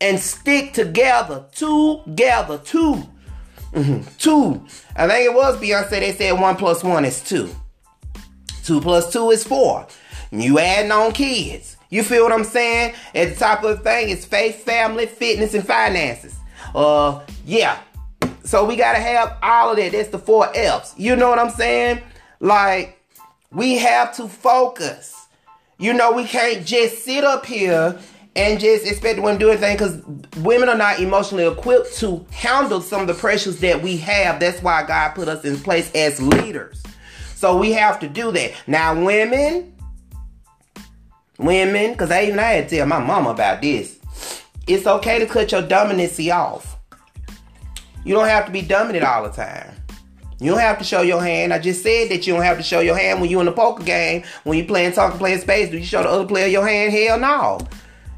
and 0.00 0.18
stick 0.18 0.74
together, 0.74 1.46
together, 1.52 2.58
2 2.58 3.08
mm-hmm. 3.72 4.02
Two. 4.18 4.66
I 4.94 5.08
think 5.08 5.24
it 5.30 5.34
was 5.34 5.56
Beyonce. 5.56 5.90
They 5.90 6.12
said 6.12 6.32
one 6.32 6.56
plus 6.56 6.84
one 6.84 7.04
is 7.04 7.22
two. 7.22 7.48
Two 8.64 8.80
plus 8.80 9.12
two 9.12 9.30
is 9.30 9.44
four. 9.44 9.86
You 10.30 10.58
adding 10.58 10.90
on 10.90 11.12
kids. 11.12 11.76
You 11.90 12.02
feel 12.02 12.24
what 12.24 12.32
I'm 12.32 12.44
saying? 12.44 12.94
At 13.14 13.30
the 13.30 13.36
top 13.36 13.62
of 13.62 13.76
the 13.76 13.84
thing 13.84 14.08
is 14.08 14.24
faith, 14.24 14.64
family, 14.64 15.06
fitness, 15.06 15.54
and 15.54 15.66
finances. 15.66 16.34
Uh, 16.74 17.20
yeah. 17.44 17.78
So 18.42 18.64
we 18.64 18.76
gotta 18.76 18.98
have 18.98 19.38
all 19.42 19.70
of 19.70 19.76
that. 19.76 19.92
That's 19.92 20.08
the 20.08 20.18
four 20.18 20.50
F's. 20.54 20.94
You 20.96 21.14
know 21.14 21.28
what 21.28 21.38
I'm 21.38 21.50
saying? 21.50 22.00
Like, 22.40 23.00
we 23.52 23.76
have 23.76 24.14
to 24.16 24.28
focus. 24.28 25.26
You 25.78 25.92
know, 25.92 26.12
we 26.12 26.24
can't 26.24 26.66
just 26.66 27.04
sit 27.04 27.22
up 27.24 27.46
here 27.46 27.98
and 28.36 28.58
just 28.58 28.86
expect 28.86 29.20
women 29.20 29.38
to 29.38 29.44
do 29.44 29.50
anything 29.50 29.76
because 29.76 30.42
women 30.42 30.68
are 30.68 30.76
not 30.76 31.00
emotionally 31.00 31.46
equipped 31.46 31.96
to 31.98 32.24
handle 32.30 32.80
some 32.80 33.02
of 33.02 33.06
the 33.06 33.14
pressures 33.14 33.58
that 33.60 33.82
we 33.82 33.96
have. 33.98 34.40
That's 34.40 34.62
why 34.62 34.84
God 34.84 35.10
put 35.10 35.28
us 35.28 35.44
in 35.44 35.58
place 35.58 35.90
as 35.94 36.20
leaders. 36.20 36.83
So 37.44 37.58
we 37.58 37.72
have 37.72 38.00
to 38.00 38.08
do 38.08 38.32
that. 38.32 38.54
Now, 38.66 38.98
women, 39.04 39.74
women, 41.38 41.92
because 41.92 42.10
I 42.10 42.22
even 42.22 42.38
I 42.38 42.44
had 42.44 42.70
to 42.70 42.76
tell 42.76 42.86
my 42.86 42.98
mama 42.98 43.28
about 43.28 43.60
this. 43.60 43.98
It's 44.66 44.86
okay 44.86 45.18
to 45.18 45.26
cut 45.26 45.52
your 45.52 45.60
dominancy 45.60 46.34
off. 46.34 46.78
You 48.02 48.14
don't 48.14 48.28
have 48.28 48.46
to 48.46 48.50
be 48.50 48.62
dominant 48.62 49.04
all 49.04 49.24
the 49.24 49.28
time. 49.28 49.76
You 50.40 50.52
don't 50.52 50.60
have 50.60 50.78
to 50.78 50.84
show 50.84 51.02
your 51.02 51.22
hand. 51.22 51.52
I 51.52 51.58
just 51.58 51.82
said 51.82 52.08
that 52.08 52.26
you 52.26 52.32
don't 52.32 52.44
have 52.44 52.56
to 52.56 52.62
show 52.62 52.80
your 52.80 52.96
hand 52.96 53.20
when 53.20 53.28
you 53.28 53.38
in 53.42 53.48
a 53.48 53.52
poker 53.52 53.82
game, 53.82 54.24
when 54.44 54.56
you 54.56 54.64
playing 54.64 54.92
talking 54.92 55.18
playing 55.18 55.40
space. 55.40 55.68
Do 55.68 55.76
you 55.76 55.84
show 55.84 56.02
the 56.02 56.08
other 56.08 56.26
player 56.26 56.46
your 56.46 56.66
hand? 56.66 56.94
Hell 56.94 57.18
no. 57.18 57.60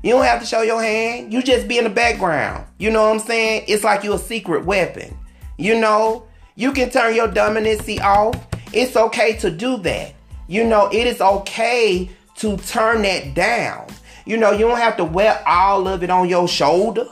You 0.04 0.12
don't 0.12 0.24
have 0.24 0.38
to 0.38 0.46
show 0.46 0.62
your 0.62 0.80
hand. 0.80 1.32
You 1.32 1.42
just 1.42 1.66
be 1.66 1.78
in 1.78 1.82
the 1.82 1.90
background. 1.90 2.64
You 2.78 2.92
know 2.92 3.02
what 3.02 3.20
I'm 3.20 3.26
saying? 3.26 3.64
It's 3.66 3.82
like 3.82 4.04
you're 4.04 4.14
a 4.14 4.18
secret 4.18 4.64
weapon. 4.64 5.18
You 5.58 5.80
know, 5.80 6.28
you 6.54 6.70
can 6.70 6.90
turn 6.90 7.16
your 7.16 7.26
dominancy 7.26 8.00
off 8.00 8.36
it's 8.76 8.96
okay 8.96 9.36
to 9.38 9.50
do 9.50 9.78
that. 9.78 10.14
You 10.48 10.64
know, 10.64 10.88
it 10.92 11.06
is 11.06 11.20
okay 11.20 12.10
to 12.36 12.56
turn 12.58 13.02
that 13.02 13.34
down. 13.34 13.86
You 14.26 14.36
know, 14.36 14.52
you 14.52 14.66
don't 14.66 14.78
have 14.78 14.96
to 14.98 15.04
wear 15.04 15.42
all 15.46 15.88
of 15.88 16.02
it 16.02 16.10
on 16.10 16.28
your 16.28 16.46
shoulder. 16.46 17.06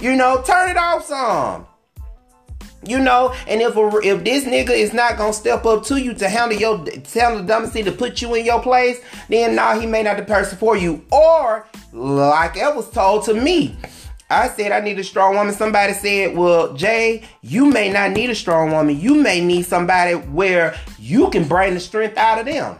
You 0.00 0.16
know, 0.16 0.42
turn 0.42 0.70
it 0.70 0.76
off 0.76 1.04
some. 1.04 1.66
You 2.86 3.00
know, 3.00 3.34
and 3.48 3.60
if 3.60 3.76
a, 3.76 3.98
if 3.98 4.22
this 4.22 4.44
nigga 4.44 4.70
is 4.70 4.92
not 4.92 5.18
gonna 5.18 5.32
step 5.32 5.66
up 5.66 5.84
to 5.86 6.00
you 6.00 6.14
to 6.14 6.28
handle 6.28 6.58
your 6.58 6.84
tell 6.84 7.36
the 7.36 7.42
dumbest 7.42 7.74
to 7.74 7.92
put 7.92 8.22
you 8.22 8.34
in 8.34 8.44
your 8.44 8.62
place, 8.62 9.00
then 9.28 9.56
nah, 9.56 9.78
he 9.78 9.86
may 9.86 10.02
not 10.02 10.18
the 10.18 10.22
person 10.22 10.56
for 10.56 10.76
you. 10.76 11.04
Or 11.10 11.66
like 11.92 12.56
it 12.56 12.74
was 12.76 12.88
told 12.90 13.24
to 13.24 13.34
me, 13.34 13.76
I 14.28 14.48
said 14.48 14.72
I 14.72 14.80
need 14.80 14.98
a 14.98 15.04
strong 15.04 15.36
woman. 15.36 15.54
Somebody 15.54 15.92
said, 15.92 16.36
Well, 16.36 16.74
Jay, 16.74 17.24
you 17.42 17.66
may 17.66 17.92
not 17.92 18.10
need 18.10 18.30
a 18.30 18.34
strong 18.34 18.72
woman. 18.72 18.98
You 18.98 19.14
may 19.14 19.44
need 19.44 19.62
somebody 19.62 20.14
where 20.14 20.76
you 20.98 21.30
can 21.30 21.46
bring 21.46 21.74
the 21.74 21.80
strength 21.80 22.16
out 22.18 22.40
of 22.40 22.46
them. 22.46 22.76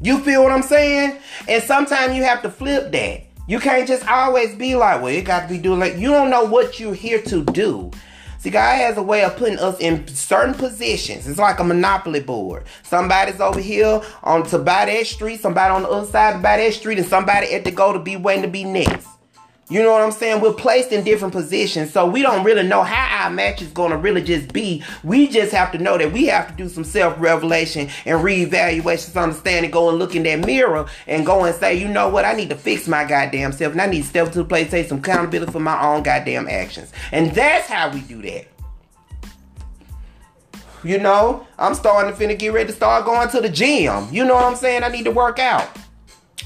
You 0.00 0.20
feel 0.20 0.42
what 0.42 0.52
I'm 0.52 0.62
saying? 0.62 1.18
And 1.46 1.62
sometimes 1.62 2.16
you 2.16 2.22
have 2.22 2.40
to 2.42 2.50
flip 2.50 2.90
that. 2.92 3.24
You 3.46 3.60
can't 3.60 3.86
just 3.86 4.06
always 4.08 4.54
be 4.54 4.76
like, 4.76 5.02
Well, 5.02 5.14
it 5.14 5.26
got 5.26 5.42
to 5.42 5.48
be 5.48 5.58
doing 5.58 5.78
like 5.78 5.96
you 5.96 6.08
don't 6.08 6.30
know 6.30 6.44
what 6.44 6.80
you're 6.80 6.94
here 6.94 7.20
to 7.22 7.44
do. 7.44 7.90
See, 8.38 8.50
God 8.50 8.76
has 8.76 8.96
a 8.96 9.02
way 9.02 9.24
of 9.24 9.36
putting 9.36 9.58
us 9.58 9.78
in 9.80 10.06
certain 10.06 10.54
positions. 10.54 11.26
It's 11.26 11.40
like 11.40 11.58
a 11.58 11.64
monopoly 11.64 12.20
board. 12.20 12.64
Somebody's 12.84 13.40
over 13.40 13.60
here 13.60 14.00
on 14.22 14.44
to 14.44 14.58
buy 14.58 14.86
that 14.86 15.06
street, 15.06 15.40
somebody 15.40 15.74
on 15.74 15.82
the 15.82 15.88
other 15.88 16.06
side 16.06 16.34
to 16.34 16.38
buy 16.38 16.56
that 16.58 16.72
street, 16.72 16.98
and 16.98 17.06
somebody 17.06 17.52
at 17.52 17.64
the 17.64 17.72
go 17.72 17.92
to 17.92 17.98
be 17.98 18.16
waiting 18.16 18.42
to 18.44 18.48
be 18.48 18.62
next. 18.62 19.08
You 19.70 19.82
know 19.82 19.92
what 19.92 20.00
I'm 20.00 20.12
saying? 20.12 20.40
We're 20.40 20.54
placed 20.54 20.92
in 20.92 21.04
different 21.04 21.34
positions, 21.34 21.92
so 21.92 22.06
we 22.06 22.22
don't 22.22 22.42
really 22.42 22.66
know 22.66 22.82
how 22.82 23.24
our 23.24 23.30
match 23.30 23.60
is 23.60 23.68
going 23.68 23.90
to 23.90 23.98
really 23.98 24.22
just 24.22 24.50
be. 24.50 24.82
We 25.04 25.28
just 25.28 25.52
have 25.52 25.72
to 25.72 25.78
know 25.78 25.98
that 25.98 26.10
we 26.10 26.24
have 26.26 26.48
to 26.48 26.54
do 26.54 26.70
some 26.70 26.84
self 26.84 27.20
revelation 27.20 27.90
and 28.06 28.24
reevaluations, 28.24 29.20
understand, 29.20 29.66
and 29.66 29.72
go 29.72 29.90
and 29.90 29.98
look 29.98 30.16
in 30.16 30.22
that 30.22 30.46
mirror 30.46 30.86
and 31.06 31.26
go 31.26 31.44
and 31.44 31.54
say, 31.54 31.74
you 31.74 31.86
know 31.86 32.08
what? 32.08 32.24
I 32.24 32.32
need 32.32 32.48
to 32.48 32.56
fix 32.56 32.88
my 32.88 33.04
goddamn 33.04 33.52
self, 33.52 33.72
and 33.72 33.82
I 33.82 33.86
need 33.86 34.02
to 34.02 34.08
step 34.08 34.32
to 34.32 34.38
the 34.38 34.44
plate, 34.44 34.70
take 34.70 34.88
some 34.88 34.98
accountability 34.98 35.52
for 35.52 35.60
my 35.60 35.78
own 35.86 36.02
goddamn 36.02 36.48
actions, 36.48 36.90
and 37.12 37.32
that's 37.32 37.68
how 37.68 37.92
we 37.92 38.00
do 38.00 38.22
that. 38.22 38.46
You 40.82 40.98
know, 40.98 41.46
I'm 41.58 41.74
starting 41.74 42.14
to 42.14 42.18
finna 42.18 42.38
get 42.38 42.54
ready 42.54 42.68
to 42.68 42.72
start 42.72 43.04
going 43.04 43.28
to 43.30 43.40
the 43.42 43.48
gym. 43.50 44.06
You 44.10 44.24
know 44.24 44.34
what 44.34 44.44
I'm 44.44 44.56
saying? 44.56 44.84
I 44.84 44.88
need 44.88 45.04
to 45.04 45.10
work 45.10 45.38
out. 45.38 45.68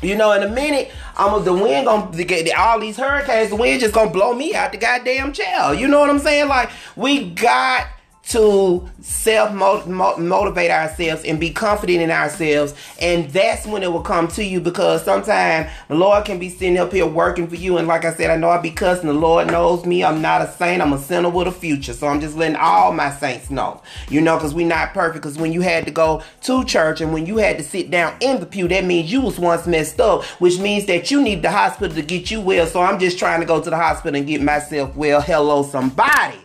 You 0.03 0.17
know, 0.17 0.33
in 0.33 0.43
a 0.43 0.49
minute, 0.49 0.91
I'm 1.17 1.45
the 1.45 1.53
wind 1.53 1.87
gonna 1.87 2.25
get 2.25 2.53
all 2.57 2.81
these 2.81 2.97
hurricanes. 2.97 3.51
The 3.51 3.57
wind 3.57 3.81
just 3.81 3.95
gonna 3.95 4.11
blow 4.11 4.35
me 4.35 4.55
out 4.55 4.73
the 4.73 4.79
goddamn 4.79 5.33
chair. 5.33 5.73
You 5.75 5.89
know 5.89 6.01
what 6.01 6.11
I'm 6.11 6.19
saying? 6.19 6.49
Like 6.49 6.71
we 6.97 7.31
got 7.31 7.87
to 8.25 8.89
self 9.01 9.53
motivate 9.53 10.71
ourselves 10.71 11.25
and 11.25 11.41
be 11.41 11.51
confident 11.51 12.01
in 12.01 12.11
ourselves. 12.11 12.75
And 13.01 13.29
that's 13.31 13.67
when 13.67 13.83
it 13.83 13.93
will 13.93 14.03
come 14.03 14.29
to 14.29 14.45
you 14.45 14.61
because 14.61 15.05
sometimes 15.05 15.71
the 15.89 15.97
lord 15.97 16.25
can 16.25 16.39
be 16.39 16.49
sitting 16.49 16.79
up 16.79 16.93
here 16.93 17.07
working 17.07 17.49
for 17.49 17.57
you. 17.57 17.79
And 17.79 17.89
like 17.89 18.05
i 18.05 18.15
said 18.15 18.31
i 18.31 18.37
know 18.37 18.49
i 18.49 18.59
be 18.59 18.71
cussing. 18.71 19.09
The 19.09 19.13
lord 19.13 19.49
knows 19.49 19.85
me. 19.85 20.05
I'm 20.05 20.23
not 20.23 20.41
a 20.41 20.53
saint. 20.53 20.81
I'm 20.81 20.93
a 20.93 20.99
sinner 20.99 21.29
with 21.29 21.49
a 21.49 21.53
future. 21.53 21.93
So 21.93 22.07
i'm 22.07 22.21
just 22.21 22.37
letting 22.37 22.57
all 22.57 22.93
my 22.93 23.11
saints 23.11 23.51
know 23.51 23.83
you 24.09 24.21
know 24.21 24.37
because 24.37 24.55
we 24.55 24.65
not 24.65 24.95
perfect. 24.95 25.23
Because 25.23 25.37
when 25.37 25.53
you 25.53 25.61
had 25.61 25.85
to 25.87 25.91
go 25.91 26.23
to 26.43 26.65
church 26.65 27.01
and 27.01 27.13
when 27.13 27.27
you 27.27 27.39
had 27.39 27.59
to 27.59 27.65
sit 27.65 27.91
down 27.91 28.17
in 28.21 28.39
the 28.39 28.47
pew 28.47 28.69
that 28.69 28.85
means 28.85 29.11
you 29.11 29.21
was 29.21 29.39
once 29.39 29.67
messed 29.67 30.01
up 30.01 30.23
which 30.39 30.59
means 30.59 30.87
that 30.87 31.11
you 31.11 31.21
need 31.21 31.43
the 31.43 31.51
hospital 31.51 31.95
to 31.95 32.03
get 32.03 32.31
you 32.31 32.41
well. 32.41 32.67
So 32.67 32.81
i'm 32.81 33.01
just 33.01 33.19
trying 33.19 33.41
to 33.41 33.47
go 33.47 33.61
to 33.61 33.69
the 33.69 33.77
hospital 33.77 34.17
and 34.17 34.27
get 34.27 34.41
myself 34.41 34.95
well. 34.95 35.21
Hello 35.21 35.65
somebody 35.65 36.39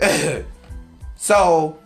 So 1.22 1.78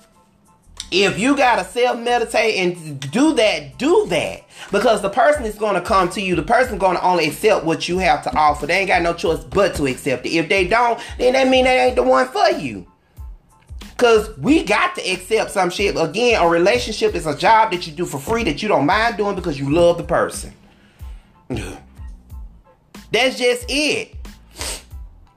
if 0.90 1.18
you 1.18 1.36
gotta 1.36 1.62
self 1.62 1.98
meditate 1.98 2.56
and 2.56 2.98
do 3.12 3.34
that, 3.34 3.76
do 3.76 4.06
that. 4.06 4.46
Because 4.72 5.02
the 5.02 5.10
person 5.10 5.44
is 5.44 5.56
gonna 5.56 5.82
come 5.82 6.08
to 6.12 6.22
you, 6.22 6.34
the 6.34 6.42
person 6.42 6.78
gonna 6.78 7.00
only 7.02 7.26
accept 7.26 7.66
what 7.66 7.86
you 7.86 7.98
have 7.98 8.24
to 8.24 8.34
offer. 8.34 8.66
They 8.66 8.78
ain't 8.78 8.88
got 8.88 9.02
no 9.02 9.12
choice 9.12 9.44
but 9.44 9.74
to 9.74 9.84
accept 9.88 10.24
it. 10.24 10.30
If 10.30 10.48
they 10.48 10.66
don't, 10.66 10.98
then 11.18 11.34
that 11.34 11.48
mean 11.48 11.66
they 11.66 11.80
ain't 11.80 11.96
the 11.96 12.02
one 12.02 12.28
for 12.28 12.48
you. 12.58 12.86
Cause 13.98 14.34
we 14.38 14.64
got 14.64 14.94
to 14.94 15.02
accept 15.02 15.50
some 15.50 15.68
shit. 15.68 15.96
Again, 15.98 16.40
a 16.40 16.48
relationship 16.48 17.14
is 17.14 17.26
a 17.26 17.36
job 17.36 17.72
that 17.72 17.86
you 17.86 17.92
do 17.92 18.06
for 18.06 18.18
free 18.18 18.44
that 18.44 18.62
you 18.62 18.68
don't 18.68 18.86
mind 18.86 19.18
doing 19.18 19.36
because 19.36 19.60
you 19.60 19.70
love 19.70 19.98
the 19.98 20.04
person. 20.04 20.54
That's 23.12 23.38
just 23.38 23.66
it. 23.68 24.15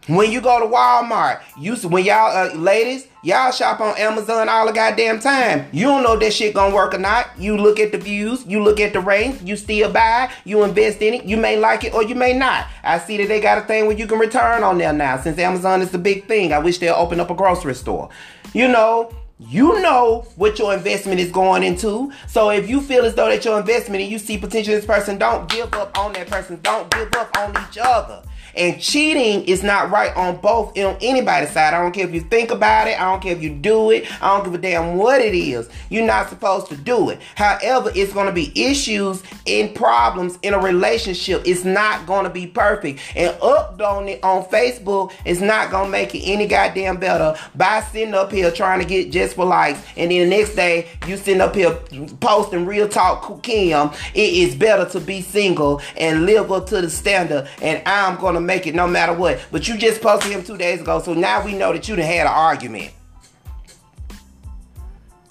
When 0.10 0.32
you 0.32 0.41
go 0.41 0.60
to 0.60 0.66
Walmart, 0.66 1.41
you 1.55 1.76
when 1.88 2.03
y'all 2.03 2.36
uh, 2.36 2.55
ladies, 2.55 3.05
y'all 3.22 3.51
shop 3.51 3.80
on 3.80 3.95
Amazon 3.95 4.49
all 4.49 4.66
the 4.66 4.72
goddamn 4.72 5.20
time. 5.20 5.68
You 5.72 5.84
don't 5.84 6.01
know 6.01 6.18
that 6.18 6.34
shit 6.34 6.55
gonna 6.55 6.74
work 6.74 6.95
or 6.95 6.97
not. 6.97 7.28
You 7.38 7.55
look 7.55 7.80
at 7.80 7.91
the 7.91 7.99
views, 7.99 8.43
you 8.47 8.64
look 8.64 8.80
at 8.80 8.91
the 8.91 9.01
ratings, 9.01 9.43
you 9.43 9.55
still 9.55 9.91
buy, 9.91 10.32
you 10.45 10.64
invest 10.64 11.03
in 11.03 11.14
it. 11.14 11.26
You 11.26 11.38
may 11.38 11.60
like 11.60 11.84
it 11.84 11.93
or 11.93 12.01
you 12.01 12.16
may 12.16 12.34
not. 12.34 12.66
I 12.84 12.97
see 12.97 13.18
that 13.18 13.28
they 13.28 13.39
got 13.39 13.60
a 13.60 13.62
thing 13.68 13.86
where 13.86 13.95
you 13.95 14.07
can 14.07 14.18
return 14.18 14.64
on 14.64 14.80
there 14.80 14.93
now. 14.93 15.22
Since 15.22 15.38
Amazon 15.38 15.84
is 15.84 15.91
the 15.91 15.99
big 15.99 16.26
thing, 16.26 16.53
I 16.53 16.57
wish 16.57 16.80
they'll 16.80 16.95
open 16.95 17.20
up 17.20 17.30
a 17.30 17.36
grocery 17.36 17.76
store. 17.76 18.10
You 18.51 18.68
know, 18.68 19.14
you 19.38 19.80
know 19.80 20.26
what 20.38 20.57
your 20.57 20.74
investment 20.74 21.20
is 21.20 21.32
going 21.32 21.62
into. 21.62 22.12
So 22.26 22.49
if 22.49 22.68
you 22.68 22.82
feel 22.82 23.05
as 23.05 23.14
though 23.14 23.30
that 23.30 23.45
your 23.45 23.60
investment 23.60 24.01
and 24.01 24.12
you 24.12 24.18
see 24.18 24.39
potential 24.39 24.74
in 24.74 24.80
this 24.80 24.88
person, 24.88 25.20
don't 25.20 25.47
give 25.47 25.72
up 25.76 25.95
on 25.99 26.14
that 26.14 26.26
person. 26.26 26.60
Don't 26.64 26.89
give 26.89 27.14
up 27.14 27.38
on 27.38 27.51
each 27.70 27.78
other. 27.78 28.24
And 28.56 28.82
cheating 28.82 29.43
is 29.45 29.64
not 29.64 29.91
right 29.91 30.16
on 30.16 30.38
both 30.38 30.78
on 30.78 30.97
anybody's 31.02 31.52
side. 31.52 31.74
I 31.74 31.82
don't 31.82 31.91
care 31.91 32.08
if 32.08 32.14
you 32.14 32.22
think 32.22 32.52
about 32.52 32.88
it. 32.88 33.00
I 33.00 33.10
don't 33.12 33.22
care 33.22 33.34
if 33.34 33.41
you 33.41 33.50
do 33.50 33.91
it. 33.91 34.10
I 34.22 34.36
don't 34.36 34.45
give 34.45 34.54
a 34.54 34.58
damn 34.58 34.97
what 34.97 35.22
it 35.22 35.36
is. 35.36 35.70
You're 35.89 36.06
not 36.06 36.30
supposed 36.30 36.68
to 36.68 36.76
do 36.76 37.10
it. 37.10 37.20
However, 37.36 37.91
it's 37.95 38.14
going 38.14 38.28
to 38.28 38.34
be 38.34 38.52
issues 38.56 39.24
and 39.47 39.74
problems 39.74 40.38
in 40.41 40.54
a 40.54 40.60
relationship. 40.60 41.43
It's 41.45 41.64
not 41.64 42.06
going 42.06 42.24
to 42.24 42.30
be 42.30 42.47
perfect. 42.47 43.00
And 43.16 43.36
uploading 43.41 44.10
it 44.10 44.24
on 44.24 44.43
Facebook 44.45 45.14
is 45.26 45.41
not 45.41 45.72
going 45.72 45.86
to 45.86 45.91
make 45.91 46.14
it 46.16 46.24
any 46.26 46.47
goddamn 46.47 46.97
better 46.97 47.36
by 47.56 47.82
sitting 47.82 48.14
up 48.14 48.32
here 48.32 48.52
trying 48.52 48.80
to 48.80 48.86
get 48.86 49.12
just 49.12 49.36
for 49.36 49.45
likes. 49.45 49.82
And 49.97 50.12
then 50.12 50.30
the 50.30 50.38
next 50.38 50.56
day, 50.56 50.88
you 51.08 51.18
sitting 51.18 51.41
up 51.41 51.56
here 51.56 51.74
posting 52.20 52.66
real 52.66 52.88
talk 52.88 53.43
Kim. 53.43 53.91
It 54.14 54.34
is 54.34 54.56
better 54.56 54.89
to 54.91 55.00
be 55.00 55.22
single 55.22 55.82
and 55.97 56.26
live 56.26 56.52
up 56.52 56.68
to 56.68 56.82
the 56.82 56.89
standard. 56.89 57.47
And 57.62 57.82
I'm 57.86 58.20
going 58.20 58.36
to 58.36 58.38
to 58.39 58.45
make 58.45 58.67
it 58.67 58.75
no 58.75 58.87
matter 58.87 59.13
what. 59.13 59.39
But 59.51 59.67
you 59.67 59.77
just 59.77 60.01
posted 60.01 60.31
him 60.31 60.43
two 60.43 60.57
days 60.57 60.81
ago, 60.81 60.99
so 61.01 61.13
now 61.13 61.43
we 61.43 61.53
know 61.53 61.73
that 61.73 61.87
you 61.87 61.95
done 61.95 62.05
had 62.05 62.27
an 62.27 62.33
argument. 62.33 62.91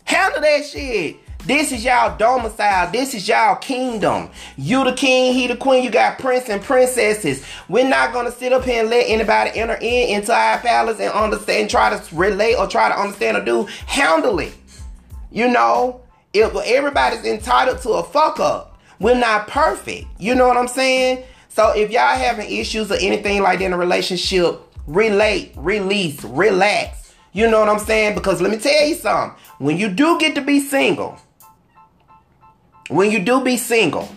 Handle 0.05 0.41
that 0.41 0.65
shit. 0.65 1.17
This 1.45 1.73
is 1.73 1.85
y'all 1.85 2.17
domicile. 2.19 2.91
This 2.91 3.15
is 3.15 3.27
y'all 3.29 3.57
kingdom. 3.57 4.31
You 4.57 4.85
the 4.85 4.93
king, 4.93 5.33
he 5.33 5.47
the 5.47 5.57
queen. 5.57 5.85
You 5.85 5.91
got 5.91 6.19
prince 6.19 6.49
and 6.49 6.63
princesses. 6.63 7.45
We're 7.69 7.89
not 7.89 8.13
gonna 8.13 8.33
sit 8.33 8.53
up 8.53 8.65
here 8.65 8.81
and 8.81 8.91
let 8.91 9.09
anybody 9.09 9.59
enter 9.59 9.79
in 9.81 10.17
into 10.17 10.33
our 10.33 10.59
palace 10.59 11.01
and 11.01 11.13
understand, 11.13 11.71
try 11.71 11.97
to 11.97 12.15
relate 12.15 12.57
or 12.57 12.67
try 12.67 12.89
to 12.89 12.99
understand 12.99 13.37
or 13.37 13.45
do. 13.45 13.65
Handle 13.87 14.41
it. 14.41 14.53
You 15.31 15.49
know, 15.49 16.03
if 16.33 16.55
everybody's 16.55 17.25
entitled 17.25 17.81
to 17.83 17.91
a 17.91 18.03
fuck 18.03 18.41
up. 18.41 18.79
We're 19.01 19.15
not 19.15 19.47
perfect. 19.47 20.07
You 20.19 20.35
know 20.35 20.49
what 20.49 20.57
I'm 20.57 20.69
saying? 20.69 21.25
So 21.49 21.71
if 21.71 21.91
y'all 21.91 22.17
having 22.17 22.51
issues 22.51 22.91
or 22.91 22.95
anything 22.95 23.43
like 23.43 23.59
that 23.59 23.65
in 23.65 23.73
a 23.73 23.79
relationship, 23.79 24.61
relate, 24.87 25.53
release, 25.57 26.23
relax. 26.25 27.13
You 27.33 27.51
know 27.51 27.61
what 27.61 27.69
I'm 27.69 27.79
saying? 27.79 28.15
Because 28.15 28.41
let 28.41 28.51
me 28.51 28.59
tell 28.59 28.87
you 28.87 28.95
something. 28.95 29.39
When 29.59 29.77
you 29.77 29.89
do 29.89 30.19
get 30.19 30.35
to 30.37 30.41
be 30.41 30.61
single, 30.61 31.19
when 32.89 33.11
you 33.11 33.21
do 33.21 33.43
be 33.43 33.57
single, 33.57 34.09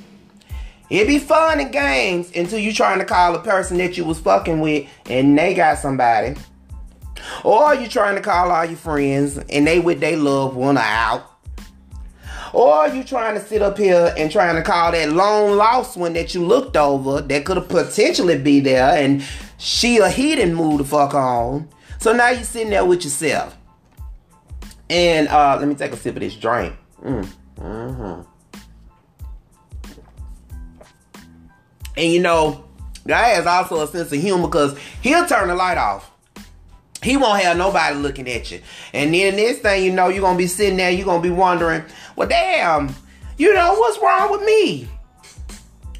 it 0.89 1.07
be 1.07 1.19
fun 1.19 1.59
and 1.59 1.71
games 1.71 2.31
until 2.35 2.59
you 2.59 2.73
trying 2.73 2.99
to 2.99 3.05
call 3.05 3.35
a 3.35 3.39
person 3.39 3.77
that 3.77 3.97
you 3.97 4.05
was 4.05 4.19
fucking 4.19 4.59
with 4.59 4.89
and 5.05 5.37
they 5.37 5.53
got 5.53 5.77
somebody. 5.77 6.35
Or 7.43 7.75
you 7.75 7.87
trying 7.87 8.15
to 8.15 8.21
call 8.21 8.51
all 8.51 8.65
your 8.65 8.77
friends 8.77 9.37
and 9.37 9.67
they 9.67 9.79
with 9.79 9.99
their 9.99 10.17
loved 10.17 10.55
one 10.55 10.77
out. 10.77 11.30
Or 12.53 12.87
you 12.87 13.03
trying 13.03 13.35
to 13.35 13.41
sit 13.41 13.61
up 13.61 13.77
here 13.77 14.13
and 14.17 14.31
trying 14.31 14.55
to 14.55 14.61
call 14.61 14.91
that 14.91 15.11
long 15.11 15.57
lost 15.57 15.97
one 15.97 16.13
that 16.13 16.35
you 16.35 16.45
looked 16.45 16.75
over 16.75 17.21
that 17.21 17.45
could 17.45 17.57
have 17.57 17.69
potentially 17.69 18.37
be 18.37 18.59
there 18.59 18.97
and 18.97 19.23
she 19.57 20.01
or 20.01 20.09
he 20.09 20.35
didn't 20.35 20.55
move 20.55 20.79
the 20.79 20.83
fuck 20.85 21.13
on. 21.13 21.69
So 21.99 22.13
now 22.13 22.29
you 22.29 22.43
sitting 22.43 22.71
there 22.71 22.85
with 22.85 23.03
yourself. 23.03 23.57
And 24.89 25.27
uh, 25.29 25.57
let 25.59 25.67
me 25.67 25.75
take 25.75 25.93
a 25.93 25.97
sip 25.97 26.15
of 26.15 26.21
this 26.21 26.35
drink. 26.35 26.75
Mm. 27.01 27.27
Mm-hmm. 27.57 28.21
And 31.97 32.11
you 32.11 32.21
know, 32.21 32.65
guy 33.07 33.29
has 33.29 33.45
also 33.45 33.81
a 33.83 33.87
sense 33.87 34.11
of 34.11 34.19
humor 34.19 34.47
because 34.47 34.77
he'll 35.01 35.25
turn 35.25 35.47
the 35.47 35.55
light 35.55 35.77
off. 35.77 36.10
He 37.03 37.17
won't 37.17 37.41
have 37.41 37.57
nobody 37.57 37.95
looking 37.95 38.29
at 38.29 38.51
you. 38.51 38.61
And 38.93 39.13
then 39.13 39.35
the 39.35 39.43
next 39.43 39.59
thing 39.59 39.83
you 39.83 39.91
know, 39.91 40.09
you're 40.09 40.21
gonna 40.21 40.37
be 40.37 40.47
sitting 40.47 40.77
there, 40.77 40.91
you're 40.91 41.05
gonna 41.05 41.21
be 41.21 41.31
wondering, 41.31 41.83
well 42.15 42.27
damn, 42.27 42.95
you 43.37 43.53
know, 43.53 43.73
what's 43.73 44.01
wrong 44.01 44.31
with 44.31 44.43
me? 44.43 44.87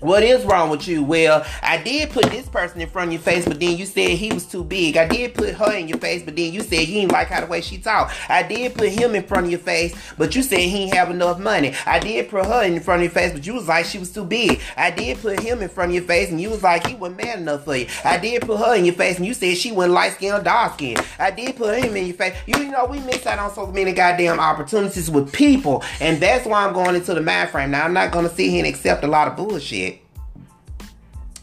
What 0.02 0.24
is 0.24 0.44
wrong 0.46 0.72
with 0.72 0.88
you? 0.88 1.04
Well, 1.04 1.46
I 1.62 1.78
did 1.78 2.10
put 2.10 2.26
this 2.32 2.50
person 2.50 2.82
in 2.82 2.90
front 2.90 3.10
of 3.10 3.14
your 3.14 3.22
face, 3.22 3.46
but 3.46 3.60
then 3.60 3.78
you 3.78 3.86
said 3.86 4.10
he 4.10 4.34
was 4.34 4.48
too 4.48 4.64
big. 4.64 4.98
I 4.98 5.08
did 5.08 5.36
put 5.36 5.54
her 5.54 5.74
in 5.74 5.88
your 5.88 6.00
face, 6.00 6.24
but 6.24 6.36
then 6.36 6.52
you 6.52 6.62
said 6.62 6.88
you 6.88 7.02
didn't 7.02 7.12
like 7.12 7.28
how 7.28 7.40
the 7.40 7.46
way 7.46 7.62
she 7.62 7.78
talked. 7.78 8.16
I 8.28 8.42
did 8.42 8.74
put 8.74 8.90
him 8.90 9.14
in 9.14 9.22
front 9.22 9.46
of 9.46 9.52
your 9.52 9.60
face, 9.60 9.96
but 10.18 10.36
you 10.36 10.42
said 10.42 10.58
he 10.58 10.86
didn't 10.86 10.96
have 10.96 11.12
enough 11.12 11.38
money. 11.38 11.76
I 11.86 12.00
did 12.00 12.30
put 12.30 12.48
her 12.48 12.64
in 12.64 12.80
front 12.80 13.02
of 13.02 13.04
your 13.04 13.12
face, 13.12 13.32
but 13.32 13.46
you 13.46 13.54
was 13.54 13.68
like 13.68 13.86
she 13.86 14.00
was 14.00 14.12
too 14.12 14.26
big. 14.26 14.60
I 14.76 14.90
did 14.90 15.20
put 15.20 15.40
him 15.40 15.62
in 15.62 15.70
front 15.70 15.92
of 15.92 15.96
your 15.96 16.04
face, 16.04 16.32
and 16.32 16.42
you 16.42 16.50
was 16.50 16.64
like 16.64 16.88
he 16.88 16.96
wasn't 16.96 17.24
man 17.24 17.38
enough 17.38 17.66
for 17.66 17.76
you. 17.76 17.86
I 18.04 18.18
did 18.18 18.42
put 18.42 18.58
her 18.58 18.76
in 18.76 18.86
your 18.86 18.96
face, 18.96 19.18
and 19.18 19.26
you 19.28 19.36
said 19.36 19.56
she 19.56 19.72
wasn't 19.72 19.94
light 19.94 20.14
skin 20.14 20.34
or 20.34 20.42
dark 20.42 20.74
skin. 20.74 20.98
I 21.20 21.30
did 21.30 21.56
put 21.56 21.78
him 21.78 21.96
in 21.96 22.08
your 22.08 22.16
face. 22.16 22.36
You 22.48 22.72
know, 22.72 22.86
we 22.86 23.00
miss 23.02 23.28
out 23.28 23.38
on 23.38 23.54
so 23.54 23.68
many 23.68 23.94
goddamn 23.94 24.40
opportunities 24.40 25.12
with 25.12 25.32
people, 25.32 25.84
and 26.00 26.20
that's 26.20 26.48
why 26.48 26.66
I'm 26.66 26.74
going 26.74 26.96
into 26.96 27.14
the 27.14 27.22
mind 27.22 27.52
frame. 27.52 27.70
Now, 27.70 27.86
I'm 27.86 27.94
not 27.94 28.12
going 28.12 28.28
to 28.28 28.34
sit 28.34 28.50
here 28.50 28.66
and 28.66 28.74
accept 28.74 29.04
a 29.04 29.08
lot 29.08 29.28
of 29.28 29.36
bullshit. 29.36 29.91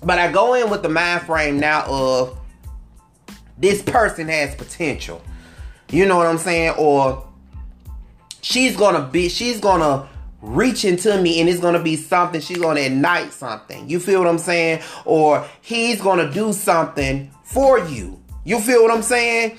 But 0.02 0.18
I 0.18 0.30
go 0.30 0.54
in 0.54 0.70
with 0.70 0.82
the 0.82 0.88
mind 0.88 1.22
frame 1.22 1.58
now 1.58 1.84
of 1.86 2.38
this 3.56 3.82
person 3.82 4.28
has 4.28 4.54
potential. 4.54 5.22
You 5.90 6.06
know 6.06 6.16
what 6.16 6.26
I'm 6.26 6.38
saying? 6.38 6.74
Or 6.78 7.26
she's 8.40 8.76
gonna 8.76 9.02
be, 9.02 9.28
she's 9.28 9.60
gonna 9.60 10.08
reach 10.40 10.84
into 10.84 11.20
me 11.20 11.40
and 11.40 11.48
it's 11.48 11.60
gonna 11.60 11.82
be 11.82 11.96
something, 11.96 12.40
she's 12.40 12.58
gonna 12.58 12.80
ignite 12.80 13.32
something. 13.32 13.88
You 13.88 13.98
feel 13.98 14.20
what 14.20 14.28
I'm 14.28 14.38
saying? 14.38 14.82
Or 15.04 15.44
he's 15.60 16.00
gonna 16.00 16.30
do 16.32 16.52
something 16.52 17.30
for 17.42 17.78
you. 17.78 18.20
You 18.44 18.60
feel 18.60 18.82
what 18.82 18.92
I'm 18.92 19.02
saying? 19.02 19.58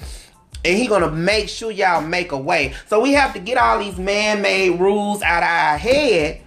And 0.63 0.77
he 0.77 0.87
gonna 0.87 1.11
make 1.11 1.49
sure 1.49 1.71
y'all 1.71 2.01
make 2.01 2.31
a 2.31 2.37
way. 2.37 2.73
So 2.87 2.99
we 2.99 3.13
have 3.13 3.33
to 3.33 3.39
get 3.39 3.57
all 3.57 3.79
these 3.79 3.97
man-made 3.97 4.79
rules 4.79 5.21
out 5.21 5.43
of 5.43 5.49
our 5.49 5.77
head. 5.77 6.41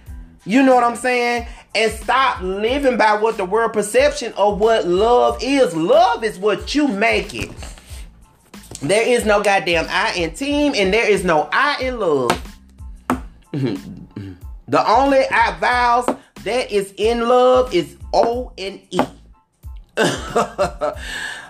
You 0.45 0.63
know 0.63 0.75
what 0.75 0.83
I'm 0.83 0.95
saying? 0.95 1.47
And 1.75 1.91
stop 1.91 2.41
living 2.41 2.97
by 2.97 3.15
what 3.15 3.37
the 3.37 3.45
world 3.45 3.73
perception 3.73 4.33
of 4.33 4.59
what 4.59 4.87
love 4.87 5.37
is. 5.41 5.75
Love 5.75 6.23
is 6.23 6.37
what 6.37 6.75
you 6.75 6.87
make 6.87 7.33
it. 7.33 7.51
There 8.81 9.07
is 9.07 9.25
no 9.25 9.41
goddamn 9.41 9.85
I 9.89 10.13
in 10.13 10.33
team, 10.33 10.73
and 10.75 10.93
there 10.93 11.09
is 11.09 11.23
no 11.23 11.49
I 11.51 11.81
in 11.81 11.99
love. 11.99 12.29
the 13.51 14.89
only 14.89 15.21
I 15.31 15.57
vows 15.59 16.05
that 16.43 16.71
is 16.71 16.93
in 16.97 17.27
love 17.27 17.73
is 17.73 17.95
O 18.13 18.51
and 18.57 18.81
E. 18.91 18.99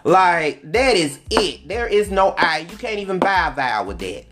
like 0.04 0.62
that 0.72 0.96
is 0.96 1.20
it. 1.32 1.68
There 1.68 1.88
is 1.88 2.12
no 2.12 2.36
I. 2.38 2.68
You 2.70 2.78
can't 2.78 3.00
even 3.00 3.20
buy 3.20 3.48
a 3.48 3.56
vow 3.56 3.86
with 3.86 4.00
that. 4.00 4.26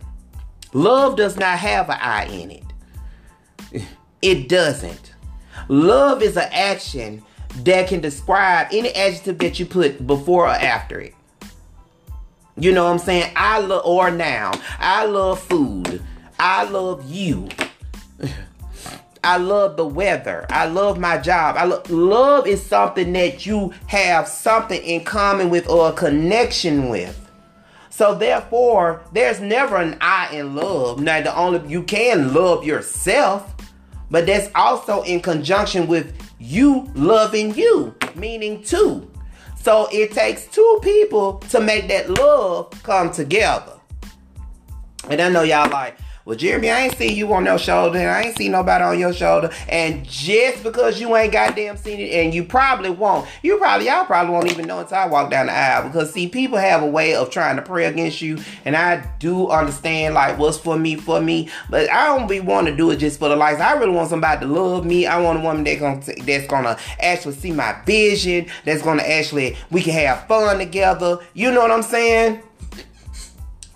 Love 0.74 1.18
does 1.18 1.38
not 1.38 1.58
have 1.58 1.89
an 1.89 1.98
I 2.00 2.26
in 2.26 2.52
it. 2.52 2.64
It 4.22 4.48
doesn't. 4.48 5.11
Love 5.68 6.22
is 6.22 6.38
an 6.38 6.49
action 6.52 7.24
that 7.64 7.88
can 7.88 8.02
describe 8.02 8.68
any 8.72 8.89
adjective 8.95 9.38
that 9.39 9.60
you 9.60 9.66
put 9.66 10.06
before 10.06 10.45
or 10.45 10.49
after 10.49 10.99
it. 10.99 11.14
You 12.58 12.74
know 12.74 12.86
what 12.86 12.91
I'm 12.91 12.99
saying? 12.99 13.32
I 13.36 13.60
love 13.60 13.86
or 13.86 14.12
now. 14.12 14.52
I 14.80 15.06
love 15.06 15.39
food. 15.41 16.02
I 16.39 16.64
love 16.66 17.10
you. 17.10 17.49
I 19.24 19.38
love 19.38 19.78
the 19.78 19.86
weather. 19.86 20.47
I 20.49 20.66
love 20.66 20.99
my 20.99 21.18
job. 21.18 21.56
I 21.56 21.66
lo- 21.66 21.84
love 21.89 22.47
is 22.47 22.66
something 22.66 23.14
that 23.14 23.45
you 23.45 23.74
have 23.88 24.28
something 24.28 24.82
in 24.82 25.04
common 25.04 25.49
with 25.49 25.70
or 25.70 25.89
a 25.89 25.93
connection 25.93 26.89
with. 26.89 27.18
So 27.91 28.16
therefore, 28.16 29.04
there's 29.12 29.39
never 29.39 29.78
an 29.78 29.97
I 30.02 30.36
in 30.36 30.56
love. 30.56 30.99
Now 30.99 31.22
the 31.22 31.36
only 31.36 31.70
you 31.70 31.84
can 31.84 32.34
love 32.34 32.66
yourself, 32.66 33.54
but 34.12 34.26
that's 34.28 34.49
also 34.53 35.01
in 35.03 35.22
conjunction 35.22 35.88
with 35.88 36.14
you 36.38 36.91
loving 36.93 37.55
you, 37.55 37.95
meaning 38.14 38.62
two. 38.62 39.09
So 39.55 39.88
it 39.91 40.12
takes 40.12 40.45
two 40.47 40.80
people 40.84 41.38
to 41.49 41.62
make 41.62 41.88
that 41.88 42.09
love 42.20 42.72
come 42.84 43.12
together. 43.12 43.80
And 45.09 45.22
I 45.22 45.30
know 45.30 45.43
y'all 45.43 45.70
like, 45.70 45.97
well, 46.24 46.38
Jeremy, 46.38 46.70
I 46.70 46.82
ain't 46.82 46.98
seen 46.98 47.16
you 47.16 47.34
on 47.34 47.44
no 47.44 47.58
shoulder, 47.58 47.98
and 47.98 48.10
I 48.10 48.24
ain't 48.24 48.38
seen 48.38 48.52
nobody 48.52 48.84
on 48.84 49.00
your 49.00 49.14
shoulder. 49.14 49.52
And 49.68 50.08
just 50.08 50.64
because 50.64 51.02
you 51.02 51.16
ain't 51.16 51.34
goddamn 51.34 51.78
seen 51.78 52.00
it, 52.00 52.12
and 52.12 52.34
you 52.34 52.44
probably 52.44 52.92
won't, 52.92 53.28
you 53.42 53.58
probably, 53.58 53.88
y'all 53.88 54.06
probably 54.06 54.32
won't 54.32 54.52
even 54.52 54.68
know 54.68 54.80
until 54.80 54.98
I 54.98 55.08
walk 55.08 55.32
down 55.32 55.48
the 55.48 55.54
aisle. 55.54 55.88
Because 55.88 56.14
see, 56.14 56.28
people 56.28 56.60
have 56.60 56.84
a 56.84 56.88
way 56.88 57.16
of 57.16 57.32
trying 57.32 57.56
to 57.56 57.64
pray 57.64 57.86
against 57.86 58.22
you, 58.22 58.38
and 58.66 58.76
I 58.76 59.10
do 59.18 59.50
understand 59.50 60.14
like 60.14 60.38
what's 60.38 60.58
for 60.58 60.78
me, 60.78 60.96
for 60.96 61.20
me. 61.20 61.50
But 61.70 61.90
I 61.92 62.06
don't 62.06 62.28
be 62.28 62.40
want 62.40 62.68
to 62.68 62.76
do 62.76 62.92
it 62.92 62.98
just 62.98 63.18
for 63.18 63.30
the 63.30 63.36
likes. 63.36 63.60
I 63.60 63.74
really 63.74 63.94
want 63.94 64.10
somebody 64.10 64.46
to 64.46 64.52
love 64.52 64.86
me. 64.86 65.08
I 65.08 65.20
want 65.20 65.40
a 65.40 65.42
woman 65.42 65.64
that 65.64 65.80
gonna 65.80 66.02
that's 66.24 66.48
gonna 66.48 66.78
actually 67.00 67.36
see 67.36 67.52
my 67.52 67.76
vision. 67.86 68.46
That's 68.66 68.84
gonna 68.84 69.04
actually 69.04 69.58
we 69.72 69.82
can 69.82 69.94
have 69.94 70.28
fun 70.28 70.60
together. 70.60 71.18
You 71.34 71.52
know 71.52 71.62
what 71.62 71.72
I'm 71.72 71.82
saying? 71.82 72.44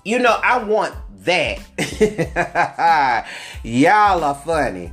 You 0.03 0.19
know, 0.19 0.39
I 0.43 0.63
want 0.63 0.93
that. 1.25 3.25
Y'all 3.63 4.23
are 4.23 4.35
funny. 4.35 4.91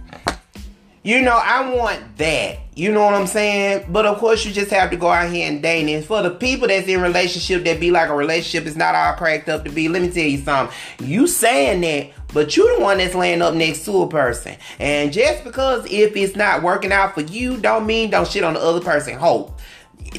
You 1.04 1.20
know, 1.20 1.40
I 1.42 1.74
want 1.74 2.16
that. 2.18 2.58
You 2.76 2.92
know 2.92 3.04
what 3.04 3.14
I'm 3.14 3.26
saying? 3.26 3.86
But 3.90 4.06
of 4.06 4.18
course, 4.18 4.44
you 4.44 4.52
just 4.52 4.70
have 4.70 4.90
to 4.90 4.96
go 4.96 5.10
out 5.10 5.32
here 5.32 5.50
and 5.50 5.60
date. 5.60 5.92
And 5.92 6.04
for 6.04 6.22
the 6.22 6.30
people 6.30 6.68
that's 6.68 6.86
in 6.86 7.00
relationship 7.00 7.64
that 7.64 7.80
be 7.80 7.90
like 7.90 8.08
a 8.08 8.14
relationship 8.14 8.68
is 8.68 8.76
not 8.76 8.94
all 8.94 9.14
cracked 9.14 9.48
up 9.48 9.64
to 9.64 9.70
be, 9.70 9.88
let 9.88 10.00
me 10.00 10.10
tell 10.10 10.22
you 10.22 10.38
something. 10.38 10.76
You 11.04 11.26
saying 11.26 11.80
that, 11.80 12.12
but 12.32 12.56
you 12.56 12.76
the 12.76 12.82
one 12.82 12.98
that's 12.98 13.16
laying 13.16 13.42
up 13.42 13.54
next 13.54 13.84
to 13.86 14.02
a 14.02 14.08
person. 14.08 14.56
And 14.78 15.12
just 15.12 15.42
because 15.42 15.84
if 15.90 16.14
it's 16.14 16.36
not 16.36 16.62
working 16.62 16.92
out 16.92 17.14
for 17.14 17.22
you, 17.22 17.56
don't 17.56 17.84
mean 17.84 18.10
don't 18.10 18.28
shit 18.28 18.44
on 18.44 18.54
the 18.54 18.60
other 18.60 18.80
person. 18.80 19.18
Hope. 19.18 19.58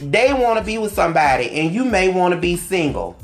They 0.02 0.34
want 0.34 0.60
to 0.60 0.66
be 0.66 0.78
with 0.78 0.94
somebody, 0.94 1.50
and 1.52 1.74
you 1.74 1.86
may 1.86 2.10
want 2.10 2.34
to 2.34 2.40
be 2.40 2.58
single. 2.58 3.16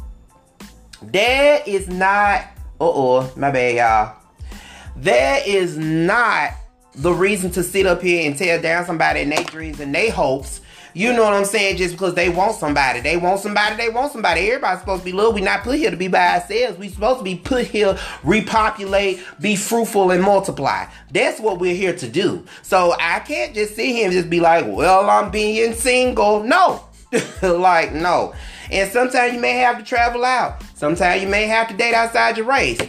That 1.02 1.68
is 1.68 1.88
not 1.88 2.46
uh-oh, 2.80 3.34
my 3.36 3.52
bad, 3.52 3.76
y'all. 3.76 4.16
That 4.98 5.48
is 5.48 5.78
not 5.78 6.54
the 6.96 7.14
reason 7.14 7.52
to 7.52 7.64
sit 7.64 7.86
up 7.86 8.02
here 8.02 8.28
and 8.28 8.38
tear 8.38 8.62
down 8.62 8.86
somebody 8.86 9.22
and 9.22 9.32
their 9.32 9.44
dreams 9.44 9.80
and 9.80 9.94
their 9.94 10.12
hopes. 10.12 10.62
You 10.94 11.14
know 11.14 11.24
what 11.24 11.34
I'm 11.34 11.46
saying? 11.46 11.78
Just 11.78 11.94
because 11.94 12.16
they 12.16 12.30
want 12.30 12.56
somebody. 12.56 13.00
They 13.00 13.16
want 13.16 13.42
somebody, 13.42 13.76
they 13.76 13.90
want 13.90 14.12
somebody. 14.12 14.48
Everybody's 14.48 14.80
supposed 14.80 15.04
to 15.04 15.06
be 15.06 15.12
loved. 15.12 15.36
We're 15.36 15.46
not 15.46 15.64
put 15.64 15.78
here 15.78 15.92
to 15.92 15.98
be 15.98 16.08
by 16.08 16.36
ourselves. 16.36 16.80
We're 16.80 16.90
supposed 16.90 17.20
to 17.20 17.24
be 17.24 17.36
put 17.36 17.68
here, 17.68 17.98
repopulate, 18.24 19.24
be 19.40 19.56
fruitful, 19.56 20.12
and 20.12 20.24
multiply. 20.24 20.86
That's 21.12 21.40
what 21.40 21.60
we're 21.60 21.76
here 21.76 21.96
to 21.96 22.08
do. 22.10 22.46
So 22.64 22.96
I 23.00 23.20
can't 23.20 23.54
just 23.54 23.76
sit 23.76 23.86
here 23.86 24.06
and 24.06 24.14
just 24.14 24.30
be 24.30 24.40
like, 24.40 24.66
well, 24.68 25.10
I'm 25.10 25.30
being 25.30 25.74
single. 25.74 26.44
No. 26.44 26.84
like, 27.42 27.94
no. 27.94 28.34
And 28.72 28.92
sometimes 28.92 29.34
you 29.34 29.40
may 29.40 29.54
have 29.54 29.78
to 29.78 29.84
travel 29.84 30.24
out. 30.24 30.64
Sometimes 30.76 31.22
you 31.22 31.28
may 31.28 31.46
have 31.48 31.68
to 31.70 31.76
date 31.76 31.94
outside 31.94 32.38
your 32.38 32.46
race. 32.46 32.80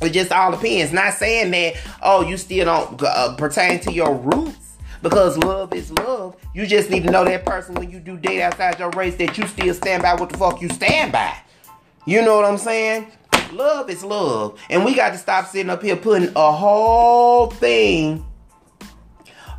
It 0.00 0.10
just 0.10 0.32
all 0.32 0.50
depends. 0.50 0.92
Not 0.92 1.14
saying 1.14 1.50
that, 1.52 1.74
oh, 2.02 2.22
you 2.22 2.36
still 2.36 2.64
don't 2.64 3.02
uh, 3.02 3.34
pertain 3.36 3.80
to 3.80 3.92
your 3.92 4.14
roots. 4.14 4.58
Because 5.02 5.36
love 5.38 5.74
is 5.74 5.90
love. 5.90 6.36
You 6.54 6.64
just 6.66 6.88
need 6.88 7.02
to 7.02 7.10
know 7.10 7.24
that 7.24 7.44
person 7.44 7.74
when 7.74 7.90
you 7.90 7.98
do 7.98 8.16
date 8.16 8.40
outside 8.40 8.78
your 8.78 8.90
race 8.90 9.16
that 9.16 9.36
you 9.36 9.46
still 9.48 9.74
stand 9.74 10.02
by 10.02 10.14
what 10.14 10.30
the 10.30 10.38
fuck 10.38 10.62
you 10.62 10.68
stand 10.68 11.10
by. 11.10 11.36
You 12.06 12.22
know 12.22 12.36
what 12.36 12.44
I'm 12.44 12.58
saying? 12.58 13.10
Love 13.52 13.90
is 13.90 14.04
love. 14.04 14.60
And 14.70 14.84
we 14.84 14.94
got 14.94 15.10
to 15.10 15.18
stop 15.18 15.46
sitting 15.46 15.70
up 15.70 15.82
here 15.82 15.96
putting 15.96 16.32
a 16.36 16.52
whole 16.52 17.50
thing 17.50 18.24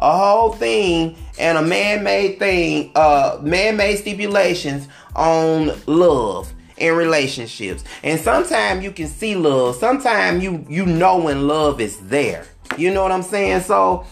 a 0.04 0.18
whole 0.18 0.52
thing 0.52 1.16
and 1.40 1.58
a 1.58 1.62
man-made 1.62 2.38
thing, 2.38 2.92
uh, 2.94 3.40
man-made 3.42 3.96
stipulations 3.98 4.90
on 5.16 5.72
love 5.86 6.54
in 6.78 6.96
relationships. 6.96 7.84
And 8.04 8.20
sometimes 8.20 8.84
you 8.84 8.92
can 8.92 9.08
see 9.08 9.36
love. 9.36 9.76
Sometimes 9.76 10.44
you 10.44 10.66
you 10.70 10.86
know 10.86 11.20
when 11.20 11.48
love 11.48 11.80
is 11.80 11.98
there. 12.08 12.46
You 12.78 12.94
know 12.94 13.04
what 13.04 13.12
I'm 13.12 13.24
saying? 13.24 13.62
So 13.62 14.06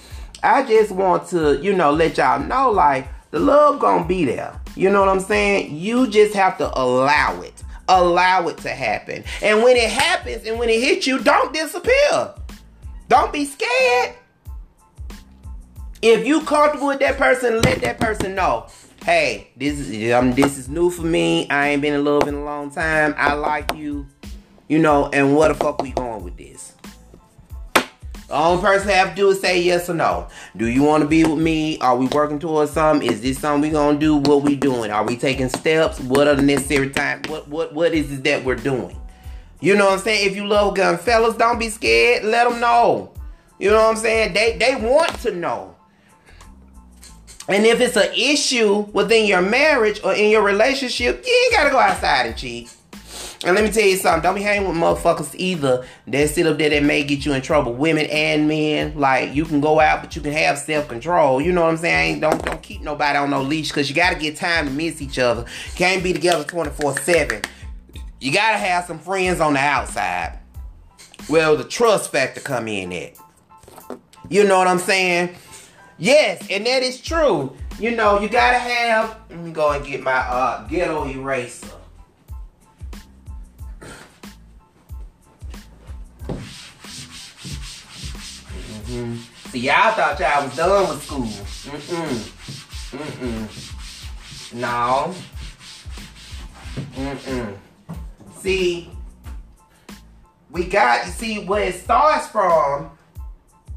I 0.43 0.63
just 0.63 0.91
want 0.91 1.27
to, 1.29 1.61
you 1.61 1.73
know, 1.73 1.91
let 1.91 2.17
y'all 2.17 2.39
know 2.39 2.71
like 2.71 3.07
the 3.31 3.39
love 3.39 3.79
gonna 3.79 4.05
be 4.05 4.25
there. 4.25 4.59
You 4.75 4.89
know 4.89 4.99
what 4.99 5.09
I'm 5.09 5.19
saying? 5.19 5.75
You 5.75 6.07
just 6.07 6.33
have 6.35 6.57
to 6.59 6.79
allow 6.79 7.41
it. 7.41 7.63
Allow 7.87 8.47
it 8.47 8.57
to 8.59 8.69
happen. 8.69 9.23
And 9.41 9.63
when 9.63 9.75
it 9.75 9.89
happens 9.89 10.45
and 10.45 10.57
when 10.57 10.69
it 10.69 10.79
hits 10.79 11.07
you, 11.07 11.19
don't 11.19 11.53
disappear. 11.53 12.33
Don't 13.09 13.33
be 13.33 13.45
scared. 13.45 14.15
If 16.01 16.25
you 16.25 16.41
comfortable 16.41 16.87
with 16.87 16.99
that 16.99 17.17
person, 17.17 17.61
let 17.61 17.81
that 17.81 17.99
person 17.99 18.33
know. 18.33 18.67
Hey, 19.03 19.47
this 19.57 19.79
is 19.79 20.13
um, 20.13 20.33
this 20.33 20.59
is 20.59 20.69
new 20.69 20.91
for 20.91 21.01
me. 21.01 21.49
I 21.49 21.69
ain't 21.69 21.81
been 21.81 21.95
in 21.95 22.05
love 22.05 22.27
in 22.27 22.35
a 22.35 22.43
long 22.43 22.69
time. 22.69 23.15
I 23.17 23.33
like 23.33 23.73
you, 23.73 24.05
you 24.67 24.77
know. 24.77 25.09
And 25.11 25.35
what 25.35 25.47
the 25.47 25.55
fuck 25.55 25.81
we 25.81 25.89
going 25.89 26.23
with 26.23 26.37
this? 26.37 26.73
The 27.73 27.83
only 28.29 28.61
person 28.61 28.89
have 28.89 29.09
to 29.09 29.15
do 29.15 29.29
is 29.31 29.41
say 29.41 29.59
yes 29.59 29.89
or 29.89 29.95
no. 29.95 30.27
Do 30.55 30.67
you 30.67 30.83
want 30.83 31.01
to 31.01 31.07
be 31.07 31.23
with 31.23 31.39
me? 31.39 31.79
Are 31.79 31.95
we 31.97 32.05
working 32.09 32.37
towards 32.37 32.73
something? 32.73 33.11
Is 33.11 33.21
this 33.21 33.39
something 33.39 33.71
we 33.71 33.73
gonna 33.73 33.97
do? 33.97 34.17
What 34.17 34.43
we 34.43 34.55
doing? 34.55 34.91
Are 34.91 35.03
we 35.03 35.17
taking 35.17 35.49
steps? 35.49 35.99
What 35.99 36.27
are 36.27 36.35
the 36.35 36.43
necessary 36.43 36.91
time? 36.91 37.23
What 37.27 37.47
what 37.47 37.73
what 37.73 37.95
is 37.95 38.11
it 38.11 38.23
that 38.25 38.45
we're 38.45 38.53
doing? 38.53 38.95
You 39.61 39.77
know 39.77 39.85
what 39.85 39.93
I'm 39.93 39.99
saying? 39.99 40.29
If 40.29 40.35
you 40.35 40.45
love 40.45 40.75
gun 40.75 40.99
fellas, 40.99 41.35
don't 41.37 41.57
be 41.57 41.69
scared. 41.69 42.23
Let 42.23 42.47
them 42.47 42.59
know. 42.59 43.11
You 43.57 43.71
know 43.71 43.77
what 43.77 43.95
I'm 43.95 43.97
saying? 43.97 44.33
They 44.33 44.57
they 44.57 44.75
want 44.75 45.19
to 45.21 45.31
know. 45.31 45.70
And 47.47 47.65
if 47.65 47.81
it's 47.81 47.97
an 47.97 48.13
issue 48.15 48.85
within 48.93 49.25
your 49.25 49.41
marriage 49.41 49.99
or 50.03 50.13
in 50.13 50.29
your 50.29 50.43
relationship, 50.43 51.23
you 51.25 51.41
ain't 51.45 51.53
gotta 51.53 51.69
go 51.69 51.79
outside 51.79 52.27
and 52.27 52.37
cheat. 52.37 52.73
And 53.43 53.55
let 53.55 53.63
me 53.63 53.71
tell 53.71 53.83
you 53.83 53.97
something, 53.97 54.21
don't 54.21 54.35
be 54.35 54.43
hanging 54.43 54.67
with 54.67 54.77
motherfuckers 54.77 55.33
either 55.33 55.83
that 56.05 56.29
sit 56.29 56.45
up 56.45 56.59
there 56.59 56.69
that 56.69 56.83
may 56.83 57.03
get 57.03 57.25
you 57.25 57.33
in 57.33 57.41
trouble. 57.41 57.73
Women 57.73 58.05
and 58.05 58.47
men. 58.47 58.99
Like 58.99 59.33
you 59.33 59.45
can 59.45 59.59
go 59.59 59.79
out, 59.79 60.01
but 60.03 60.15
you 60.15 60.21
can 60.21 60.31
have 60.31 60.59
self-control. 60.59 61.41
You 61.41 61.51
know 61.51 61.63
what 61.63 61.71
I'm 61.71 61.77
saying? 61.77 62.19
Don't 62.19 62.43
don't 62.45 62.61
keep 62.61 62.81
nobody 62.81 63.17
on 63.17 63.31
no 63.31 63.41
leash 63.41 63.69
because 63.69 63.89
you 63.89 63.95
gotta 63.95 64.19
get 64.19 64.35
time 64.35 64.67
to 64.67 64.71
miss 64.71 65.01
each 65.01 65.17
other. 65.17 65.45
Can't 65.75 66.03
be 66.03 66.13
together 66.13 66.43
24-7. 66.43 67.43
You 68.19 68.31
gotta 68.31 68.57
have 68.57 68.85
some 68.85 68.99
friends 68.99 69.39
on 69.39 69.53
the 69.53 69.59
outside. 69.59 70.37
Well, 71.27 71.57
the 71.57 71.63
trust 71.63 72.11
factor 72.11 72.41
come 72.41 72.67
in 72.67 72.93
at. 72.93 73.15
You 74.29 74.43
know 74.43 74.59
what 74.59 74.67
I'm 74.67 74.79
saying? 74.79 75.35
Yes, 76.01 76.47
and 76.49 76.65
that 76.65 76.81
is 76.81 76.99
true. 76.99 77.55
You 77.79 77.91
know, 77.91 78.19
you 78.19 78.27
gotta 78.27 78.57
have. 78.57 79.19
Let 79.29 79.37
me 79.37 79.51
go 79.51 79.69
and 79.69 79.85
get 79.85 80.01
my 80.01 80.11
uh, 80.11 80.65
ghetto 80.65 81.05
eraser. 81.05 81.67
Mm-hmm. 88.87 89.17
See, 89.51 89.59
y'all 89.59 89.93
thought 89.93 90.19
y'all 90.19 90.43
was 90.45 90.55
done 90.55 90.89
with 90.89 91.03
school. 91.03 91.27
Mm-mm. 91.69 92.31
Mm-mm. 92.97 94.53
No. 94.55 95.13
Mm-mm. 96.95 97.57
See, 98.39 98.89
we 100.49 100.65
got, 100.65 101.05
you 101.05 101.11
see, 101.11 101.45
where 101.45 101.65
it 101.65 101.75
starts 101.75 102.27
from 102.27 102.89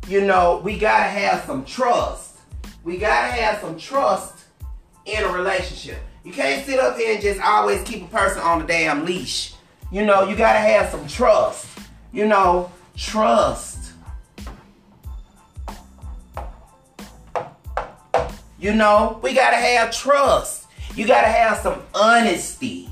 you 0.06 0.20
know, 0.20 0.60
we 0.62 0.78
gotta 0.78 1.04
have 1.04 1.44
some 1.44 1.64
trust. 1.64 2.36
We 2.82 2.98
gotta 2.98 3.32
have 3.32 3.60
some 3.60 3.78
trust 3.78 4.44
in 5.06 5.24
a 5.24 5.28
relationship. 5.28 5.98
You 6.24 6.32
can't 6.32 6.64
sit 6.64 6.78
up 6.78 6.96
here 6.96 7.14
and 7.14 7.22
just 7.22 7.40
always 7.40 7.82
keep 7.82 8.02
a 8.02 8.08
person 8.08 8.42
on 8.42 8.60
the 8.60 8.66
damn 8.66 9.04
leash. 9.04 9.54
You 9.90 10.04
know, 10.04 10.28
you 10.28 10.36
gotta 10.36 10.58
have 10.58 10.90
some 10.90 11.06
trust. 11.06 11.66
You 12.12 12.26
know, 12.26 12.70
trust. 12.96 13.92
You 18.58 18.74
know, 18.74 19.20
we 19.22 19.34
gotta 19.34 19.56
have 19.56 19.90
trust. 19.90 20.66
You 20.94 21.06
gotta 21.06 21.28
have 21.28 21.58
some 21.58 21.82
honesty. 21.94 22.88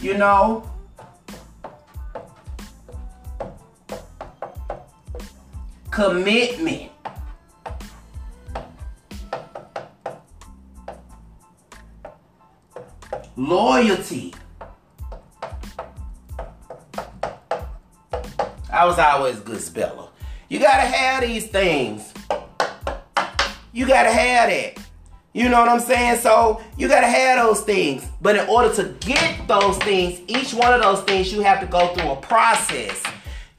You 0.00 0.16
know? 0.16 0.69
Commitment. 6.00 6.90
Loyalty. 13.36 14.32
I 18.72 18.86
was 18.86 18.98
always 18.98 19.36
a 19.36 19.42
good 19.42 19.60
speller. 19.60 20.08
You 20.48 20.58
gotta 20.58 20.86
have 20.86 21.20
these 21.20 21.48
things. 21.48 22.14
You 23.74 23.86
gotta 23.86 24.10
have 24.10 24.48
that. 24.48 24.78
You 25.34 25.50
know 25.50 25.60
what 25.60 25.68
I'm 25.68 25.80
saying? 25.80 26.20
So 26.20 26.62
you 26.78 26.88
gotta 26.88 27.08
have 27.08 27.44
those 27.44 27.60
things. 27.60 28.06
But 28.22 28.36
in 28.36 28.48
order 28.48 28.74
to 28.76 28.84
get 29.00 29.46
those 29.46 29.76
things, 29.76 30.22
each 30.28 30.54
one 30.54 30.72
of 30.72 30.80
those 30.80 31.02
things, 31.02 31.30
you 31.30 31.42
have 31.42 31.60
to 31.60 31.66
go 31.66 31.88
through 31.88 32.12
a 32.12 32.16
process. 32.16 33.02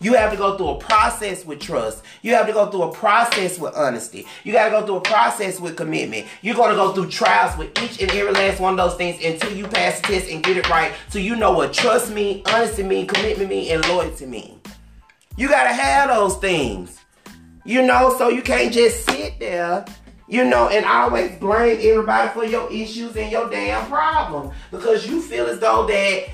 You 0.01 0.15
have 0.15 0.31
to 0.31 0.37
go 0.37 0.57
through 0.57 0.69
a 0.69 0.77
process 0.79 1.45
with 1.45 1.59
trust. 1.59 2.03
You 2.23 2.33
have 2.33 2.47
to 2.47 2.53
go 2.53 2.71
through 2.71 2.83
a 2.83 2.91
process 2.91 3.59
with 3.59 3.75
honesty. 3.75 4.25
You 4.43 4.51
got 4.51 4.65
to 4.65 4.71
go 4.71 4.83
through 4.83 4.95
a 4.95 5.01
process 5.01 5.59
with 5.59 5.77
commitment. 5.77 6.25
You're 6.41 6.55
going 6.55 6.71
to 6.71 6.75
go 6.75 6.91
through 6.91 7.09
trials 7.09 7.55
with 7.55 7.79
each 7.83 8.01
and 8.01 8.09
every 8.09 8.33
last 8.33 8.59
one 8.59 8.77
of 8.77 8.77
those 8.77 8.97
things 8.97 9.23
until 9.23 9.55
you 9.55 9.67
pass 9.67 10.01
the 10.01 10.07
test 10.07 10.29
and 10.31 10.43
get 10.43 10.57
it 10.57 10.67
right. 10.69 10.91
So 11.09 11.19
you 11.19 11.35
know 11.35 11.51
what 11.51 11.71
trust 11.71 12.11
mean, 12.11 12.41
honesty 12.47 12.81
mean, 12.81 13.05
commitment 13.05 13.51
mean, 13.51 13.71
and 13.71 13.87
loyalty 13.87 14.25
mean. 14.25 14.59
You 15.37 15.47
got 15.47 15.65
to 15.65 15.73
have 15.73 16.09
those 16.09 16.35
things. 16.37 16.97
You 17.63 17.83
know, 17.83 18.15
so 18.17 18.29
you 18.29 18.41
can't 18.41 18.73
just 18.73 19.07
sit 19.07 19.39
there 19.39 19.85
you 20.31 20.45
know, 20.45 20.69
and 20.69 20.85
always 20.85 21.35
blame 21.39 21.77
everybody 21.81 22.29
for 22.29 22.45
your 22.45 22.71
issues 22.71 23.17
and 23.17 23.29
your 23.29 23.49
damn 23.49 23.85
problem. 23.87 24.49
Because 24.71 25.05
you 25.05 25.21
feel 25.21 25.45
as 25.47 25.59
though 25.59 25.85
that, 25.87 26.29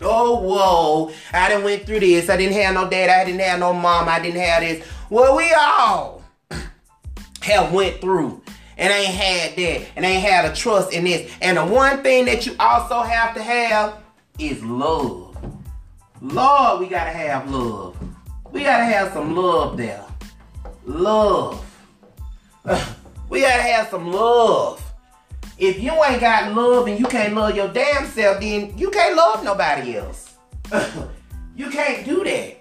oh, 0.00 0.40
whoa, 0.40 1.12
I 1.32 1.48
didn't 1.48 1.64
went 1.64 1.86
through 1.86 2.00
this. 2.00 2.28
I 2.28 2.36
didn't 2.36 2.54
have 2.54 2.74
no 2.74 2.88
dad. 2.88 3.10
I 3.10 3.24
didn't 3.24 3.40
have 3.40 3.58
no 3.58 3.72
mom. 3.72 4.08
I 4.08 4.20
didn't 4.20 4.40
have 4.40 4.62
this. 4.62 4.86
Well, 5.10 5.36
we 5.36 5.52
all 5.52 6.22
have 7.42 7.72
went 7.72 8.00
through 8.00 8.42
and 8.76 8.92
ain't 8.92 9.14
had 9.14 9.56
that 9.56 9.86
and 9.96 10.04
ain't 10.04 10.24
had 10.24 10.44
a 10.44 10.54
trust 10.54 10.92
in 10.92 11.04
this. 11.04 11.30
And 11.40 11.56
the 11.56 11.64
one 11.64 12.02
thing 12.02 12.26
that 12.26 12.46
you 12.46 12.54
also 12.58 13.02
have 13.02 13.34
to 13.34 13.42
have 13.42 13.98
is 14.38 14.62
love. 14.64 15.36
Lord, 16.20 16.80
we 16.80 16.88
gotta 16.88 17.10
have 17.10 17.50
love. 17.50 17.96
We 18.52 18.62
gotta 18.62 18.84
have 18.84 19.12
some 19.12 19.34
love 19.34 19.76
there. 19.76 20.04
Love. 20.84 21.62
We 23.28 23.40
gotta 23.40 23.60
have 23.60 23.88
some 23.88 24.12
love. 24.12 24.85
If 25.58 25.80
you 25.80 25.92
ain't 26.04 26.20
got 26.20 26.54
love 26.54 26.86
and 26.86 27.00
you 27.00 27.06
can't 27.06 27.34
love 27.34 27.56
your 27.56 27.68
damn 27.68 28.06
self, 28.06 28.40
then 28.40 28.76
you 28.76 28.90
can't 28.90 29.16
love 29.16 29.42
nobody 29.42 29.96
else. 29.96 30.34
you 31.56 31.70
can't 31.70 32.04
do 32.04 32.22
that. 32.24 32.56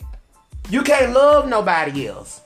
You 0.70 0.82
can't 0.82 1.14
love 1.14 1.48
nobody 1.50 2.08
else. 2.08 2.42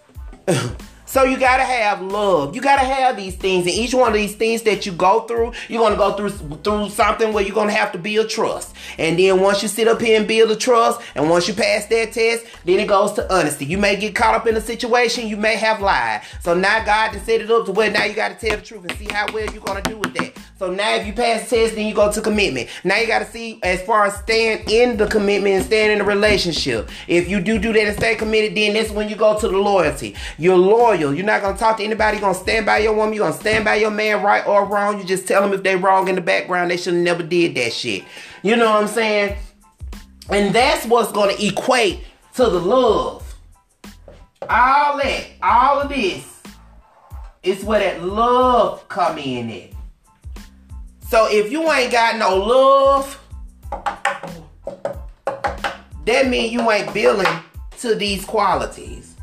So 1.10 1.24
you 1.24 1.40
gotta 1.40 1.64
have 1.64 2.04
love. 2.04 2.54
You 2.54 2.62
gotta 2.62 2.86
have 2.86 3.18
these 3.18 3.36
things, 3.36 3.66
and 3.66 3.74
each 3.74 3.96
one 3.96 4.10
of 4.10 4.14
these 4.14 4.36
things 4.36 4.62
that 4.62 4.86
you 4.86 4.92
go 4.92 5.22
through, 5.22 5.54
you're 5.68 5.82
gonna 5.82 5.96
go 5.96 6.14
through 6.14 6.30
through 6.30 6.92
something 6.92 7.34
where 7.34 7.44
you're 7.44 7.56
gonna 7.56 7.72
have 7.72 7.92
to 7.94 7.98
build 7.98 8.30
trust. 8.30 8.76
And 9.00 9.18
then 9.18 9.42
once 9.42 9.64
you 9.64 9.70
sit 9.70 9.88
up 9.88 10.00
here 10.00 10.20
and 10.20 10.28
build 10.28 10.52
a 10.52 10.56
trust, 10.56 11.02
and 11.16 11.28
once 11.28 11.48
you 11.48 11.56
pass 11.56 11.88
that 11.88 12.14
test, 12.14 12.46
then 12.64 12.80
it 12.80 12.88
goes 12.88 13.14
to 13.14 13.34
honesty. 13.34 13.66
You 13.66 13.80
may 13.80 13.96
get 13.96 14.14
caught 14.14 14.36
up 14.36 14.46
in 14.46 14.56
a 14.56 14.62
situation, 14.62 15.28
you 15.28 15.36
may 15.36 15.56
have 15.56 15.82
lied. 15.82 16.22
So 16.42 16.54
now 16.54 16.86
God 16.86 17.14
to 17.14 17.20
set 17.22 17.42
it 17.42 17.50
up 17.50 17.66
to 17.66 17.72
where 17.72 17.90
now 17.90 18.04
you 18.04 18.14
gotta 18.14 18.36
tell 18.36 18.58
the 18.58 18.64
truth 18.64 18.86
and 18.88 19.00
see 19.00 19.12
how 19.12 19.26
well 19.34 19.52
you're 19.52 19.64
gonna 19.64 19.82
do 19.82 19.98
with 19.98 20.14
that. 20.14 20.38
So 20.60 20.70
now 20.70 20.96
if 20.96 21.08
you 21.08 21.14
pass 21.14 21.50
the 21.50 21.56
test, 21.56 21.76
then 21.76 21.88
you 21.88 21.94
go 21.94 22.12
to 22.12 22.20
commitment. 22.20 22.68
Now 22.84 22.98
you 22.98 23.08
gotta 23.08 23.26
see 23.26 23.62
as 23.64 23.82
far 23.82 24.08
as 24.08 24.18
staying 24.18 24.70
in 24.70 24.98
the 24.98 25.08
commitment 25.08 25.56
and 25.56 25.64
staying 25.64 25.92
in 25.92 26.00
the 26.00 26.04
relationship. 26.04 26.90
If 27.08 27.30
you 27.30 27.40
do 27.40 27.58
do 27.58 27.72
that 27.72 27.88
and 27.88 27.96
stay 27.96 28.16
committed, 28.16 28.58
then 28.58 28.74
that's 28.74 28.92
when 28.92 29.08
you 29.08 29.16
go 29.16 29.40
to 29.40 29.48
the 29.48 29.58
loyalty. 29.58 30.16
You're 30.38 30.58
loyal. 30.58 31.14
You're 31.14 31.26
not 31.26 31.42
gonna 31.42 31.58
talk 31.58 31.78
to 31.78 31.84
anybody. 31.86 32.18
You're 32.18 32.28
gonna 32.28 32.34
stand 32.34 32.66
by 32.66 32.80
your 32.80 32.94
woman. 32.94 33.14
You're 33.14 33.30
gonna 33.30 33.40
stand 33.40 33.64
by 33.64 33.76
your 33.76 33.90
man, 33.90 34.22
right 34.22 34.46
or 34.46 34.66
wrong. 34.66 35.00
You 35.00 35.06
just 35.06 35.30
tell 35.30 35.42
them 35.42 35.54
if 35.54 35.64
they 35.64 35.78
wrong 35.78 36.10
in 36.10 36.16
the 36.16 36.22
background. 36.22 36.72
They 36.72 36.76
should 36.76 36.94
have 36.94 37.04
never 37.04 37.24
did 37.24 37.56
that 37.56 37.72
shit. 37.72 38.04
You 38.44 38.58
know 38.58 38.70
what 38.70 38.84
I'm 38.84 38.90
saying? 38.90 39.38
And 40.30 40.54
that's 40.54 40.86
what's 40.86 41.14
gonna 41.14 41.36
equate 41.40 42.02
to 42.36 42.50
the 42.50 42.60
love. 42.60 43.34
All 44.42 44.98
that, 44.98 45.26
all 45.42 45.80
of 45.80 45.88
this, 45.88 46.26
is 47.44 47.64
where 47.64 47.80
that 47.80 48.04
love 48.04 48.90
come 48.90 49.18
in 49.18 49.50
at. 49.50 49.79
So 51.10 51.28
if 51.28 51.52
you 51.52 51.72
ain't 51.72 51.92
got 51.92 52.18
no 52.18 52.36
love, 52.38 53.20
that 56.06 56.28
means 56.28 56.54
you 56.54 56.70
ain't 56.70 56.94
building 56.94 57.26
to 57.80 57.96
these 57.96 58.24
qualities. 58.24 59.16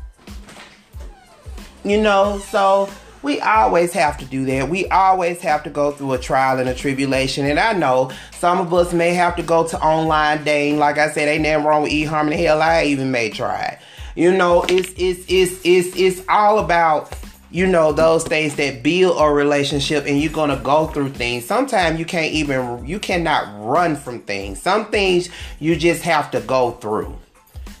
You 1.85 2.01
know, 2.01 2.39
so 2.39 2.89
we 3.21 3.39
always 3.39 3.93
have 3.93 4.17
to 4.17 4.25
do 4.25 4.43
that. 4.47 4.67
We 4.67 4.85
always 4.87 5.39
have 5.39 5.63
to 5.63 5.69
go 5.69 5.91
through 5.91 6.11
a 6.11 6.17
trial 6.17 6.59
and 6.59 6.67
a 6.67 6.75
tribulation. 6.75 7.45
And 7.45 7.57
I 7.57 7.71
know 7.71 8.11
some 8.33 8.59
of 8.59 8.73
us 8.73 8.91
may 8.91 9.13
have 9.13 9.37
to 9.37 9.43
go 9.43 9.65
to 9.65 9.79
online 9.79 10.43
dating. 10.43 10.79
Like 10.79 10.97
I 10.97 11.09
said, 11.09 11.29
ain't 11.29 11.43
nothing 11.43 11.65
wrong 11.65 11.83
with 11.83 11.93
eHarmony. 11.93 12.35
Hell, 12.35 12.61
I 12.61 12.83
even 12.83 13.11
may 13.11 13.29
try 13.29 13.63
it. 13.63 13.79
You 14.15 14.35
know, 14.35 14.65
it's 14.67 14.89
it's 14.97 15.23
it's 15.29 15.61
it's 15.63 15.95
it's 15.95 16.27
all 16.27 16.59
about 16.59 17.13
you 17.49 17.65
know 17.65 17.91
those 17.91 18.23
things 18.23 18.55
that 18.55 18.83
build 18.83 19.15
a 19.19 19.29
relationship 19.29 20.05
and 20.05 20.19
you're 20.19 20.31
gonna 20.31 20.57
go 20.57 20.87
through 20.87 21.09
things 21.09 21.45
sometimes 21.45 21.99
you 21.99 22.05
can't 22.05 22.33
even 22.33 22.85
you 22.85 22.99
cannot 22.99 23.47
run 23.65 23.95
from 23.95 24.21
things 24.21 24.61
some 24.61 24.85
things 24.85 25.29
you 25.59 25.75
just 25.75 26.01
have 26.03 26.29
to 26.29 26.41
go 26.41 26.71
through 26.71 27.17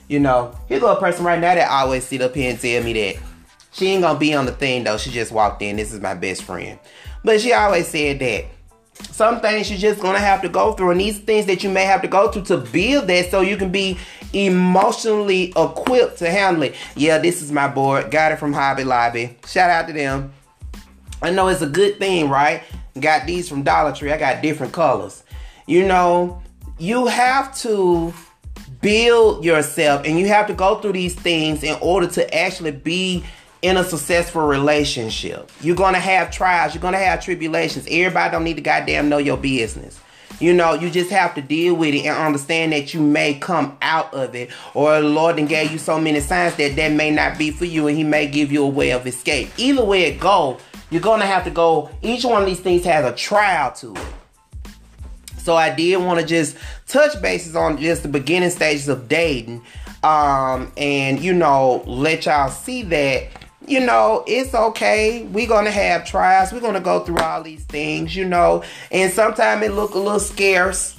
you 0.07 0.19
know 0.19 0.57
here's 0.67 0.83
a 0.83 0.95
person 0.95 1.25
right 1.25 1.39
now 1.39 1.53
that 1.53 1.69
always 1.69 2.05
sit 2.05 2.21
up 2.21 2.33
here 2.33 2.49
and 2.49 2.59
tell 2.59 2.83
me 2.83 2.93
that 2.93 3.21
she 3.77 3.89
ain't 3.89 4.01
gonna 4.01 4.17
be 4.17 4.33
on 4.33 4.47
the 4.47 4.51
thing 4.51 4.83
though. 4.83 4.97
She 4.97 5.11
just 5.11 5.31
walked 5.31 5.61
in. 5.61 5.75
This 5.75 5.93
is 5.93 6.01
my 6.01 6.15
best 6.15 6.41
friend. 6.43 6.79
But 7.23 7.41
she 7.41 7.53
always 7.53 7.87
said 7.87 8.17
that 8.19 8.45
some 9.11 9.39
things 9.39 9.69
you're 9.69 9.79
just 9.79 10.01
gonna 10.01 10.19
have 10.19 10.41
to 10.41 10.49
go 10.49 10.73
through, 10.73 10.91
and 10.91 10.99
these 10.99 11.19
things 11.19 11.45
that 11.47 11.63
you 11.63 11.69
may 11.69 11.85
have 11.85 12.01
to 12.01 12.07
go 12.07 12.31
through 12.31 12.43
to 12.43 12.57
build 12.57 13.07
that 13.07 13.31
so 13.31 13.41
you 13.41 13.57
can 13.57 13.71
be 13.71 13.97
emotionally 14.33 15.53
equipped 15.55 16.17
to 16.19 16.29
handle 16.29 16.63
it. 16.63 16.75
Yeah, 16.95 17.17
this 17.17 17.41
is 17.41 17.51
my 17.51 17.67
board. 17.67 18.11
Got 18.11 18.31
it 18.31 18.39
from 18.39 18.53
Hobby 18.53 18.83
Lobby. 18.83 19.37
Shout 19.47 19.69
out 19.69 19.87
to 19.87 19.93
them. 19.93 20.33
I 21.21 21.31
know 21.31 21.47
it's 21.47 21.61
a 21.61 21.67
good 21.67 21.97
thing, 21.97 22.29
right? 22.29 22.63
Got 22.99 23.25
these 23.25 23.49
from 23.49 23.63
Dollar 23.63 23.93
Tree. 23.93 24.11
I 24.11 24.17
got 24.17 24.41
different 24.41 24.73
colors. 24.73 25.23
You 25.65 25.85
know, 25.85 26.41
you 26.77 27.07
have 27.07 27.55
to 27.59 28.13
build 28.81 29.43
yourself 29.43 30.05
and 30.05 30.19
you 30.19 30.27
have 30.27 30.47
to 30.47 30.53
go 30.53 30.79
through 30.79 30.93
these 30.93 31.15
things 31.15 31.63
in 31.63 31.75
order 31.81 32.07
to 32.07 32.35
actually 32.35 32.71
be 32.71 33.23
in 33.61 33.77
a 33.77 33.83
successful 33.83 34.43
relationship. 34.43 35.51
You're 35.61 35.75
gonna 35.75 35.99
have 35.99 36.31
trials, 36.31 36.73
you're 36.73 36.81
gonna 36.81 36.97
have 36.97 37.23
tribulations. 37.23 37.87
Everybody 37.89 38.31
don't 38.31 38.43
need 38.43 38.55
to 38.57 38.61
goddamn 38.61 39.09
know 39.09 39.17
your 39.17 39.37
business. 39.37 39.99
You 40.39 40.53
know, 40.53 40.75
you 40.75 40.91
just 40.91 41.09
have 41.09 41.33
to 41.35 41.41
deal 41.41 41.73
with 41.73 41.95
it 41.95 42.05
and 42.05 42.15
understand 42.15 42.71
that 42.71 42.93
you 42.93 43.01
may 43.01 43.33
come 43.33 43.75
out 43.81 44.13
of 44.13 44.35
it, 44.35 44.51
or 44.75 45.01
the 45.01 45.07
Lord 45.07 45.39
and 45.39 45.49
gave 45.49 45.71
you 45.71 45.79
so 45.79 45.99
many 45.99 46.19
signs 46.19 46.55
that 46.57 46.75
that 46.75 46.91
may 46.91 47.09
not 47.09 47.39
be 47.39 47.49
for 47.49 47.65
you, 47.65 47.87
and 47.87 47.97
He 47.97 48.03
may 48.03 48.27
give 48.27 48.51
you 48.51 48.63
a 48.63 48.67
way 48.67 48.91
of 48.91 49.07
escape. 49.07 49.49
Either 49.57 49.83
way 49.83 50.03
it 50.03 50.19
go, 50.19 50.57
you're 50.91 51.01
gonna 51.01 51.25
have 51.25 51.43
to 51.45 51.49
go. 51.49 51.89
Each 52.03 52.23
one 52.23 52.41
of 52.41 52.47
these 52.47 52.59
things 52.59 52.85
has 52.85 53.03
a 53.03 53.15
trial 53.15 53.71
to 53.73 53.95
it. 53.95 54.05
So 55.39 55.55
I 55.55 55.73
did 55.73 55.97
want 55.97 56.19
to 56.19 56.25
just 56.25 56.57
touch 56.87 57.19
bases 57.21 57.55
on 57.55 57.77
just 57.77 58.03
the 58.03 58.09
beginning 58.09 58.49
stages 58.49 58.89
of 58.89 59.07
dating, 59.07 59.63
um, 60.03 60.71
and 60.77 61.19
you 61.19 61.33
know, 61.33 61.83
let 61.87 62.25
y'all 62.25 62.49
see 62.49 62.83
that 62.83 63.29
you 63.67 63.81
know, 63.81 64.23
it's 64.25 64.53
okay. 64.53 65.23
We're 65.23 65.47
gonna 65.47 65.71
have 65.71 66.05
trials. 66.05 66.53
We're 66.53 66.61
gonna 66.61 66.79
go 66.79 67.01
through 67.01 67.17
all 67.17 67.43
these 67.43 67.65
things, 67.65 68.15
you 68.15 68.25
know, 68.25 68.63
and 68.91 69.11
sometimes 69.11 69.63
it 69.63 69.71
look 69.73 69.93
a 69.93 69.99
little 69.99 70.19
scarce. 70.19 70.97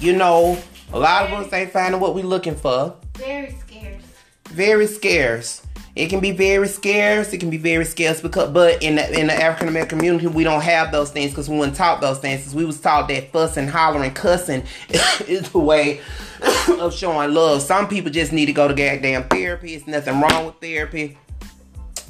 You 0.00 0.16
know, 0.16 0.58
a 0.92 0.98
lot 0.98 1.26
of 1.26 1.32
us 1.32 1.52
ain't 1.52 1.72
finding 1.72 2.00
what 2.00 2.14
we 2.14 2.22
looking 2.22 2.56
for. 2.56 2.96
Very 3.16 3.56
scarce. 3.66 4.02
Very 4.48 4.86
scarce. 4.86 5.62
It 5.96 6.08
can 6.08 6.20
be 6.20 6.30
very 6.30 6.68
scarce. 6.68 7.32
It 7.32 7.38
can 7.38 7.50
be 7.50 7.56
very 7.56 7.84
scarce 7.84 8.20
because, 8.20 8.50
but 8.50 8.82
in 8.82 8.94
the 8.94 9.18
in 9.18 9.26
the 9.26 9.34
African 9.34 9.68
American 9.68 9.98
community, 9.98 10.28
we 10.28 10.44
don't 10.44 10.62
have 10.62 10.92
those 10.92 11.10
things 11.10 11.32
because 11.32 11.48
we 11.48 11.58
weren't 11.58 11.74
taught 11.74 12.00
those 12.00 12.18
things. 12.18 12.44
Cause 12.44 12.54
we 12.54 12.64
was 12.64 12.80
taught 12.80 13.08
that 13.08 13.32
fussing, 13.32 13.66
hollering, 13.66 14.12
cussing 14.12 14.62
is 15.26 15.50
the 15.50 15.58
way 15.58 16.00
of 16.78 16.94
showing 16.94 17.34
love. 17.34 17.62
Some 17.62 17.88
people 17.88 18.10
just 18.10 18.32
need 18.32 18.46
to 18.46 18.52
go 18.52 18.68
to 18.68 18.74
goddamn 18.74 19.24
therapy. 19.24 19.74
It's 19.74 19.86
nothing 19.86 20.20
wrong 20.20 20.46
with 20.46 20.60
therapy. 20.60 21.18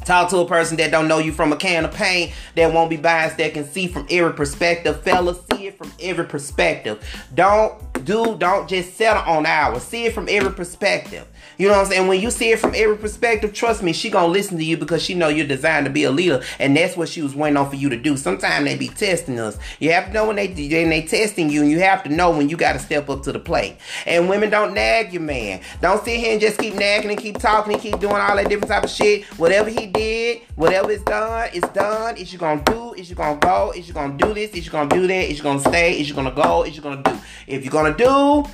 Talk 0.05 0.31
to 0.31 0.39
a 0.39 0.47
person 0.47 0.77
that 0.79 0.91
don't 0.91 1.09
know 1.09 1.19
you 1.19 1.31
from 1.31 1.53
a 1.53 1.57
can 1.57 1.85
of 1.85 1.93
paint, 1.93 2.33
that 2.57 2.73
won't 2.73 2.89
be 2.89 2.97
biased, 2.97 3.37
that 3.37 3.53
can 3.53 3.65
see 3.65 3.87
from 3.87 4.07
every 4.11 4.33
perspective. 4.33 5.03
Fellas, 5.03 5.39
see 5.53 5.67
it 5.67 5.77
from 5.77 5.93
every 6.01 6.25
perspective. 6.25 7.05
Don't 7.35 8.05
do, 8.05 8.35
don't 8.37 8.69
just 8.69 8.97
settle 8.97 9.23
on 9.23 9.45
ours. 9.45 9.83
See 9.83 10.07
it 10.07 10.15
from 10.15 10.27
every 10.29 10.53
perspective. 10.53 11.27
You 11.61 11.69
know 11.69 11.75
what 11.75 11.81
I'm 11.81 11.93
saying? 11.93 12.09
When 12.09 12.23
you 12.23 12.31
see 12.31 12.53
it 12.53 12.59
from 12.59 12.73
every 12.75 12.97
perspective, 12.97 13.53
trust 13.53 13.83
me, 13.83 13.93
she 13.93 14.09
gonna 14.09 14.29
listen 14.29 14.57
to 14.57 14.65
you 14.65 14.79
because 14.79 15.03
she 15.03 15.13
know 15.13 15.29
you're 15.29 15.47
designed 15.47 15.85
to 15.85 15.93
be 15.93 16.05
a 16.05 16.11
leader, 16.11 16.43
and 16.59 16.75
that's 16.75 16.97
what 16.97 17.11
she 17.11 17.21
was 17.21 17.35
waiting 17.35 17.59
on 17.59 17.69
for 17.69 17.77
you 17.77 17.91
to 17.91 17.99
do. 17.99 18.17
Sometimes 18.17 18.65
they 18.65 18.79
be 18.79 18.89
testing 18.89 19.39
us. 19.39 19.59
You 19.79 19.93
have 19.93 20.07
to 20.07 20.13
know 20.15 20.27
when 20.27 20.37
they 20.37 20.47
when 20.47 20.89
they 20.89 21.03
testing 21.03 21.51
you, 21.51 21.61
and 21.61 21.71
you 21.71 21.81
have 21.81 22.03
to 22.05 22.09
know 22.09 22.31
when 22.31 22.49
you 22.49 22.57
got 22.57 22.73
to 22.73 22.79
step 22.79 23.11
up 23.11 23.25
to 23.25 23.33
the 23.33 23.39
plate. 23.39 23.77
And 24.07 24.27
women 24.27 24.49
don't 24.49 24.73
nag 24.73 25.13
your 25.13 25.21
man. 25.21 25.61
Don't 25.83 26.03
sit 26.03 26.19
here 26.19 26.33
and 26.33 26.41
just 26.41 26.59
keep 26.59 26.77
nagging 26.77 27.11
and 27.11 27.21
keep 27.21 27.37
talking 27.37 27.75
and 27.75 27.83
keep 27.83 28.01
doing 28.01 28.17
all 28.17 28.37
that 28.37 28.49
different 28.49 28.71
type 28.71 28.85
of 28.85 28.91
shit. 28.91 29.25
Whatever 29.39 29.69
he 29.69 29.87
did, 29.87 30.41
whatever 30.57 30.91
is 30.91 31.03
done, 31.03 31.51
it's 31.53 31.69
done. 31.75 32.17
Is 32.17 32.33
you 32.33 32.39
gonna 32.39 32.65
do? 32.65 32.95
Is 32.95 33.11
you 33.11 33.17
gonna 33.17 33.39
go? 33.39 33.73
Is 33.73 33.87
you 33.87 33.93
gonna 33.93 34.17
do 34.17 34.33
this? 34.33 34.53
Is 34.53 34.65
you 34.65 34.73
gonna 34.73 34.89
do 34.89 35.07
that? 35.07 35.31
Is 35.31 35.37
you 35.37 35.43
gonna 35.43 35.61
stay? 35.61 36.01
Is 36.01 36.09
you 36.09 36.15
gonna 36.15 36.31
go? 36.31 36.63
Is 36.63 36.75
you 36.75 36.81
gonna 36.81 37.03
do? 37.03 37.19
If 37.47 37.65
you're 37.67 37.71
gonna 37.71 37.95
do, 37.95 38.47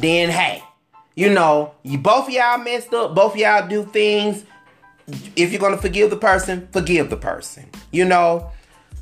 then 0.00 0.30
hey 0.30 0.62
you 1.16 1.30
know, 1.30 1.74
you 1.82 1.98
both 1.98 2.30
y'all 2.30 2.58
messed 2.58 2.94
up, 2.94 3.14
both 3.14 3.36
y'all 3.36 3.66
do 3.66 3.84
things. 3.84 4.44
If 5.34 5.50
you're 5.50 5.60
gonna 5.60 5.78
forgive 5.78 6.10
the 6.10 6.16
person, 6.16 6.68
forgive 6.72 7.10
the 7.10 7.16
person. 7.16 7.68
You 7.90 8.04
know? 8.04 8.50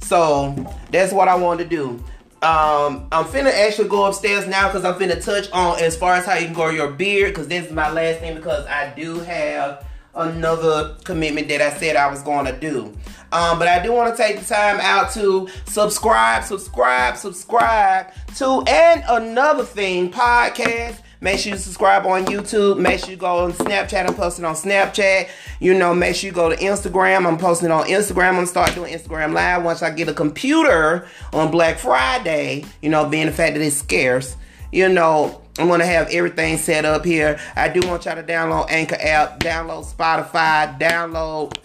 So 0.00 0.54
that's 0.90 1.12
what 1.12 1.28
I 1.28 1.34
wanted 1.34 1.68
to 1.70 1.76
do. 1.76 2.04
Um, 2.42 3.08
I'm 3.10 3.24
finna 3.24 3.50
actually 3.52 3.88
go 3.88 4.04
upstairs 4.04 4.46
now 4.46 4.68
because 4.68 4.84
I'm 4.84 4.94
finna 4.94 5.22
touch 5.22 5.50
on 5.50 5.80
as 5.80 5.96
far 5.96 6.14
as 6.14 6.26
how 6.26 6.34
you 6.34 6.44
can 6.44 6.54
grow 6.54 6.68
your 6.70 6.90
beard 6.90 7.32
because 7.32 7.48
this 7.48 7.66
is 7.66 7.72
my 7.72 7.90
last 7.90 8.20
thing 8.20 8.36
because 8.36 8.66
I 8.66 8.92
do 8.94 9.18
have 9.20 9.86
another 10.14 10.96
commitment 11.04 11.48
that 11.48 11.60
I 11.62 11.70
said 11.78 11.96
I 11.96 12.10
was 12.10 12.22
going 12.22 12.44
to 12.46 12.52
do. 12.52 12.92
Um, 13.32 13.58
but 13.58 13.66
I 13.66 13.82
do 13.82 13.92
want 13.92 14.14
to 14.14 14.22
take 14.22 14.38
the 14.38 14.44
time 14.44 14.78
out 14.80 15.10
to 15.14 15.48
subscribe, 15.64 16.44
subscribe, 16.44 17.16
subscribe 17.16 18.12
to, 18.36 18.62
and 18.68 19.02
another 19.08 19.64
thing, 19.64 20.10
podcast. 20.10 21.00
Make 21.24 21.38
sure 21.38 21.52
you 21.52 21.58
subscribe 21.58 22.04
on 22.04 22.26
YouTube. 22.26 22.78
Make 22.78 23.00
sure 23.00 23.08
you 23.08 23.16
go 23.16 23.44
on 23.44 23.52
Snapchat. 23.54 24.06
I'm 24.06 24.14
posting 24.14 24.44
on 24.44 24.54
Snapchat. 24.54 25.30
You 25.58 25.72
know, 25.72 25.94
make 25.94 26.16
sure 26.16 26.28
you 26.28 26.34
go 26.34 26.50
to 26.50 26.56
Instagram. 26.56 27.26
I'm 27.26 27.38
posting 27.38 27.70
on 27.70 27.86
Instagram. 27.86 28.28
I'm 28.28 28.34
gonna 28.34 28.46
start 28.46 28.74
doing 28.74 28.92
Instagram 28.92 29.32
Live 29.32 29.64
once 29.64 29.80
I 29.82 29.88
get 29.88 30.06
a 30.06 30.12
computer 30.12 31.08
on 31.32 31.50
Black 31.50 31.78
Friday. 31.78 32.66
You 32.82 32.90
know, 32.90 33.08
being 33.08 33.24
the 33.24 33.32
fact 33.32 33.54
that 33.54 33.62
it's 33.62 33.74
scarce. 33.74 34.36
You 34.70 34.90
know, 34.90 35.40
I'm 35.58 35.66
gonna 35.66 35.86
have 35.86 36.10
everything 36.10 36.58
set 36.58 36.84
up 36.84 37.06
here. 37.06 37.40
I 37.56 37.70
do 37.70 37.80
want 37.88 38.04
y'all 38.04 38.16
to 38.16 38.22
download 38.22 38.66
Anchor 38.68 38.98
app, 39.00 39.40
download 39.40 39.86
Spotify, 39.90 40.78
download 40.78 41.56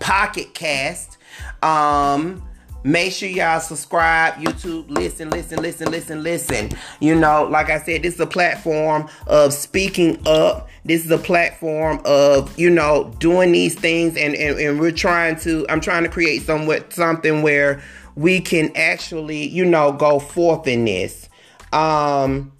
Pocket 0.00 0.52
Cast. 0.52 1.16
Um, 1.62 2.42
Make 2.82 3.12
sure 3.12 3.28
y'all 3.28 3.60
subscribe, 3.60 4.34
YouTube, 4.34 4.88
listen, 4.88 5.28
listen, 5.28 5.60
listen, 5.60 5.90
listen, 5.90 6.22
listen. 6.22 6.70
You 7.00 7.14
know, 7.14 7.44
like 7.44 7.68
I 7.68 7.78
said, 7.78 8.02
this 8.02 8.14
is 8.14 8.20
a 8.20 8.26
platform 8.26 9.08
of 9.26 9.52
speaking 9.52 10.18
up. 10.26 10.68
This 10.84 11.04
is 11.04 11.10
a 11.10 11.18
platform 11.18 12.00
of, 12.06 12.58
you 12.58 12.70
know, 12.70 13.12
doing 13.18 13.52
these 13.52 13.74
things 13.74 14.16
and, 14.16 14.34
and, 14.34 14.58
and 14.58 14.80
we're 14.80 14.92
trying 14.92 15.36
to, 15.40 15.66
I'm 15.68 15.82
trying 15.82 16.04
to 16.04 16.08
create 16.08 16.42
somewhat 16.42 16.92
something 16.94 17.42
where 17.42 17.82
we 18.14 18.40
can 18.40 18.72
actually, 18.74 19.46
you 19.46 19.66
know, 19.66 19.92
go 19.92 20.18
forth 20.18 20.66
in 20.66 20.86
this. 20.86 21.28
Um, 21.74 22.52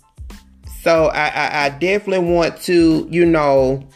so 0.83 1.07
I, 1.07 1.29
I, 1.29 1.64
I 1.64 1.68
definitely 1.71 2.31
want 2.31 2.61
to, 2.62 3.09
you 3.11 3.25
know, 3.25 3.89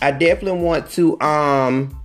I 0.00 0.12
definitely 0.12 0.60
want 0.60 0.88
to, 0.92 1.20
um, 1.20 2.01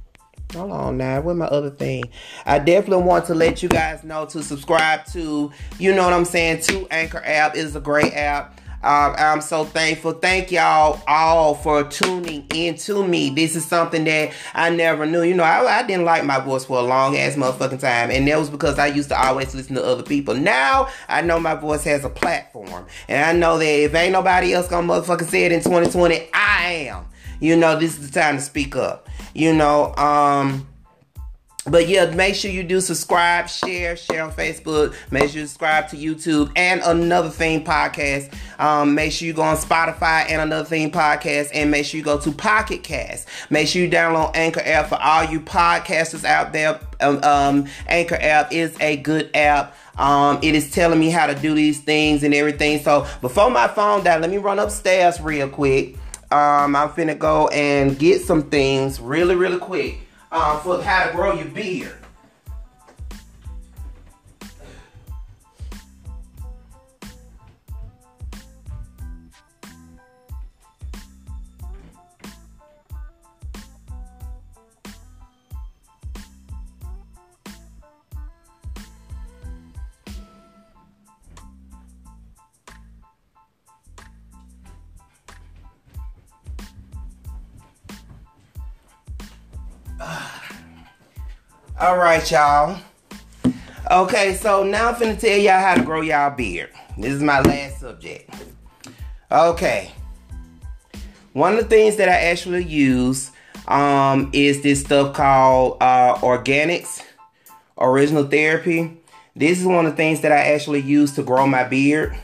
Hold 0.53 0.71
on 0.71 0.97
now. 0.97 1.19
Where 1.21 1.35
my 1.35 1.45
other 1.45 1.69
thing? 1.69 2.05
I 2.45 2.59
definitely 2.59 3.03
want 3.03 3.25
to 3.25 3.35
let 3.35 3.61
you 3.61 3.69
guys 3.69 4.03
know 4.03 4.25
to 4.27 4.41
subscribe 4.41 5.05
to, 5.07 5.51
you 5.77 5.93
know 5.93 6.05
what 6.05 6.13
I'm 6.13 6.25
saying, 6.25 6.61
to 6.63 6.87
Anchor 6.89 7.21
app. 7.25 7.55
is 7.55 7.75
a 7.75 7.81
great 7.81 8.13
app. 8.13 8.59
Uh, 8.83 9.13
I'm 9.17 9.41
so 9.41 9.65
thankful. 9.65 10.13
Thank 10.13 10.51
y'all 10.51 11.01
all 11.07 11.55
for 11.55 11.83
tuning 11.83 12.45
into 12.53 13.05
me. 13.05 13.29
This 13.31 13.55
is 13.55 13.65
something 13.65 14.03
that 14.05 14.33
I 14.53 14.69
never 14.69 15.05
knew. 15.05 15.23
You 15.23 15.33
know, 15.33 15.43
I, 15.43 15.79
I 15.79 15.83
didn't 15.83 16.05
like 16.05 16.23
my 16.23 16.39
voice 16.39 16.63
for 16.63 16.77
a 16.77 16.83
long 16.83 17.17
ass 17.17 17.35
motherfucking 17.35 17.79
time, 17.79 18.11
and 18.11 18.27
that 18.27 18.37
was 18.37 18.49
because 18.49 18.77
I 18.77 18.87
used 18.87 19.09
to 19.09 19.19
always 19.19 19.53
listen 19.55 19.75
to 19.75 19.83
other 19.83 20.03
people. 20.03 20.35
Now 20.35 20.89
I 21.09 21.21
know 21.21 21.39
my 21.39 21.55
voice 21.55 21.83
has 21.85 22.05
a 22.05 22.09
platform, 22.09 22.85
and 23.09 23.25
I 23.25 23.33
know 23.33 23.57
that 23.57 23.65
if 23.65 23.95
ain't 23.95 24.13
nobody 24.13 24.53
else 24.53 24.67
gonna 24.67 24.87
motherfucking 24.87 25.27
say 25.27 25.45
it 25.45 25.51
in 25.51 25.61
2020, 25.61 26.29
I 26.33 26.87
am. 26.89 27.05
You 27.39 27.55
know, 27.55 27.77
this 27.77 27.97
is 27.99 28.09
the 28.09 28.19
time 28.19 28.37
to 28.37 28.41
speak 28.41 28.75
up. 28.75 29.07
You 29.37 29.53
know, 29.53 29.93
um, 29.97 30.67
but 31.67 31.87
yeah, 31.87 32.09
make 32.09 32.33
sure 32.33 32.49
you 32.49 32.63
do 32.63 32.81
subscribe, 32.81 33.47
share, 33.47 33.95
share 33.95 34.23
on 34.23 34.31
Facebook. 34.31 34.95
Make 35.11 35.29
sure 35.29 35.41
you 35.41 35.45
subscribe 35.45 35.89
to 35.89 35.95
YouTube 35.95 36.51
and 36.55 36.81
Another 36.83 37.29
Thing 37.29 37.63
podcast. 37.63 38.33
Um, 38.57 38.95
make 38.95 39.11
sure 39.11 39.27
you 39.27 39.33
go 39.33 39.43
on 39.43 39.55
Spotify 39.57 40.25
and 40.27 40.41
Another 40.41 40.65
Thing 40.65 40.89
podcast, 40.89 41.51
and 41.53 41.69
make 41.69 41.85
sure 41.85 41.99
you 41.99 42.03
go 42.03 42.19
to 42.19 42.31
Pocket 42.31 42.81
Cast. 42.81 43.27
Make 43.51 43.67
sure 43.67 43.83
you 43.83 43.91
download 43.91 44.35
Anchor 44.35 44.63
app 44.65 44.89
for 44.89 44.95
all 44.99 45.23
you 45.25 45.39
podcasters 45.39 46.25
out 46.25 46.51
there. 46.51 46.79
Um, 46.99 47.23
um, 47.23 47.67
Anchor 47.85 48.17
app 48.19 48.51
is 48.51 48.75
a 48.81 48.97
good 48.97 49.29
app. 49.35 49.77
Um, 49.99 50.39
it 50.41 50.55
is 50.55 50.71
telling 50.71 50.99
me 50.99 51.11
how 51.11 51.27
to 51.27 51.35
do 51.35 51.53
these 51.53 51.79
things 51.79 52.23
and 52.23 52.33
everything. 52.33 52.79
So 52.79 53.05
before 53.21 53.51
my 53.51 53.67
phone 53.67 54.03
died, 54.03 54.19
let 54.21 54.31
me 54.31 54.39
run 54.39 54.57
upstairs 54.57 55.21
real 55.21 55.47
quick. 55.47 55.95
Um, 56.29 56.75
I'm 56.75 56.89
finna 56.89 57.17
go 57.17 57.47
and 57.47 57.97
get 57.97 58.21
some 58.21 58.43
things 58.43 58.99
really, 58.99 59.35
really 59.35 59.59
quick 59.59 59.99
uh, 60.31 60.59
for 60.59 60.81
how 60.81 61.07
to 61.07 61.13
grow 61.13 61.33
your 61.33 61.45
beard. 61.45 61.96
All 91.79 91.95
right, 91.95 92.31
y'all. 92.31 92.79
Okay, 93.91 94.33
so 94.33 94.63
now 94.63 94.89
I'm 94.89 94.95
finna 94.95 95.19
tell 95.19 95.37
y'all 95.37 95.59
how 95.59 95.75
to 95.75 95.83
grow 95.83 96.01
y'all 96.01 96.35
beard. 96.35 96.71
This 96.97 97.13
is 97.13 97.21
my 97.21 97.39
last 97.41 97.81
subject. 97.81 98.33
Okay. 99.31 99.91
One 101.33 101.53
of 101.53 101.59
the 101.59 101.65
things 101.67 101.97
that 101.97 102.09
I 102.09 102.13
actually 102.13 102.63
use 102.63 103.29
um, 103.67 104.31
is 104.33 104.63
this 104.63 104.81
stuff 104.81 105.13
called 105.13 105.77
uh, 105.79 106.15
Organics 106.15 107.03
Original 107.77 108.23
Therapy. 108.23 108.97
This 109.35 109.59
is 109.59 109.67
one 109.67 109.85
of 109.85 109.91
the 109.91 109.97
things 109.97 110.21
that 110.21 110.31
I 110.31 110.53
actually 110.53 110.81
use 110.81 111.11
to 111.13 111.21
grow 111.21 111.45
my 111.45 111.63
beard. 111.63 112.17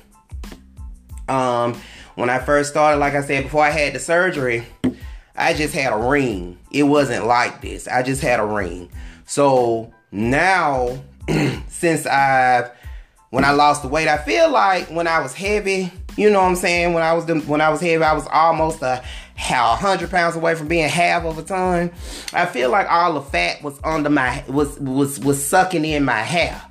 Um, 1.29 1.79
when 2.15 2.31
I 2.31 2.39
first 2.39 2.71
started, 2.71 2.97
like 2.97 3.13
I 3.13 3.21
said, 3.21 3.43
before 3.43 3.63
I 3.63 3.69
had 3.69 3.93
the 3.93 3.99
surgery, 3.99 4.65
I 5.35 5.53
just 5.53 5.75
had 5.75 5.93
a 5.93 5.97
ring. 5.97 6.57
It 6.71 6.83
wasn't 6.83 7.27
like 7.27 7.61
this. 7.61 7.87
I 7.87 8.01
just 8.01 8.23
had 8.23 8.39
a 8.39 8.45
ring. 8.45 8.89
So 9.25 9.93
now, 10.11 11.01
since 11.67 12.05
I've 12.05 12.71
when 13.29 13.43
I 13.43 13.51
lost 13.51 13.81
the 13.81 13.87
weight, 13.87 14.07
I 14.07 14.17
feel 14.17 14.51
like 14.51 14.89
when 14.91 15.07
I 15.07 15.19
was 15.19 15.33
heavy, 15.33 15.91
you 16.15 16.29
know 16.29 16.41
what 16.41 16.49
I'm 16.49 16.55
saying? 16.55 16.93
When 16.93 17.01
I 17.01 17.13
was 17.13 17.25
when 17.45 17.61
I 17.61 17.69
was 17.69 17.81
heavy, 17.81 18.03
I 18.03 18.13
was 18.13 18.27
almost 18.27 18.81
a 18.81 19.03
hundred 19.35 20.11
pounds 20.11 20.35
away 20.35 20.55
from 20.55 20.67
being 20.67 20.87
half 20.87 21.25
of 21.25 21.37
a 21.37 21.43
ton. 21.43 21.91
I 22.31 22.45
feel 22.45 22.69
like 22.69 22.87
all 22.89 23.13
the 23.13 23.21
fat 23.21 23.63
was 23.63 23.79
under 23.83 24.09
my 24.09 24.43
was 24.47 24.79
was 24.79 25.19
was 25.19 25.43
sucking 25.43 25.83
in 25.83 26.05
my 26.05 26.21
hair. 26.21 26.61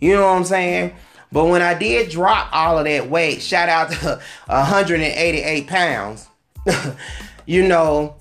You 0.00 0.14
know 0.14 0.22
what 0.22 0.38
I'm 0.38 0.44
saying? 0.44 0.94
But 1.30 1.46
when 1.46 1.62
I 1.62 1.74
did 1.74 2.10
drop 2.10 2.48
all 2.52 2.78
of 2.78 2.84
that 2.86 3.10
weight, 3.10 3.42
shout 3.42 3.68
out 3.68 3.90
to 3.92 4.20
188 4.46 5.66
pounds. 5.66 6.28
you 7.46 7.66
know, 7.66 8.17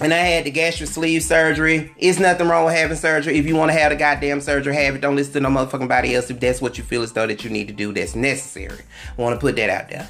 and 0.00 0.14
I 0.14 0.18
had 0.18 0.44
the 0.44 0.50
gastric 0.50 0.88
sleeve 0.88 1.22
surgery. 1.22 1.92
It's 1.98 2.18
nothing 2.18 2.48
wrong 2.48 2.64
with 2.64 2.74
having 2.74 2.96
surgery. 2.96 3.38
If 3.38 3.46
you 3.46 3.54
want 3.54 3.70
to 3.70 3.78
have 3.78 3.90
the 3.90 3.96
goddamn 3.96 4.40
surgery, 4.40 4.74
have 4.74 4.94
it. 4.94 5.00
Don't 5.00 5.16
listen 5.16 5.34
to 5.34 5.40
no 5.40 5.48
motherfucking 5.50 5.88
body 5.88 6.14
else 6.14 6.30
if 6.30 6.40
that's 6.40 6.60
what 6.62 6.78
you 6.78 6.84
feel 6.84 7.02
as 7.02 7.12
though 7.12 7.26
that 7.26 7.44
you 7.44 7.50
need 7.50 7.68
to 7.68 7.74
do 7.74 7.92
that's 7.92 8.16
necessary. 8.16 8.80
I 9.16 9.20
want 9.20 9.34
to 9.36 9.40
put 9.40 9.56
that 9.56 9.70
out 9.70 9.90
there. 9.90 10.08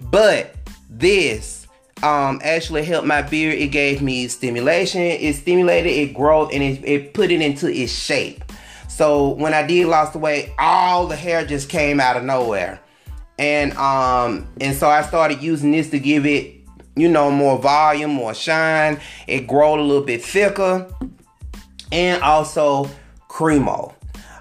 But 0.00 0.54
this 0.88 1.66
um, 2.02 2.40
actually 2.42 2.84
helped 2.84 3.06
my 3.06 3.22
beard. 3.22 3.58
It 3.58 3.68
gave 3.68 4.00
me 4.00 4.26
stimulation. 4.28 5.02
It 5.02 5.36
stimulated 5.36 5.92
it 5.92 6.14
growth 6.14 6.50
and 6.52 6.62
it, 6.62 6.84
it 6.84 7.14
put 7.14 7.30
it 7.30 7.42
into 7.42 7.70
its 7.70 7.92
shape. 7.92 8.42
So 8.88 9.30
when 9.30 9.54
I 9.54 9.66
did 9.66 9.86
lost 9.86 10.14
the 10.14 10.18
weight, 10.18 10.50
all 10.58 11.06
the 11.06 11.16
hair 11.16 11.44
just 11.44 11.68
came 11.68 12.00
out 12.00 12.16
of 12.16 12.24
nowhere. 12.24 12.80
And 13.38 13.72
um 13.74 14.48
and 14.60 14.76
so 14.76 14.88
I 14.88 15.02
started 15.02 15.42
using 15.42 15.72
this 15.72 15.90
to 15.90 15.98
give 15.98 16.26
it, 16.26 16.59
you 16.96 17.08
know, 17.08 17.30
more 17.30 17.58
volume, 17.58 18.10
more 18.10 18.34
shine. 18.34 19.00
It 19.26 19.46
growed 19.46 19.80
a 19.80 19.82
little 19.82 20.04
bit 20.04 20.24
thicker. 20.24 20.92
And 21.92 22.22
also 22.22 22.88
Cremo. 23.28 23.94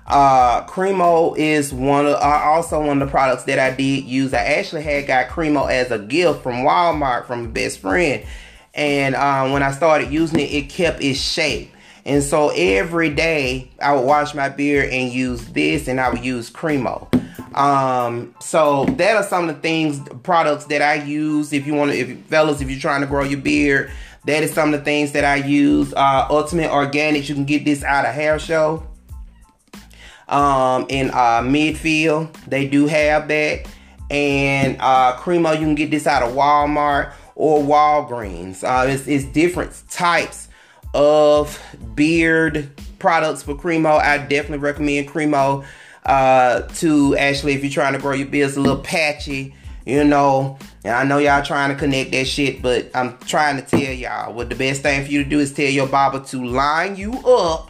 Uh, 0.10 0.66
Cremo 0.66 1.38
is 1.38 1.72
one 1.72 2.08
of 2.08 2.16
uh, 2.16 2.42
also 2.44 2.80
one 2.80 3.00
of 3.00 3.08
the 3.08 3.12
products 3.12 3.44
that 3.44 3.60
I 3.60 3.70
did 3.70 4.06
use. 4.06 4.34
I 4.34 4.44
actually 4.44 4.82
had 4.82 5.06
got 5.06 5.28
Cremo 5.28 5.70
as 5.70 5.92
a 5.92 6.00
gift 6.00 6.42
from 6.42 6.64
Walmart 6.64 7.28
from 7.28 7.46
a 7.46 7.48
best 7.48 7.78
friend, 7.78 8.26
and 8.74 9.14
um, 9.14 9.52
when 9.52 9.62
I 9.62 9.72
started 9.72 10.12
using 10.12 10.40
it, 10.40 10.52
it 10.52 10.70
kept 10.70 11.04
its 11.04 11.20
shape. 11.20 11.72
And 12.06 12.24
so 12.24 12.50
every 12.50 13.12
day 13.12 13.70
I 13.80 13.94
would 13.94 14.04
wash 14.04 14.34
my 14.34 14.50
beard 14.50 14.90
and 14.92 15.12
use 15.12 15.46
this, 15.50 15.88
and 15.88 16.02
I 16.02 16.10
would 16.10 16.26
use 16.26 16.50
Cremo. 16.50 17.08
Um, 17.56 18.36
so 18.40 18.86
that 18.86 19.16
are 19.16 19.24
some 19.24 19.50
of 19.50 19.56
the 19.56 19.62
things, 19.62 20.00
products 20.24 20.66
that 20.66 20.82
I 20.82 20.96
use. 20.96 21.54
If 21.54 21.66
you 21.66 21.74
want 21.74 21.92
to, 21.92 21.98
if 21.98 22.20
fellas, 22.26 22.62
if 22.62 22.70
you're 22.70 22.80
trying 22.80 23.02
to 23.02 23.08
grow 23.08 23.24
your 23.24 23.40
beard, 23.40 23.92
that 24.26 24.44
is 24.44 24.54
some 24.54 24.74
of 24.74 24.80
the 24.80 24.86
things 24.86 25.14
that 25.14 25.26
I 25.26 25.38
use. 25.38 25.94
Uh, 25.94 26.28
Ultimate 26.30 26.70
Organics, 26.70 27.30
you 27.30 27.36
can 27.36 27.46
get 27.46 27.66
this 27.66 27.84
out 27.84 28.06
of 28.06 28.14
Hair 28.14 28.40
Show 28.40 28.86
um, 30.28 30.86
in 30.90 31.10
uh, 31.10 31.42
Midfield. 31.42 32.32
They 32.46 32.68
do 32.68 32.88
have 32.88 33.28
that. 33.28 33.68
And 34.12 34.78
uh, 34.80 35.16
Cremo, 35.18 35.54
you 35.54 35.66
can 35.66 35.76
get 35.76 35.92
this 35.92 36.08
out 36.08 36.24
of 36.24 36.34
Walmart 36.34 37.14
or 37.36 37.62
Walgreens. 37.62 38.64
Uh, 38.64 38.90
it's, 38.90 39.08
it's 39.08 39.26
different 39.26 39.72
types 39.90 40.48
of 40.94 41.62
beard 41.96 42.70
products 42.98 43.44
for 43.44 43.56
Cremo. 43.56 44.00
I 44.00 44.18
definitely 44.18 44.58
recommend 44.60 45.08
Cremo 45.08 45.66
uh, 46.06 46.62
to 46.62 47.16
actually, 47.18 47.54
if 47.54 47.64
you're 47.64 47.72
trying 47.72 47.94
to 47.94 48.00
grow 48.00 48.14
your 48.14 48.28
beard, 48.28 48.50
it's 48.50 48.58
a 48.58 48.62
little 48.62 48.82
patchy, 48.82 49.56
you 49.86 50.04
know. 50.04 50.58
And 50.84 50.94
I 50.94 51.04
know 51.04 51.18
y'all 51.18 51.44
trying 51.44 51.70
to 51.70 51.76
connect 51.76 52.12
that 52.12 52.26
shit, 52.26 52.62
but 52.62 52.90
I'm 52.96 53.18
trying 53.20 53.58
to 53.58 53.64
tell 53.64 53.94
y'all 53.94 54.34
what 54.34 54.50
the 54.50 54.56
best 54.56 54.82
thing 54.82 55.06
for 55.06 55.12
you 55.12 55.24
to 55.24 55.30
do 55.30 55.40
is 55.40 55.54
tell 55.54 55.70
your 55.70 55.88
barber 55.88 56.20
to 56.26 56.46
line 56.46 56.96
you 56.96 57.14
up 57.28 57.70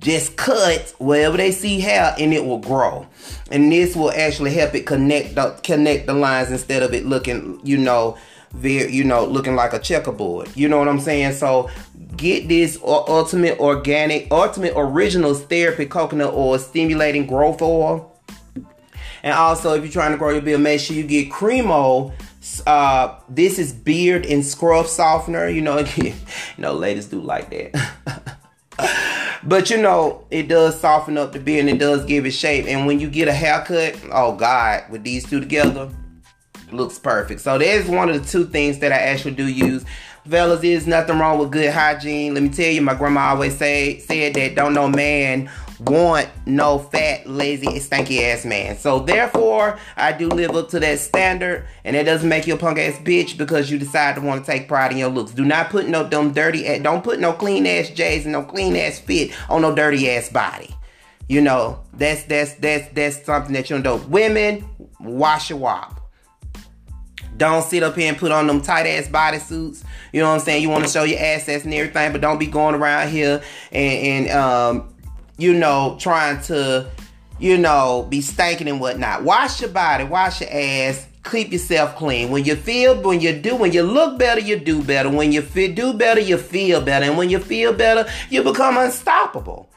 just 0.00 0.36
cut 0.36 0.94
wherever 0.98 1.36
they 1.36 1.50
see 1.50 1.80
hair 1.80 2.14
and 2.18 2.32
it 2.32 2.44
will 2.44 2.58
grow. 2.58 3.06
And 3.50 3.72
this 3.72 3.96
will 3.96 4.12
actually 4.12 4.54
help 4.54 4.74
it 4.74 4.86
connect 4.86 5.34
the, 5.34 5.58
connect 5.62 6.06
the 6.06 6.14
lines 6.14 6.50
instead 6.50 6.82
of 6.82 6.94
it 6.94 7.04
looking, 7.04 7.60
you 7.64 7.78
know, 7.78 8.16
very, 8.52 8.92
you 8.92 9.04
know, 9.04 9.24
looking 9.24 9.54
like 9.54 9.72
a 9.72 9.78
checkerboard. 9.78 10.48
You 10.56 10.68
know 10.68 10.78
what 10.78 10.88
I'm 10.88 11.00
saying? 11.00 11.32
So 11.32 11.70
get 12.16 12.48
this 12.48 12.78
ultimate 12.82 13.58
organic, 13.58 14.30
ultimate 14.30 14.72
originals 14.76 15.42
therapy 15.44 15.86
coconut 15.86 16.34
oil 16.34 16.58
stimulating 16.58 17.26
growth 17.26 17.62
oil. 17.62 18.14
And 19.22 19.34
also, 19.34 19.74
if 19.74 19.82
you're 19.82 19.92
trying 19.92 20.12
to 20.12 20.18
grow 20.18 20.30
your 20.30 20.42
beard, 20.42 20.60
make 20.60 20.80
sure 20.80 20.96
you 20.96 21.02
get 21.04 21.30
Cremo. 21.30 22.12
Uh, 22.66 23.18
this 23.28 23.58
is 23.58 23.72
beard 23.72 24.24
and 24.24 24.44
scrub 24.44 24.86
softener. 24.86 25.48
You 25.48 25.60
know, 25.60 25.78
you 25.96 26.14
know, 26.56 26.72
ladies 26.72 27.06
do 27.06 27.20
like 27.20 27.50
that. 27.50 28.36
But 29.48 29.70
you 29.70 29.80
know, 29.80 30.26
it 30.30 30.48
does 30.48 30.78
soften 30.78 31.16
up 31.16 31.32
the 31.32 31.40
beard 31.40 31.60
and 31.60 31.70
it 31.70 31.78
does 31.78 32.04
give 32.04 32.26
it 32.26 32.32
shape. 32.32 32.66
And 32.66 32.86
when 32.86 33.00
you 33.00 33.08
get 33.08 33.28
a 33.28 33.32
haircut, 33.32 33.98
oh 34.12 34.36
God, 34.36 34.84
with 34.90 35.04
these 35.04 35.28
two 35.28 35.40
together, 35.40 35.88
looks 36.72 36.98
perfect. 36.98 37.40
So 37.40 37.58
there's 37.58 37.88
one 37.88 38.08
of 38.08 38.22
the 38.22 38.28
two 38.28 38.46
things 38.46 38.78
that 38.80 38.92
I 38.92 38.96
actually 38.96 39.34
do 39.34 39.46
use. 39.46 39.84
Fellas, 40.28 40.60
there's 40.60 40.86
nothing 40.86 41.18
wrong 41.18 41.38
with 41.38 41.50
good 41.50 41.72
hygiene. 41.72 42.34
Let 42.34 42.42
me 42.42 42.50
tell 42.50 42.70
you, 42.70 42.82
my 42.82 42.94
grandma 42.94 43.30
always 43.30 43.56
say 43.56 43.98
said 44.00 44.34
that 44.34 44.54
don't 44.54 44.74
no 44.74 44.88
man 44.88 45.50
want 45.80 46.28
no 46.44 46.78
fat, 46.78 47.26
lazy, 47.26 47.66
stanky 47.66 48.22
ass 48.22 48.44
man. 48.44 48.76
So 48.76 48.98
therefore, 49.00 49.78
I 49.96 50.12
do 50.12 50.28
live 50.28 50.54
up 50.54 50.68
to 50.70 50.80
that 50.80 50.98
standard, 50.98 51.66
and 51.84 51.96
it 51.96 52.04
doesn't 52.04 52.28
make 52.28 52.46
you 52.46 52.54
a 52.54 52.58
punk 52.58 52.78
ass 52.78 52.98
bitch 52.98 53.38
because 53.38 53.70
you 53.70 53.78
decide 53.78 54.16
to 54.16 54.20
want 54.20 54.44
to 54.44 54.50
take 54.50 54.68
pride 54.68 54.92
in 54.92 54.98
your 54.98 55.08
looks. 55.08 55.32
Do 55.32 55.44
not 55.44 55.70
put 55.70 55.88
no 55.88 56.08
dumb 56.08 56.32
dirty, 56.32 56.78
don't 56.80 57.04
put 57.04 57.20
no 57.20 57.32
clean 57.32 57.66
ass 57.66 57.90
J's 57.90 58.24
and 58.24 58.32
no 58.32 58.42
clean 58.42 58.76
ass 58.76 58.98
fit 58.98 59.32
on 59.48 59.62
no 59.62 59.74
dirty 59.74 60.10
ass 60.10 60.28
body. 60.28 60.74
You 61.28 61.42
know, 61.42 61.80
that's 61.92 62.24
that's 62.24 62.54
that's 62.54 62.88
that's 62.94 63.24
something 63.24 63.52
that 63.52 63.68
you 63.70 63.78
don't 63.80 64.00
do. 64.00 64.08
Women, 64.08 64.68
wash 64.98 65.50
your 65.50 65.58
wop. 65.58 65.97
Don't 67.38 67.62
sit 67.62 67.82
up 67.82 67.94
here 67.96 68.08
and 68.08 68.18
put 68.18 68.32
on 68.32 68.46
them 68.46 68.60
tight 68.60 68.86
ass 68.86 69.08
bodysuits. 69.08 69.84
You 70.12 70.20
know 70.20 70.28
what 70.28 70.34
I'm 70.34 70.40
saying? 70.40 70.62
You 70.62 70.68
want 70.68 70.84
to 70.84 70.90
show 70.90 71.04
your 71.04 71.20
assets 71.20 71.64
and 71.64 71.72
everything, 71.72 72.12
but 72.12 72.20
don't 72.20 72.38
be 72.38 72.46
going 72.46 72.74
around 72.74 73.08
here 73.08 73.42
and, 73.72 74.28
and 74.28 74.30
um, 74.30 74.94
you 75.38 75.54
know, 75.54 75.96
trying 76.00 76.42
to, 76.42 76.90
you 77.38 77.56
know, 77.56 78.06
be 78.10 78.20
stinking 78.20 78.68
and 78.68 78.80
whatnot. 78.80 79.22
Wash 79.22 79.60
your 79.60 79.70
body, 79.70 80.04
wash 80.04 80.40
your 80.40 80.50
ass, 80.52 81.06
keep 81.30 81.52
yourself 81.52 81.96
clean. 81.96 82.30
When 82.30 82.44
you 82.44 82.56
feel, 82.56 83.00
when 83.00 83.20
you 83.20 83.38
do, 83.38 83.54
when 83.54 83.72
you 83.72 83.82
look 83.82 84.18
better, 84.18 84.40
you 84.40 84.58
do 84.58 84.82
better. 84.82 85.08
When 85.08 85.30
you 85.30 85.42
feel, 85.42 85.74
do 85.74 85.92
better, 85.92 86.20
you 86.20 86.36
feel 86.36 86.80
better. 86.80 87.06
And 87.06 87.16
when 87.16 87.30
you 87.30 87.38
feel 87.38 87.72
better, 87.72 88.10
you 88.30 88.42
become 88.42 88.76
unstoppable. 88.76 89.70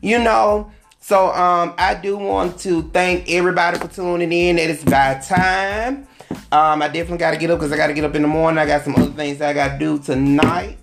You 0.00 0.20
know, 0.20 0.70
so 1.00 1.32
um, 1.32 1.74
I 1.78 1.94
do 1.94 2.16
want 2.16 2.58
to 2.60 2.82
thank 2.90 3.30
everybody 3.30 3.78
for 3.78 3.88
tuning 3.88 4.32
in. 4.32 4.58
It 4.58 4.70
is 4.70 4.82
about 4.82 5.24
time. 5.24 6.06
Um, 6.50 6.82
I 6.82 6.88
definitely 6.88 7.18
got 7.18 7.32
to 7.32 7.36
get 7.36 7.50
up 7.50 7.58
because 7.58 7.72
I 7.72 7.76
got 7.76 7.88
to 7.88 7.94
get 7.94 8.04
up 8.04 8.14
in 8.14 8.22
the 8.22 8.28
morning. 8.28 8.58
I 8.58 8.66
got 8.66 8.82
some 8.82 8.96
other 8.96 9.10
things 9.10 9.40
I 9.40 9.52
got 9.52 9.72
to 9.72 9.78
do 9.78 9.98
tonight. 9.98 10.78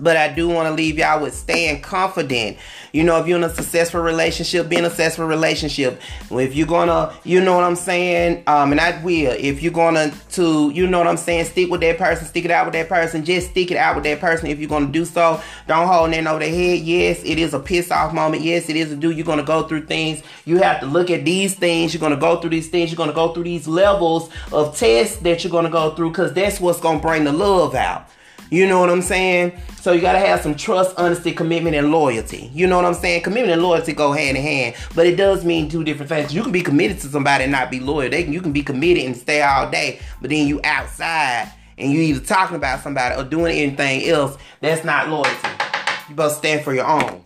But 0.00 0.16
I 0.16 0.32
do 0.32 0.48
want 0.48 0.66
to 0.68 0.74
leave 0.74 0.98
y'all 0.98 1.22
with 1.22 1.34
staying 1.34 1.82
confident. 1.82 2.56
You 2.92 3.04
know, 3.04 3.20
if 3.20 3.26
you're 3.28 3.38
in 3.38 3.44
a 3.44 3.54
successful 3.54 4.00
relationship, 4.00 4.68
be 4.68 4.76
in 4.76 4.84
a 4.84 4.88
successful 4.88 5.26
relationship. 5.26 6.00
If 6.30 6.56
you're 6.56 6.66
gonna, 6.66 7.14
you 7.22 7.40
know 7.40 7.54
what 7.54 7.64
I'm 7.64 7.76
saying, 7.76 8.42
um, 8.46 8.72
and 8.72 8.80
I 8.80 9.00
will. 9.04 9.34
If 9.38 9.62
you're 9.62 9.72
gonna 9.72 10.12
to, 10.32 10.70
you 10.70 10.86
know 10.86 10.98
what 10.98 11.06
I'm 11.06 11.16
saying, 11.16 11.44
stick 11.44 11.70
with 11.70 11.82
that 11.82 11.98
person, 11.98 12.26
stick 12.26 12.44
it 12.44 12.50
out 12.50 12.66
with 12.66 12.72
that 12.72 12.88
person. 12.88 13.24
Just 13.24 13.50
stick 13.50 13.70
it 13.70 13.76
out 13.76 13.94
with 13.94 14.04
that 14.04 14.20
person. 14.20 14.48
If 14.48 14.58
you're 14.58 14.68
gonna 14.68 14.86
do 14.86 15.04
so, 15.04 15.40
don't 15.68 15.86
hold 15.86 16.12
that 16.12 16.26
over 16.26 16.40
their 16.40 16.48
head. 16.48 16.80
Yes, 16.80 17.22
it 17.24 17.38
is 17.38 17.54
a 17.54 17.60
piss 17.60 17.90
off 17.90 18.12
moment. 18.12 18.42
Yes, 18.42 18.68
it 18.68 18.76
is 18.76 18.90
a 18.90 18.96
do. 18.96 19.10
You're 19.10 19.26
gonna 19.26 19.44
go 19.44 19.68
through 19.68 19.86
things. 19.86 20.22
You 20.44 20.58
have 20.58 20.80
to 20.80 20.86
look 20.86 21.10
at 21.10 21.24
these 21.24 21.54
things. 21.54 21.94
You're 21.94 22.00
gonna 22.00 22.16
go 22.16 22.40
through 22.40 22.50
these 22.50 22.68
things. 22.68 22.90
You're 22.90 22.96
gonna 22.96 23.12
go 23.12 23.32
through 23.32 23.44
these 23.44 23.68
levels 23.68 24.30
of 24.50 24.76
tests 24.76 25.18
that 25.18 25.44
you're 25.44 25.50
gonna 25.52 25.70
go 25.70 25.94
through 25.94 26.10
because 26.10 26.32
that's 26.32 26.60
what's 26.60 26.80
gonna 26.80 27.00
bring 27.00 27.24
the 27.24 27.32
love 27.32 27.74
out. 27.74 28.08
You 28.50 28.66
know 28.66 28.80
what 28.80 28.90
I'm 28.90 29.02
saying? 29.02 29.52
So 29.80 29.92
you 29.92 30.00
gotta 30.00 30.18
have 30.18 30.40
some 30.40 30.56
trust, 30.56 30.98
honesty, 30.98 31.32
commitment, 31.32 31.76
and 31.76 31.92
loyalty. 31.92 32.50
You 32.52 32.66
know 32.66 32.76
what 32.76 32.84
I'm 32.84 32.94
saying? 32.94 33.22
Commitment 33.22 33.52
and 33.52 33.62
loyalty 33.62 33.92
go 33.92 34.12
hand 34.12 34.36
in 34.36 34.42
hand, 34.42 34.74
but 34.94 35.06
it 35.06 35.16
does 35.16 35.44
mean 35.44 35.68
two 35.68 35.84
different 35.84 36.08
things. 36.08 36.34
You 36.34 36.42
can 36.42 36.52
be 36.52 36.62
committed 36.62 36.98
to 37.00 37.08
somebody 37.08 37.44
and 37.44 37.52
not 37.52 37.70
be 37.70 37.80
loyal. 37.80 38.10
They 38.10 38.24
can, 38.24 38.32
you 38.32 38.42
can 38.42 38.52
be 38.52 38.62
committed 38.62 39.04
and 39.04 39.16
stay 39.16 39.40
all 39.40 39.70
day, 39.70 40.00
but 40.20 40.30
then 40.30 40.46
you 40.48 40.60
outside 40.64 41.52
and 41.78 41.92
you 41.92 42.00
either 42.00 42.20
talking 42.20 42.56
about 42.56 42.82
somebody 42.82 43.14
or 43.14 43.24
doing 43.24 43.56
anything 43.56 44.08
else. 44.08 44.36
That's 44.60 44.84
not 44.84 45.08
loyalty. 45.08 45.48
You 46.08 46.16
both 46.16 46.32
stand 46.32 46.64
for 46.64 46.74
your 46.74 46.86
own. 46.86 47.24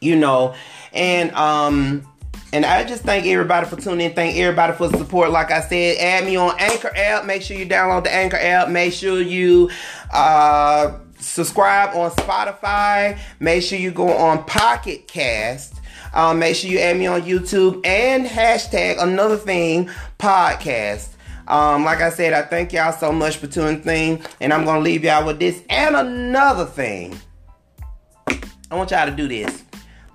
You 0.00 0.14
know, 0.14 0.54
and 0.92 1.32
um 1.32 2.06
and 2.52 2.64
I 2.64 2.84
just 2.84 3.02
thank 3.02 3.26
everybody 3.26 3.66
for 3.66 3.76
tuning 3.76 4.08
in. 4.10 4.14
Thank 4.14 4.36
everybody 4.36 4.72
for 4.72 4.88
the 4.88 4.98
support. 4.98 5.30
Like 5.30 5.50
I 5.50 5.60
said, 5.60 5.98
add 5.98 6.24
me 6.24 6.36
on 6.36 6.54
Anchor 6.58 6.90
app. 6.94 7.26
Make 7.26 7.42
sure 7.42 7.56
you 7.56 7.66
download 7.66 8.04
the 8.04 8.14
Anchor 8.14 8.38
app. 8.38 8.68
Make 8.70 8.92
sure 8.94 9.20
you 9.20 9.70
uh, 10.12 10.98
subscribe 11.18 11.94
on 11.94 12.10
Spotify. 12.12 13.18
Make 13.38 13.62
sure 13.62 13.78
you 13.78 13.90
go 13.90 14.08
on 14.16 14.44
Pocket 14.44 15.06
Cast. 15.08 15.74
Um, 16.14 16.38
make 16.38 16.56
sure 16.56 16.70
you 16.70 16.78
add 16.78 16.96
me 16.96 17.06
on 17.06 17.22
YouTube 17.22 17.86
and 17.86 18.26
hashtag 18.26 19.02
another 19.02 19.36
thing 19.36 19.90
podcast. 20.18 21.10
Um, 21.46 21.84
like 21.84 22.00
I 22.00 22.10
said, 22.10 22.32
I 22.32 22.42
thank 22.42 22.72
y'all 22.72 22.92
so 22.92 23.12
much 23.12 23.36
for 23.36 23.46
tuning 23.46 23.82
in, 23.82 24.22
and 24.40 24.52
I'm 24.52 24.64
gonna 24.64 24.80
leave 24.80 25.04
y'all 25.04 25.26
with 25.26 25.38
this 25.38 25.62
and 25.68 25.96
another 25.96 26.64
thing. 26.64 27.18
I 28.70 28.74
want 28.74 28.90
y'all 28.90 29.06
to 29.06 29.14
do 29.14 29.28
this. 29.28 29.64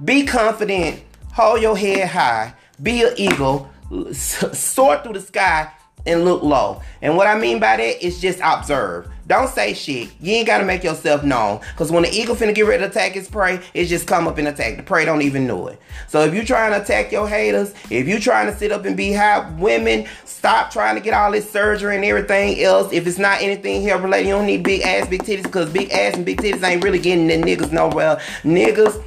Be 0.03 0.25
confident 0.25 1.03
hold 1.33 1.61
your 1.61 1.77
head 1.77 2.07
high, 2.07 2.53
be 2.81 3.03
an 3.03 3.13
eagle, 3.17 3.69
soar 4.13 5.01
through 5.01 5.13
the 5.13 5.21
sky, 5.21 5.71
and 6.05 6.25
look 6.25 6.43
low. 6.43 6.81
And 7.01 7.15
what 7.15 7.27
I 7.27 7.37
mean 7.37 7.59
by 7.59 7.77
that 7.77 8.05
is 8.05 8.19
just 8.19 8.39
observe. 8.43 9.07
Don't 9.25 9.49
say 9.49 9.73
shit. 9.73 10.09
You 10.19 10.33
ain't 10.33 10.47
gotta 10.47 10.65
make 10.65 10.83
yourself 10.83 11.23
known. 11.23 11.61
Cause 11.77 11.91
when 11.91 12.03
the 12.03 12.11
eagle 12.11 12.35
finna 12.35 12.53
get 12.53 12.63
ready 12.63 12.83
to 12.83 12.89
attack 12.89 13.15
its 13.15 13.29
prey, 13.29 13.61
it 13.73 13.85
just 13.85 14.05
come 14.05 14.27
up 14.27 14.37
and 14.37 14.49
attack. 14.49 14.75
The 14.75 14.83
prey 14.83 15.05
don't 15.05 15.21
even 15.21 15.47
know 15.47 15.67
it. 15.67 15.79
So 16.09 16.21
if 16.25 16.33
you 16.33 16.43
trying 16.43 16.71
to 16.73 16.81
attack 16.81 17.11
your 17.13 17.27
haters, 17.27 17.73
if 17.89 18.05
you 18.05 18.19
trying 18.19 18.47
to 18.51 18.57
sit 18.57 18.73
up 18.73 18.83
and 18.83 18.97
be 18.97 19.13
high 19.13 19.49
women, 19.51 20.07
stop 20.25 20.71
trying 20.71 20.95
to 20.95 21.01
get 21.01 21.13
all 21.13 21.31
this 21.31 21.49
surgery 21.49 21.95
and 21.95 22.03
everything 22.03 22.61
else. 22.61 22.91
If 22.91 23.07
it's 23.07 23.17
not 23.17 23.41
anything 23.41 23.81
here 23.81 23.97
related, 23.97 24.27
you 24.27 24.33
don't 24.33 24.45
need 24.45 24.63
big 24.63 24.81
ass, 24.81 25.07
big 25.07 25.23
titties, 25.23 25.49
cause 25.49 25.69
big 25.69 25.89
ass 25.91 26.15
and 26.15 26.25
big 26.25 26.41
titties 26.41 26.61
ain't 26.63 26.83
really 26.83 26.99
getting 26.99 27.27
the 27.27 27.35
niggas 27.35 27.71
nowhere. 27.71 28.17
Niggas, 28.43 29.01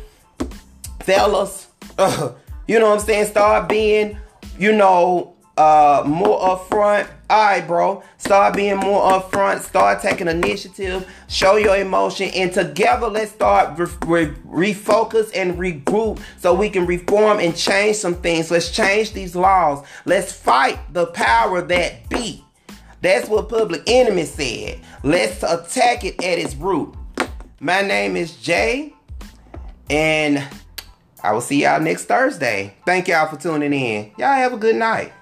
fellas, 1.01 1.66
uh, 1.99 2.33
you 2.69 2.79
know 2.79 2.91
what 2.91 3.01
I'm 3.01 3.07
saying? 3.07 3.27
Start 3.27 3.69
being, 3.69 4.19
you 4.59 4.73
know, 4.73 5.35
uh 5.57 6.03
more 6.07 6.39
upfront. 6.41 7.09
All 7.29 7.45
right, 7.45 7.67
bro. 7.67 8.03
Start 8.19 8.55
being 8.55 8.77
more 8.77 9.03
upfront. 9.11 9.61
Start 9.63 10.01
taking 10.03 10.29
initiative. 10.29 11.09
Show 11.29 11.57
your 11.57 11.77
emotion, 11.77 12.31
and 12.35 12.53
together 12.53 13.09
let's 13.09 13.33
start 13.33 13.79
re- 13.79 13.87
re- 14.07 14.35
refocus 14.73 15.31
and 15.35 15.59
regroup 15.59 16.21
so 16.39 16.55
we 16.55 16.69
can 16.69 16.87
reform 16.87 17.41
and 17.41 17.57
change 17.57 17.97
some 17.97 18.15
things. 18.15 18.51
Let's 18.51 18.71
change 18.71 19.13
these 19.13 19.35
laws. 19.35 19.85
Let's 20.05 20.31
fight 20.33 20.79
the 20.93 21.07
power 21.07 21.63
that 21.63 22.09
be. 22.11 22.45
That's 23.01 23.29
what 23.29 23.49
Public 23.49 23.83
Enemy 23.87 24.25
said. 24.25 24.81
Let's 25.03 25.43
attack 25.43 26.05
it 26.05 26.23
at 26.23 26.39
its 26.39 26.55
root. 26.55 26.95
My 27.61 27.81
name 27.81 28.17
is 28.17 28.37
Jay, 28.37 28.93
and 29.89 30.47
I 31.27 31.33
will 31.33 31.41
see 31.41 31.65
y'all 31.65 31.81
next 31.81 32.05
Thursday. 32.05 32.73
Thank 32.87 33.09
y'all 33.09 33.27
for 33.27 33.35
tuning 33.35 33.73
in. 33.73 34.13
Y'all 34.17 34.29
have 34.29 34.53
a 34.53 34.57
good 34.57 34.77
night. 34.77 35.13